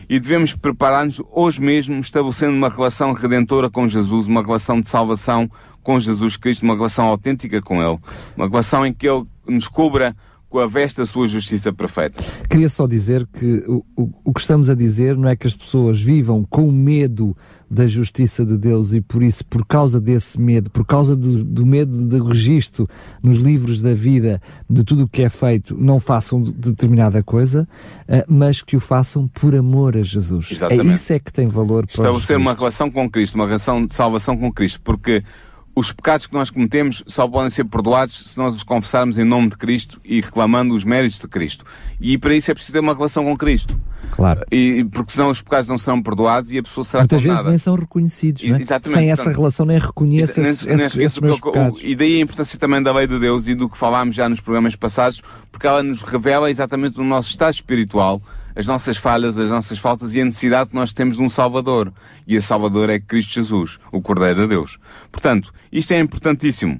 e 0.09 0.19
devemos 0.19 0.53
preparar-nos 0.53 1.21
hoje 1.31 1.61
mesmo, 1.61 1.99
estabelecendo 1.99 2.53
uma 2.53 2.69
relação 2.69 3.13
redentora 3.13 3.69
com 3.69 3.87
Jesus, 3.87 4.27
uma 4.27 4.41
relação 4.41 4.81
de 4.81 4.89
salvação 4.89 5.49
com 5.81 5.99
Jesus 5.99 6.35
Cristo, 6.35 6.63
uma 6.63 6.75
relação 6.75 7.05
autêntica 7.05 7.61
com 7.61 7.81
Ele, 7.81 7.99
uma 8.35 8.47
relação 8.47 8.85
em 8.85 8.93
que 8.93 9.07
Ele 9.07 9.25
nos 9.47 9.67
cubra 9.67 10.15
com 10.53 10.59
a 10.59 10.67
veste 10.67 10.97
da 10.97 11.05
sua 11.07 11.27
justiça 11.27 11.73
perfeita. 11.73 12.23
Queria 12.47 12.69
só 12.69 12.85
dizer 12.85 13.25
que 13.25 13.65
o, 13.67 13.83
o, 13.97 14.09
o, 14.25 14.31
que 14.31 14.39
estamos 14.39 14.69
a 14.69 14.75
dizer 14.75 15.17
não 15.17 15.27
é 15.27 15.35
que 15.35 15.47
as 15.47 15.55
pessoas 15.55 15.99
vivam 15.99 16.45
com 16.47 16.71
medo 16.71 17.35
da 17.67 17.87
justiça 17.87 18.45
de 18.45 18.55
Deus 18.55 18.93
e 18.93 19.01
por 19.01 19.23
isso, 19.23 19.43
por 19.43 19.65
causa 19.65 19.99
desse 19.99 20.39
medo, 20.39 20.69
por 20.69 20.85
causa 20.85 21.15
do, 21.15 21.43
do 21.43 21.65
medo 21.65 22.07
de 22.07 22.21
registro 22.21 22.87
nos 23.23 23.39
livros 23.39 23.81
da 23.81 23.95
vida 23.95 24.39
de 24.69 24.83
tudo 24.83 25.05
o 25.05 25.07
que 25.07 25.23
é 25.23 25.29
feito, 25.29 25.75
não 25.75 25.99
façam 25.99 26.43
determinada 26.43 27.23
coisa, 27.23 27.67
uh, 28.07 28.23
mas 28.27 28.61
que 28.61 28.77
o 28.77 28.79
façam 28.79 29.27
por 29.27 29.55
amor 29.55 29.97
a 29.97 30.03
Jesus. 30.03 30.49
É 30.51 30.53
Exatamente. 30.53 30.91
É 30.91 30.93
isso 30.93 31.13
é 31.13 31.19
que 31.19 31.33
tem 31.33 31.47
valor 31.47 31.87
para 31.87 31.95
Estabelecer 31.95 32.37
uma 32.37 32.53
relação 32.53 32.91
com 32.91 33.09
Cristo, 33.09 33.33
uma 33.33 33.47
relação 33.47 33.83
de 33.83 33.91
salvação 33.91 34.37
com 34.37 34.53
Cristo, 34.53 34.79
porque 34.83 35.23
os 35.75 35.91
pecados 35.91 36.27
que 36.27 36.33
nós 36.33 36.49
cometemos 36.49 37.03
só 37.07 37.27
podem 37.27 37.49
ser 37.49 37.65
perdoados 37.65 38.31
se 38.31 38.37
nós 38.37 38.55
os 38.55 38.63
confessarmos 38.63 39.17
em 39.17 39.23
nome 39.23 39.49
de 39.49 39.57
Cristo 39.57 39.99
e 40.03 40.21
reclamando 40.21 40.75
os 40.75 40.83
méritos 40.83 41.19
de 41.19 41.27
Cristo. 41.27 41.65
E 41.99 42.17
para 42.17 42.35
isso 42.35 42.51
é 42.51 42.53
preciso 42.53 42.73
ter 42.73 42.79
uma 42.79 42.93
relação 42.93 43.23
com 43.23 43.35
Cristo. 43.35 43.79
Claro. 44.11 44.45
E, 44.51 44.83
porque 44.91 45.13
senão 45.13 45.31
os 45.31 45.41
pecados 45.41 45.67
não 45.67 45.77
serão 45.77 46.01
perdoados 46.01 46.51
e 46.51 46.59
a 46.59 46.63
pessoa 46.63 46.83
será 46.83 47.01
Muitas 47.01 47.21
condenada. 47.21 47.43
vezes 47.43 47.51
nem 47.51 47.57
são 47.57 47.75
reconhecidos, 47.75 48.43
não 48.43 48.55
é? 48.55 48.61
Exatamente. 48.61 48.99
Sem 48.99 49.11
essa 49.11 49.31
relação 49.31 49.65
nem 49.65 49.79
reconhece 49.79 50.39
nem, 50.39 50.51
esses, 50.51 50.65
nem 50.65 51.05
esses, 51.05 51.19
pecados. 51.19 51.79
E 51.81 51.95
daí 51.95 52.17
a 52.17 52.21
importância 52.21 52.59
também 52.59 52.83
da 52.83 52.93
lei 52.93 53.07
de 53.07 53.17
Deus 53.17 53.47
e 53.47 53.55
do 53.55 53.67
que 53.67 53.77
falámos 53.77 54.15
já 54.15 54.29
nos 54.29 54.39
programas 54.39 54.75
passados, 54.75 55.23
porque 55.51 55.65
ela 55.65 55.81
nos 55.81 56.03
revela 56.03 56.51
exatamente 56.51 57.01
o 57.01 57.03
nosso 57.03 57.31
estado 57.31 57.53
espiritual, 57.53 58.21
as 58.55 58.67
nossas 58.67 58.97
falhas, 58.97 59.37
as 59.37 59.49
nossas 59.49 59.79
faltas 59.79 60.13
e 60.15 60.21
a 60.21 60.25
necessidade 60.25 60.69
que 60.69 60.75
nós 60.75 60.93
temos 60.93 61.17
de 61.17 61.23
um 61.23 61.29
Salvador. 61.29 61.91
E 62.27 62.35
esse 62.35 62.47
Salvador 62.47 62.89
é 62.89 62.99
Cristo 62.99 63.33
Jesus, 63.33 63.79
o 63.91 64.01
Cordeiro 64.01 64.41
de 64.41 64.47
Deus. 64.47 64.77
Portanto, 65.11 65.53
isto 65.71 65.91
é 65.91 65.99
importantíssimo. 65.99 66.79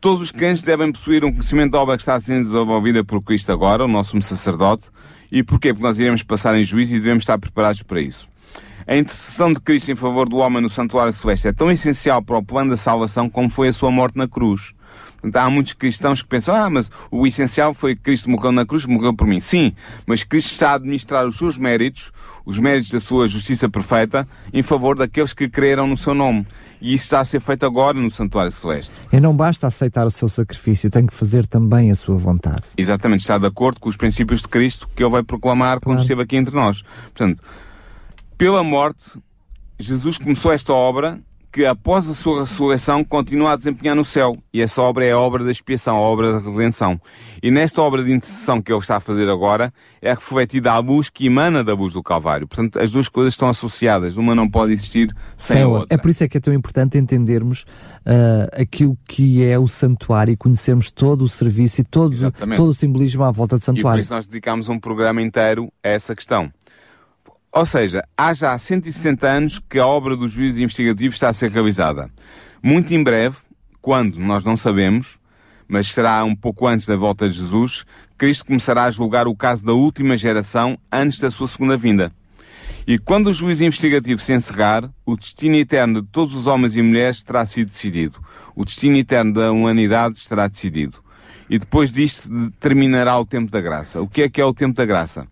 Todos 0.00 0.22
os 0.22 0.30
crentes 0.30 0.62
devem 0.62 0.92
possuir 0.92 1.24
um 1.24 1.32
conhecimento 1.32 1.72
da 1.72 1.80
obra 1.80 1.96
que 1.96 2.02
está 2.02 2.20
sendo 2.20 2.42
desenvolvida 2.42 3.02
por 3.02 3.22
Cristo 3.22 3.50
agora, 3.50 3.84
o 3.84 3.88
nosso 3.88 4.20
sacerdote. 4.22 4.86
E 5.32 5.42
porquê? 5.42 5.72
Porque 5.72 5.86
nós 5.86 5.98
iremos 5.98 6.22
passar 6.22 6.54
em 6.54 6.64
juízo 6.64 6.94
e 6.94 6.98
devemos 6.98 7.22
estar 7.22 7.38
preparados 7.38 7.82
para 7.82 8.00
isso. 8.00 8.28
A 8.86 8.96
intercessão 8.96 9.52
de 9.52 9.58
Cristo 9.58 9.90
em 9.90 9.96
favor 9.96 10.28
do 10.28 10.36
homem 10.36 10.62
no 10.62 10.70
santuário 10.70 11.12
celeste 11.12 11.48
é 11.48 11.52
tão 11.52 11.72
essencial 11.72 12.22
para 12.22 12.38
o 12.38 12.44
plano 12.44 12.70
da 12.70 12.76
salvação 12.76 13.28
como 13.28 13.50
foi 13.50 13.68
a 13.68 13.72
sua 13.72 13.90
morte 13.90 14.16
na 14.16 14.28
cruz. 14.28 14.75
Há 15.34 15.50
muitos 15.50 15.72
cristãos 15.72 16.22
que 16.22 16.28
pensam, 16.28 16.54
ah, 16.54 16.70
mas 16.70 16.90
o 17.10 17.26
essencial 17.26 17.74
foi 17.74 17.94
que 17.94 18.02
Cristo 18.02 18.30
morreu 18.30 18.52
na 18.52 18.64
cruz, 18.64 18.84
morreu 18.86 19.14
por 19.14 19.26
mim. 19.26 19.40
Sim, 19.40 19.72
mas 20.06 20.22
Cristo 20.22 20.52
está 20.52 20.70
a 20.70 20.74
administrar 20.74 21.26
os 21.26 21.36
seus 21.36 21.58
méritos, 21.58 22.12
os 22.44 22.58
méritos 22.58 22.90
da 22.90 23.00
sua 23.00 23.26
justiça 23.26 23.68
perfeita, 23.68 24.26
em 24.52 24.62
favor 24.62 24.96
daqueles 24.96 25.32
que 25.32 25.48
creram 25.48 25.86
no 25.86 25.96
seu 25.96 26.14
nome. 26.14 26.46
E 26.80 26.94
isso 26.94 27.04
está 27.04 27.20
a 27.20 27.24
ser 27.24 27.40
feito 27.40 27.64
agora 27.64 27.98
no 27.98 28.10
Santuário 28.10 28.50
Celeste. 28.50 28.92
E 29.10 29.18
não 29.18 29.34
basta 29.34 29.66
aceitar 29.66 30.06
o 30.06 30.10
seu 30.10 30.28
sacrifício, 30.28 30.90
tem 30.90 31.06
que 31.06 31.14
fazer 31.14 31.46
também 31.46 31.90
a 31.90 31.94
sua 31.94 32.16
vontade. 32.16 32.64
Exatamente, 32.76 33.20
está 33.20 33.38
de 33.38 33.46
acordo 33.46 33.80
com 33.80 33.88
os 33.88 33.96
princípios 33.96 34.42
de 34.42 34.48
Cristo 34.48 34.88
que 34.94 35.02
ele 35.02 35.10
vai 35.10 35.22
proclamar 35.22 35.80
quando 35.80 36.00
esteve 36.00 36.22
aqui 36.22 36.36
entre 36.36 36.54
nós. 36.54 36.82
Portanto, 37.14 37.42
pela 38.36 38.62
morte, 38.62 39.18
Jesus 39.78 40.18
começou 40.18 40.52
esta 40.52 40.72
obra 40.72 41.20
que 41.56 41.64
após 41.64 42.06
a 42.06 42.12
sua 42.12 42.40
ressurreição 42.40 43.02
continua 43.02 43.52
a 43.52 43.56
desempenhar 43.56 43.96
no 43.96 44.04
céu. 44.04 44.36
E 44.52 44.60
essa 44.60 44.82
obra 44.82 45.06
é 45.06 45.12
a 45.12 45.18
obra 45.18 45.42
da 45.42 45.50
expiação, 45.50 45.96
a 45.96 46.00
obra 46.00 46.34
da 46.34 46.50
redenção. 46.50 47.00
E 47.42 47.50
nesta 47.50 47.80
obra 47.80 48.04
de 48.04 48.12
intercessão 48.12 48.60
que 48.60 48.70
ele 48.70 48.78
está 48.78 48.96
a 48.96 49.00
fazer 49.00 49.26
agora, 49.30 49.72
é 50.02 50.10
refletida 50.10 50.70
a 50.70 50.78
luz 50.78 51.08
que 51.08 51.24
emana 51.24 51.64
da 51.64 51.72
luz 51.72 51.94
do 51.94 52.02
Calvário. 52.02 52.46
Portanto, 52.46 52.78
as 52.78 52.90
duas 52.90 53.08
coisas 53.08 53.32
estão 53.32 53.48
associadas. 53.48 54.18
Uma 54.18 54.34
não 54.34 54.46
pode 54.46 54.74
existir 54.74 55.08
sem, 55.34 55.56
sem 55.56 55.62
a 55.62 55.68
outra. 55.68 55.86
É 55.88 55.96
por 55.96 56.10
isso 56.10 56.22
é 56.24 56.28
que 56.28 56.36
é 56.36 56.40
tão 56.40 56.52
importante 56.52 56.98
entendermos 56.98 57.62
uh, 57.62 58.60
aquilo 58.60 58.94
que 59.08 59.42
é 59.42 59.58
o 59.58 59.66
santuário 59.66 60.32
e 60.32 60.36
conhecermos 60.36 60.90
todo 60.90 61.22
o 61.22 61.28
serviço 61.28 61.80
e 61.80 61.84
todo, 61.84 62.14
todo 62.54 62.68
o 62.68 62.74
simbolismo 62.74 63.24
à 63.24 63.30
volta 63.30 63.56
do 63.56 63.64
santuário. 63.64 64.00
E 64.00 64.00
por 64.00 64.02
isso 64.02 64.12
nós 64.12 64.26
dedicamos 64.26 64.68
um 64.68 64.78
programa 64.78 65.22
inteiro 65.22 65.72
a 65.82 65.88
essa 65.88 66.14
questão. 66.14 66.52
Ou 67.56 67.64
seja, 67.64 68.04
há 68.14 68.34
já 68.34 68.58
170 68.58 69.26
anos 69.26 69.58
que 69.58 69.78
a 69.78 69.86
obra 69.86 70.14
do 70.14 70.28
juízo 70.28 70.62
investigativo 70.62 71.14
está 71.14 71.30
a 71.30 71.32
ser 71.32 71.50
realizada. 71.50 72.10
Muito 72.62 72.92
em 72.92 73.02
breve, 73.02 73.38
quando 73.80 74.20
nós 74.20 74.44
não 74.44 74.58
sabemos, 74.58 75.18
mas 75.66 75.86
será 75.86 76.22
um 76.22 76.36
pouco 76.36 76.66
antes 76.66 76.84
da 76.86 76.94
volta 76.96 77.26
de 77.26 77.34
Jesus, 77.34 77.86
Cristo 78.18 78.44
começará 78.44 78.84
a 78.84 78.90
julgar 78.90 79.26
o 79.26 79.34
caso 79.34 79.64
da 79.64 79.72
última 79.72 80.18
geração 80.18 80.78
antes 80.92 81.18
da 81.18 81.30
sua 81.30 81.48
segunda 81.48 81.78
vinda. 81.78 82.12
E 82.86 82.98
quando 82.98 83.28
o 83.28 83.32
juízo 83.32 83.64
investigativo 83.64 84.20
se 84.20 84.34
encerrar, 84.34 84.90
o 85.06 85.16
destino 85.16 85.56
eterno 85.56 86.02
de 86.02 86.08
todos 86.08 86.36
os 86.36 86.46
homens 86.46 86.76
e 86.76 86.82
mulheres 86.82 87.22
terá 87.22 87.46
sido 87.46 87.68
decidido. 87.68 88.18
O 88.54 88.66
destino 88.66 88.98
eterno 88.98 89.32
da 89.32 89.50
humanidade 89.50 90.18
estará 90.18 90.46
decidido. 90.46 90.98
E 91.48 91.58
depois 91.58 91.90
disto 91.90 92.28
terminará 92.60 93.18
o 93.18 93.24
tempo 93.24 93.50
da 93.50 93.62
graça. 93.62 94.02
O 94.02 94.06
que 94.06 94.24
é 94.24 94.28
que 94.28 94.42
é 94.42 94.44
o 94.44 94.52
tempo 94.52 94.74
da 94.74 94.84
graça? 94.84 95.26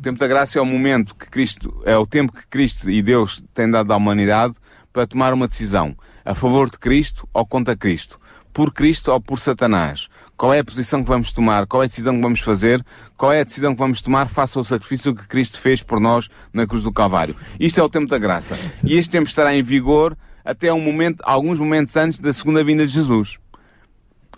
O 0.00 0.02
tempo 0.02 0.18
da 0.18 0.26
graça 0.26 0.58
é 0.58 0.62
o 0.62 0.64
momento 0.64 1.14
que 1.14 1.28
Cristo, 1.28 1.82
é 1.84 1.94
o 1.94 2.06
tempo 2.06 2.32
que 2.32 2.46
Cristo 2.46 2.88
e 2.88 3.02
Deus 3.02 3.42
têm 3.52 3.70
dado 3.70 3.92
à 3.92 3.96
humanidade 3.98 4.54
para 4.90 5.06
tomar 5.06 5.34
uma 5.34 5.46
decisão. 5.46 5.94
A 6.24 6.34
favor 6.34 6.70
de 6.70 6.78
Cristo 6.78 7.28
ou 7.34 7.44
contra 7.44 7.76
Cristo. 7.76 8.18
Por 8.50 8.72
Cristo 8.72 9.12
ou 9.12 9.20
por 9.20 9.38
Satanás. 9.38 10.08
Qual 10.38 10.54
é 10.54 10.60
a 10.60 10.64
posição 10.64 11.02
que 11.02 11.08
vamos 11.10 11.34
tomar? 11.34 11.66
Qual 11.66 11.82
é 11.82 11.84
a 11.84 11.88
decisão 11.88 12.16
que 12.16 12.22
vamos 12.22 12.40
fazer? 12.40 12.82
Qual 13.14 13.30
é 13.30 13.42
a 13.42 13.44
decisão 13.44 13.74
que 13.74 13.78
vamos 13.78 14.00
tomar 14.00 14.26
face 14.26 14.56
ao 14.56 14.64
sacrifício 14.64 15.14
que 15.14 15.28
Cristo 15.28 15.60
fez 15.60 15.82
por 15.82 16.00
nós 16.00 16.30
na 16.50 16.66
cruz 16.66 16.84
do 16.84 16.92
Calvário? 16.92 17.36
Isto 17.60 17.80
é 17.80 17.82
o 17.82 17.88
tempo 17.90 18.06
da 18.06 18.16
graça. 18.16 18.58
E 18.82 18.96
este 18.96 19.10
tempo 19.10 19.28
estará 19.28 19.54
em 19.54 19.62
vigor 19.62 20.16
até 20.42 20.72
um 20.72 20.80
momento, 20.80 21.20
alguns 21.26 21.60
momentos 21.60 21.94
antes 21.94 22.18
da 22.18 22.32
segunda 22.32 22.64
vinda 22.64 22.86
de 22.86 22.92
Jesus. 22.94 23.38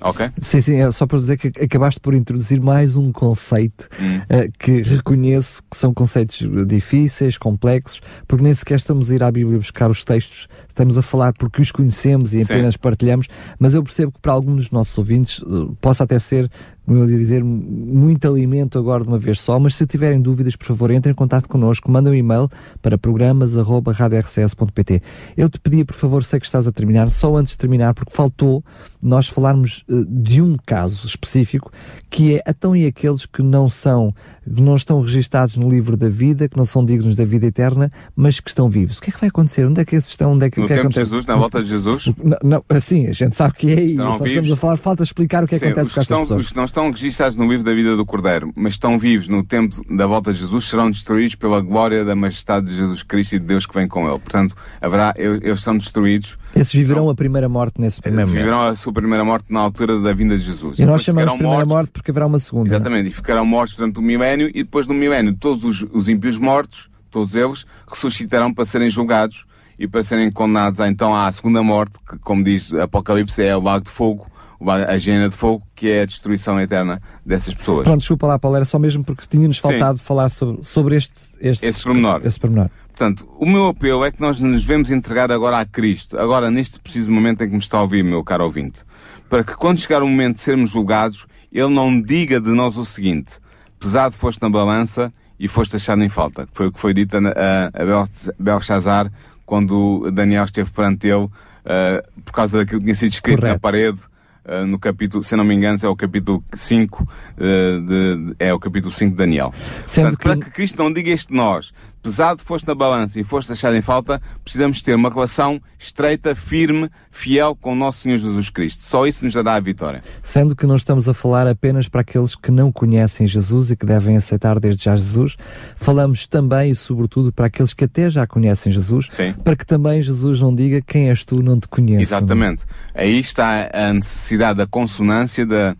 Ok. 0.02 0.30
Sim, 0.40 0.60
sim, 0.60 0.80
é 0.80 0.90
só 0.90 1.06
para 1.06 1.18
dizer 1.18 1.36
que 1.36 1.48
acabaste 1.62 2.00
por 2.00 2.14
introduzir 2.14 2.60
mais 2.60 2.96
um 2.96 3.12
conceito 3.12 3.88
hum. 4.00 4.18
uh, 4.18 4.52
que 4.58 4.82
reconheço 4.82 5.62
que 5.70 5.76
são 5.76 5.94
conceitos 5.94 6.46
difíceis, 6.66 7.38
complexos, 7.38 8.00
porque 8.26 8.42
nem 8.42 8.52
sequer 8.52 8.76
estamos 8.76 9.10
a 9.10 9.14
ir 9.14 9.22
à 9.22 9.30
Bíblia 9.30 9.58
buscar 9.58 9.90
os 9.90 10.04
textos, 10.04 10.48
estamos 10.68 10.98
a 10.98 11.02
falar 11.02 11.32
porque 11.34 11.62
os 11.62 11.70
conhecemos 11.70 12.34
e 12.34 12.42
apenas 12.42 12.74
sim. 12.74 12.80
partilhamos, 12.80 13.28
mas 13.58 13.74
eu 13.74 13.82
percebo 13.82 14.12
que 14.12 14.20
para 14.20 14.32
alguns 14.32 14.56
dos 14.56 14.70
nossos 14.70 14.96
ouvintes 14.98 15.38
uh, 15.38 15.76
possa 15.80 16.04
até 16.04 16.18
ser 16.18 16.50
como 16.84 16.98
eu 16.98 17.08
ia 17.08 17.18
dizer, 17.18 17.44
muito 17.44 18.26
alimento 18.26 18.78
agora 18.78 19.02
de 19.02 19.08
uma 19.08 19.18
vez 19.18 19.40
só, 19.40 19.58
mas 19.58 19.76
se 19.76 19.86
tiverem 19.86 20.20
dúvidas, 20.20 20.56
por 20.56 20.66
favor, 20.66 20.90
entrem 20.90 21.12
em 21.12 21.14
contato 21.14 21.48
connosco, 21.48 21.90
mandem 21.90 22.12
um 22.12 22.16
e-mail 22.16 22.48
para 22.80 22.98
programas.radiorcs.pt. 22.98 25.02
Eu 25.36 25.48
te 25.48 25.60
pedia, 25.60 25.84
por 25.84 25.94
favor, 25.94 26.24
sei 26.24 26.40
que 26.40 26.46
estás 26.46 26.66
a 26.66 26.72
terminar, 26.72 27.10
só 27.10 27.36
antes 27.36 27.52
de 27.52 27.58
terminar, 27.58 27.94
porque 27.94 28.12
faltou 28.12 28.64
nós 29.00 29.28
falarmos 29.28 29.84
uh, 29.88 30.04
de 30.04 30.40
um 30.40 30.56
caso 30.64 31.06
específico, 31.06 31.72
que 32.08 32.36
é 32.36 32.42
então 32.46 32.76
e 32.76 32.86
aqueles 32.86 33.26
que 33.26 33.42
não 33.42 33.68
são, 33.68 34.14
que 34.44 34.62
não 34.62 34.76
estão 34.76 35.00
registados 35.00 35.56
no 35.56 35.68
livro 35.68 35.96
da 35.96 36.08
vida, 36.08 36.48
que 36.48 36.56
não 36.56 36.64
são 36.64 36.84
dignos 36.84 37.16
da 37.16 37.24
vida 37.24 37.46
eterna, 37.46 37.90
mas 38.14 38.38
que 38.38 38.48
estão 38.48 38.68
vivos. 38.68 38.98
O 38.98 39.02
que 39.02 39.10
é 39.10 39.12
que 39.12 39.20
vai 39.20 39.28
acontecer? 39.28 39.66
Onde 39.66 39.80
é 39.80 39.84
que 39.84 39.96
esses 39.96 40.10
estão? 40.10 40.32
Onde 40.32 40.46
é 40.46 40.50
que, 40.50 40.60
no 40.60 40.66
que 40.66 40.72
é 40.72 40.76
tempo 40.76 40.90
de 40.90 40.94
Jesus, 40.94 41.26
na 41.26 41.36
volta 41.36 41.62
de 41.62 41.68
Jesus? 41.68 42.12
Não, 42.22 42.38
não, 42.42 42.64
assim, 42.68 43.08
a 43.08 43.12
gente 43.12 43.34
sabe 43.34 43.54
que 43.54 43.72
é. 43.72 43.94
Nós 43.94 44.20
estamos 44.20 44.52
a 44.52 44.56
falar, 44.56 44.76
falta 44.76 45.02
explicar 45.02 45.44
o 45.44 45.48
que, 45.48 45.56
é 45.56 45.58
que 45.58 45.64
acontece 45.64 45.94
com 45.94 46.00
estas 46.00 46.22
pessoas 46.22 46.52
estão 46.72 46.90
registados 46.90 47.36
no 47.36 47.46
livro 47.46 47.64
da 47.64 47.74
vida 47.74 47.94
do 47.94 48.04
Cordeiro, 48.04 48.50
mas 48.56 48.72
estão 48.72 48.98
vivos 48.98 49.28
no 49.28 49.44
tempo 49.44 49.76
da 49.94 50.06
volta 50.06 50.32
de 50.32 50.38
Jesus, 50.38 50.64
serão 50.64 50.90
destruídos 50.90 51.34
pela 51.34 51.60
glória 51.60 52.02
da 52.02 52.16
majestade 52.16 52.66
de 52.66 52.74
Jesus 52.74 53.02
Cristo 53.02 53.36
e 53.36 53.38
de 53.38 53.44
Deus 53.44 53.66
que 53.66 53.74
vem 53.74 53.86
com 53.86 54.08
ele. 54.08 54.18
Portanto, 54.18 54.56
haverá, 54.80 55.14
eles 55.16 55.60
são 55.60 55.76
destruídos. 55.76 56.38
Esses 56.56 56.72
viverão 56.72 57.10
a 57.10 57.14
primeira 57.14 57.46
morte 57.46 57.78
nesse 57.78 58.00
primeiro 58.00 58.26
momento. 58.26 58.42
Viverão 58.42 58.66
a 58.66 58.74
sua 58.74 58.92
primeira 58.92 59.22
morte 59.22 59.52
na 59.52 59.60
altura 59.60 60.00
da 60.00 60.14
vinda 60.14 60.36
de 60.36 60.44
Jesus. 60.44 60.78
E, 60.78 60.82
e 60.82 60.86
nós 60.86 61.02
chamamos 61.02 61.34
primeira 61.34 61.58
mortos, 61.58 61.72
morte 61.74 61.90
porque 61.90 62.10
haverá 62.10 62.26
uma 62.26 62.38
segunda. 62.38 62.70
É? 62.70 62.74
Exatamente, 62.74 63.08
e 63.10 63.12
ficarão 63.12 63.44
mortos 63.44 63.76
durante 63.76 63.98
o 63.98 64.02
milénio 64.02 64.48
e 64.48 64.62
depois 64.62 64.86
do 64.86 64.94
milénio 64.94 65.34
todos 65.34 65.64
os, 65.64 65.86
os 65.92 66.08
ímpios 66.08 66.38
mortos, 66.38 66.88
todos 67.10 67.34
eles, 67.34 67.66
ressuscitarão 67.86 68.52
para 68.52 68.64
serem 68.64 68.88
julgados 68.88 69.44
e 69.78 69.86
para 69.86 70.02
serem 70.02 70.30
condenados 70.30 70.80
então 70.80 71.14
à 71.14 71.30
segunda 71.30 71.62
morte, 71.62 71.98
que 72.08 72.18
como 72.18 72.42
diz 72.42 72.72
Apocalipse 72.72 73.42
é 73.42 73.54
o 73.54 73.60
lago 73.60 73.84
de 73.84 73.90
fogo, 73.90 74.31
a 74.70 74.96
higiene 74.96 75.28
de 75.28 75.36
fogo, 75.36 75.62
que 75.74 75.88
é 75.88 76.02
a 76.02 76.06
destruição 76.06 76.60
eterna 76.60 77.00
dessas 77.24 77.54
pessoas. 77.54 77.84
Pronto, 77.84 78.00
desculpa 78.00 78.26
lá, 78.26 78.38
Paulo, 78.38 78.56
era 78.56 78.64
só 78.64 78.78
mesmo 78.78 79.04
porque 79.04 79.24
tinha-nos 79.28 79.58
faltado 79.58 79.98
Sim. 79.98 80.04
falar 80.04 80.28
sobre, 80.28 80.64
sobre 80.64 80.96
este, 80.96 81.14
este 81.40 81.66
esse, 81.66 81.82
pormenor. 81.82 82.20
esse 82.24 82.38
pormenor. 82.38 82.70
Portanto, 82.88 83.26
o 83.38 83.46
meu 83.46 83.68
apelo 83.68 84.04
é 84.04 84.10
que 84.10 84.20
nós 84.20 84.38
nos 84.38 84.62
devemos 84.62 84.90
entregar 84.90 85.32
agora 85.32 85.58
a 85.58 85.64
Cristo, 85.64 86.18
agora 86.18 86.50
neste 86.50 86.78
preciso 86.78 87.10
momento 87.10 87.42
em 87.42 87.48
que 87.48 87.54
me 87.54 87.58
está 87.58 87.78
a 87.78 87.82
ouvir, 87.82 88.02
meu 88.02 88.22
caro 88.22 88.44
ouvinte, 88.44 88.80
para 89.28 89.42
que 89.42 89.56
quando 89.56 89.78
chegar 89.78 90.02
o 90.02 90.08
momento 90.08 90.36
de 90.36 90.42
sermos 90.42 90.70
julgados, 90.70 91.26
Ele 91.50 91.70
não 91.70 92.00
diga 92.00 92.40
de 92.40 92.50
nós 92.50 92.76
o 92.76 92.84
seguinte, 92.84 93.38
pesado 93.80 94.14
foste 94.14 94.42
na 94.42 94.50
balança 94.50 95.12
e 95.40 95.48
foste 95.48 95.76
achado 95.76 96.04
em 96.04 96.08
falta. 96.08 96.46
Foi 96.52 96.66
o 96.66 96.72
que 96.72 96.78
foi 96.78 96.92
dito 96.94 97.16
a, 97.16 97.20
a 97.20 98.06
Belshazzar 98.38 99.10
quando 99.44 100.10
Daniel 100.12 100.44
esteve 100.44 100.70
perante 100.70 101.08
ele, 101.08 101.24
uh, 101.24 102.22
por 102.24 102.32
causa 102.32 102.58
daquilo 102.58 102.78
que 102.80 102.84
tinha 102.84 102.94
sido 102.94 103.12
escrito 103.12 103.40
Correto. 103.40 103.54
na 103.54 103.58
parede, 103.58 104.00
uh, 104.44 104.66
no 104.66 104.78
capítulo, 104.78 105.22
se 105.22 105.36
não 105.36 105.44
me 105.44 105.54
engano, 105.54 105.78
é 105.82 105.88
o 105.88 105.96
capítulo 105.96 106.44
5, 106.54 107.02
uh, 107.02 107.80
de, 107.80 108.34
é 108.38 108.52
o 108.52 108.58
capítulo 108.58 108.92
5 108.92 109.12
de 109.12 109.16
Daniel. 109.16 109.52
Portanto, 109.84 110.18
que... 110.18 110.22
para 110.22 110.36
que 110.36 110.50
Cristo 110.50 110.82
não 110.82 110.92
diga 110.92 111.10
este 111.10 111.32
nós, 111.32 111.72
pesado 112.02 112.42
foste 112.42 112.66
na 112.66 112.74
balança 112.74 113.20
e 113.20 113.24
foste 113.24 113.52
achado 113.52 113.76
em 113.76 113.80
falta, 113.80 114.20
precisamos 114.42 114.82
ter 114.82 114.94
uma 114.94 115.08
relação 115.08 115.60
estreita, 115.78 116.34
firme, 116.34 116.90
fiel 117.10 117.54
com 117.54 117.72
o 117.72 117.76
nosso 117.76 118.00
Senhor 118.00 118.18
Jesus 118.18 118.50
Cristo. 118.50 118.82
Só 118.82 119.06
isso 119.06 119.24
nos 119.24 119.34
dará 119.34 119.54
a 119.54 119.60
vitória. 119.60 120.02
Sendo 120.22 120.56
que 120.56 120.66
não 120.66 120.74
estamos 120.74 121.08
a 121.08 121.14
falar 121.14 121.46
apenas 121.46 121.88
para 121.88 122.00
aqueles 122.00 122.34
que 122.34 122.50
não 122.50 122.72
conhecem 122.72 123.26
Jesus 123.26 123.70
e 123.70 123.76
que 123.76 123.86
devem 123.86 124.16
aceitar 124.16 124.58
desde 124.58 124.84
já 124.84 124.96
Jesus, 124.96 125.36
falamos 125.76 126.26
também 126.26 126.72
e 126.72 126.74
sobretudo 126.74 127.32
para 127.32 127.46
aqueles 127.46 127.72
que 127.72 127.84
até 127.84 128.10
já 128.10 128.26
conhecem 128.26 128.72
Jesus, 128.72 129.06
Sim. 129.10 129.32
para 129.44 129.54
que 129.54 129.64
também 129.64 130.02
Jesus 130.02 130.40
não 130.40 130.54
diga 130.54 130.82
quem 130.82 131.08
és 131.08 131.24
tu, 131.24 131.42
não 131.42 131.58
te 131.60 131.68
conheço. 131.68 132.02
Exatamente. 132.02 132.62
Aí 132.94 133.20
está 133.20 133.70
a 133.72 133.92
necessidade 133.92 134.58
da 134.58 134.66
consonância 134.66 135.46
da 135.46 135.76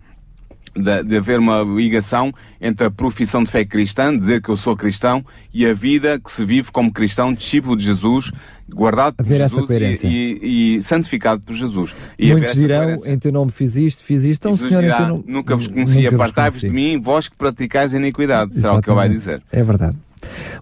de, 0.74 1.02
de, 1.04 1.16
haver 1.16 1.38
uma 1.38 1.62
ligação 1.62 2.32
entre 2.60 2.86
a 2.86 2.90
profissão 2.90 3.42
de 3.42 3.50
fé 3.50 3.64
cristã, 3.64 4.16
dizer 4.16 4.40
que 4.40 4.48
eu 4.48 4.56
sou 4.56 4.76
cristão, 4.76 5.24
e 5.52 5.66
a 5.66 5.74
vida 5.74 6.18
que 6.18 6.30
se 6.30 6.44
vive 6.44 6.70
como 6.70 6.92
cristão, 6.92 7.32
discípulo 7.32 7.76
de 7.76 7.84
Jesus, 7.84 8.32
guardado 8.68 9.16
por 9.16 9.26
Jesus 9.26 9.70
e, 10.02 10.06
e, 10.06 10.76
e, 10.76 10.82
santificado 10.82 11.42
por 11.42 11.54
Jesus. 11.54 11.94
E 12.18 12.32
Muitos 12.32 12.54
dirão, 12.54 12.96
em 13.04 13.18
teu 13.18 13.32
nome 13.32 13.50
fiz 13.50 13.76
isto, 13.76 14.02
fiz 14.02 14.24
isto, 14.24 14.48
então 14.48 14.56
Senhor, 14.56 14.82
dirá, 14.82 15.08
nome... 15.08 15.24
Nunca 15.26 15.54
vos 15.54 15.66
conheci, 15.66 16.06
apartai-vos 16.06 16.60
de 16.60 16.70
mim, 16.70 17.00
vós 17.00 17.28
que 17.28 17.36
praticais 17.36 17.94
a 17.94 17.98
iniquidade, 17.98 18.54
será 18.54 18.74
Exatamente. 18.74 18.80
o 18.80 18.84
que 18.84 18.90
ele 18.90 18.96
vai 18.96 19.08
dizer. 19.08 19.42
É 19.52 19.62
verdade. 19.62 19.96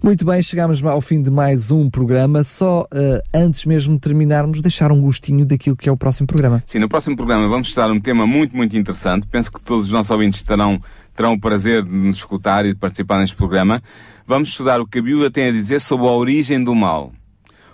Muito 0.02 0.24
bem, 0.24 0.42
chegamos 0.42 0.82
ao 0.84 1.00
fim 1.00 1.22
de 1.22 1.30
mais 1.30 1.70
um 1.70 1.90
programa. 1.90 2.42
Só 2.42 2.82
uh, 2.82 3.22
antes 3.34 3.64
mesmo 3.64 3.94
de 3.94 4.00
terminarmos, 4.00 4.62
deixar 4.62 4.90
um 4.90 5.00
gostinho 5.00 5.44
daquilo 5.44 5.76
que 5.76 5.88
é 5.88 5.92
o 5.92 5.96
próximo 5.96 6.26
programa. 6.26 6.62
Sim, 6.66 6.78
no 6.78 6.88
próximo 6.88 7.16
programa 7.16 7.48
vamos 7.48 7.68
estudar 7.68 7.90
um 7.90 8.00
tema 8.00 8.26
muito, 8.26 8.56
muito 8.56 8.76
interessante. 8.76 9.26
Penso 9.26 9.52
que 9.52 9.60
todos 9.60 9.86
os 9.86 9.92
nossos 9.92 10.10
ouvintes 10.10 10.42
terão, 10.42 10.80
terão 11.14 11.34
o 11.34 11.40
prazer 11.40 11.82
de 11.82 11.90
nos 11.90 12.16
escutar 12.16 12.64
e 12.64 12.68
de 12.68 12.78
participar 12.78 13.20
neste 13.20 13.36
programa. 13.36 13.82
Vamos 14.26 14.50
estudar 14.50 14.80
o 14.80 14.86
que 14.86 14.98
a 14.98 15.02
Bíblia 15.02 15.30
tem 15.30 15.48
a 15.48 15.52
dizer 15.52 15.80
sobre 15.80 16.06
a 16.06 16.10
origem 16.10 16.62
do 16.62 16.74
mal. 16.74 17.12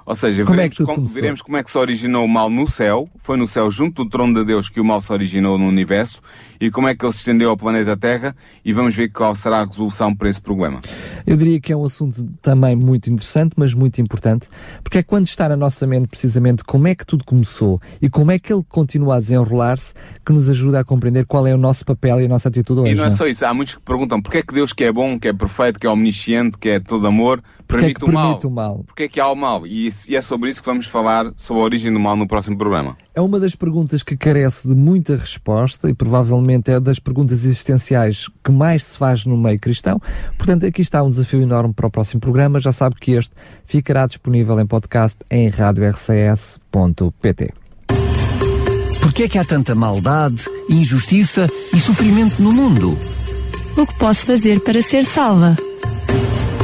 Ou 0.06 0.14
seja, 0.14 0.44
como 0.44 0.56
veremos, 0.56 0.80
é 0.80 0.84
como, 0.84 1.06
veremos 1.08 1.42
como 1.42 1.56
é 1.56 1.64
que 1.64 1.70
se 1.70 1.76
originou 1.76 2.24
o 2.24 2.28
mal 2.28 2.48
no 2.48 2.68
céu, 2.68 3.08
foi 3.18 3.36
no 3.36 3.48
céu 3.48 3.68
junto 3.68 4.04
do 4.04 4.08
trono 4.08 4.34
de 4.34 4.44
Deus 4.44 4.68
que 4.68 4.80
o 4.80 4.84
mal 4.84 5.00
se 5.00 5.12
originou 5.12 5.58
no 5.58 5.66
universo, 5.66 6.22
e 6.60 6.70
como 6.70 6.86
é 6.86 6.94
que 6.94 7.04
ele 7.04 7.12
se 7.12 7.18
estendeu 7.18 7.50
ao 7.50 7.56
planeta 7.56 7.96
Terra, 7.96 8.34
e 8.64 8.72
vamos 8.72 8.94
ver 8.94 9.08
qual 9.08 9.34
será 9.34 9.62
a 9.62 9.64
resolução 9.64 10.14
para 10.14 10.28
esse 10.28 10.40
problema. 10.40 10.80
Eu 11.26 11.36
diria 11.36 11.60
que 11.60 11.72
é 11.72 11.76
um 11.76 11.84
assunto 11.84 12.24
também 12.40 12.76
muito 12.76 13.10
interessante, 13.10 13.54
mas 13.56 13.74
muito 13.74 14.00
importante, 14.00 14.48
porque 14.80 14.98
é 14.98 15.02
quando 15.02 15.26
está 15.26 15.48
na 15.48 15.56
nossa 15.56 15.84
mente 15.88 16.06
precisamente 16.06 16.62
como 16.62 16.86
é 16.86 16.94
que 16.94 17.04
tudo 17.04 17.24
começou 17.24 17.80
e 18.00 18.08
como 18.08 18.30
é 18.30 18.38
que 18.38 18.52
ele 18.52 18.62
continua 18.68 19.16
a 19.16 19.18
desenrolar-se, 19.18 19.92
que 20.24 20.32
nos 20.32 20.48
ajuda 20.48 20.78
a 20.78 20.84
compreender 20.84 21.26
qual 21.26 21.48
é 21.48 21.54
o 21.54 21.58
nosso 21.58 21.84
papel 21.84 22.20
e 22.20 22.26
a 22.26 22.28
nossa 22.28 22.48
atitude 22.48 22.82
hoje. 22.82 22.92
E 22.92 22.94
não 22.94 23.04
é, 23.04 23.08
é? 23.08 23.10
só 23.10 23.26
isso, 23.26 23.44
há 23.44 23.52
muitos 23.52 23.74
que 23.74 23.80
perguntam 23.80 24.22
porque 24.22 24.38
é 24.38 24.42
que 24.42 24.54
Deus 24.54 24.72
que 24.72 24.84
é 24.84 24.92
bom, 24.92 25.18
que 25.18 25.26
é 25.26 25.32
perfeito, 25.32 25.80
que 25.80 25.86
é 25.86 25.90
omnisciente, 25.90 26.56
que 26.58 26.68
é 26.68 26.78
todo 26.78 27.08
amor, 27.08 27.42
permite, 27.66 28.04
é 28.04 28.08
o, 28.08 28.12
mal. 28.12 28.40
o 28.42 28.50
mal. 28.50 28.84
Porque 28.86 29.04
é 29.04 29.08
que 29.08 29.20
há 29.20 29.28
o 29.28 29.34
mal? 29.34 29.66
E, 29.66 29.88
e 30.08 30.16
é 30.16 30.22
sobre 30.22 30.50
isso 30.50 30.60
que 30.60 30.66
vamos 30.66 30.86
falar, 30.86 31.32
sobre 31.36 31.62
a 31.62 31.64
origem 31.64 31.92
do 31.92 32.00
mal 32.00 32.16
no 32.16 32.26
próximo 32.26 32.56
programa. 32.56 32.96
É 33.14 33.20
uma 33.20 33.40
das 33.40 33.54
perguntas 33.54 34.02
que 34.02 34.16
carece 34.16 34.68
de 34.68 34.74
muita 34.74 35.16
resposta 35.16 35.88
e 35.88 35.94
provavelmente 35.94 36.70
é 36.70 36.78
das 36.78 36.98
perguntas 36.98 37.44
existenciais 37.44 38.28
que 38.44 38.52
mais 38.52 38.84
se 38.84 38.98
faz 38.98 39.24
no 39.24 39.36
meio 39.36 39.58
cristão. 39.58 40.00
Portanto, 40.36 40.66
aqui 40.66 40.82
está 40.82 41.02
um 41.02 41.10
desafio 41.10 41.42
enorme 41.42 41.74
para 41.74 41.86
o 41.86 41.90
próximo 41.90 42.20
programa. 42.20 42.60
Já 42.60 42.72
sabe 42.72 42.96
que 43.00 43.12
este 43.12 43.34
ficará 43.64 44.06
disponível 44.06 44.58
em 44.60 44.66
podcast 44.66 45.18
em 45.30 45.48
radiorcs.pt. 45.48 47.54
Por 49.00 49.12
que 49.12 49.22
é 49.22 49.28
que 49.28 49.38
há 49.38 49.44
tanta 49.44 49.74
maldade, 49.74 50.44
injustiça 50.68 51.46
e 51.72 51.80
sofrimento 51.80 52.42
no 52.42 52.52
mundo? 52.52 52.98
O 53.76 53.86
que 53.86 53.94
posso 53.94 54.26
fazer 54.26 54.60
para 54.60 54.82
ser 54.82 55.04
salva? 55.04 55.56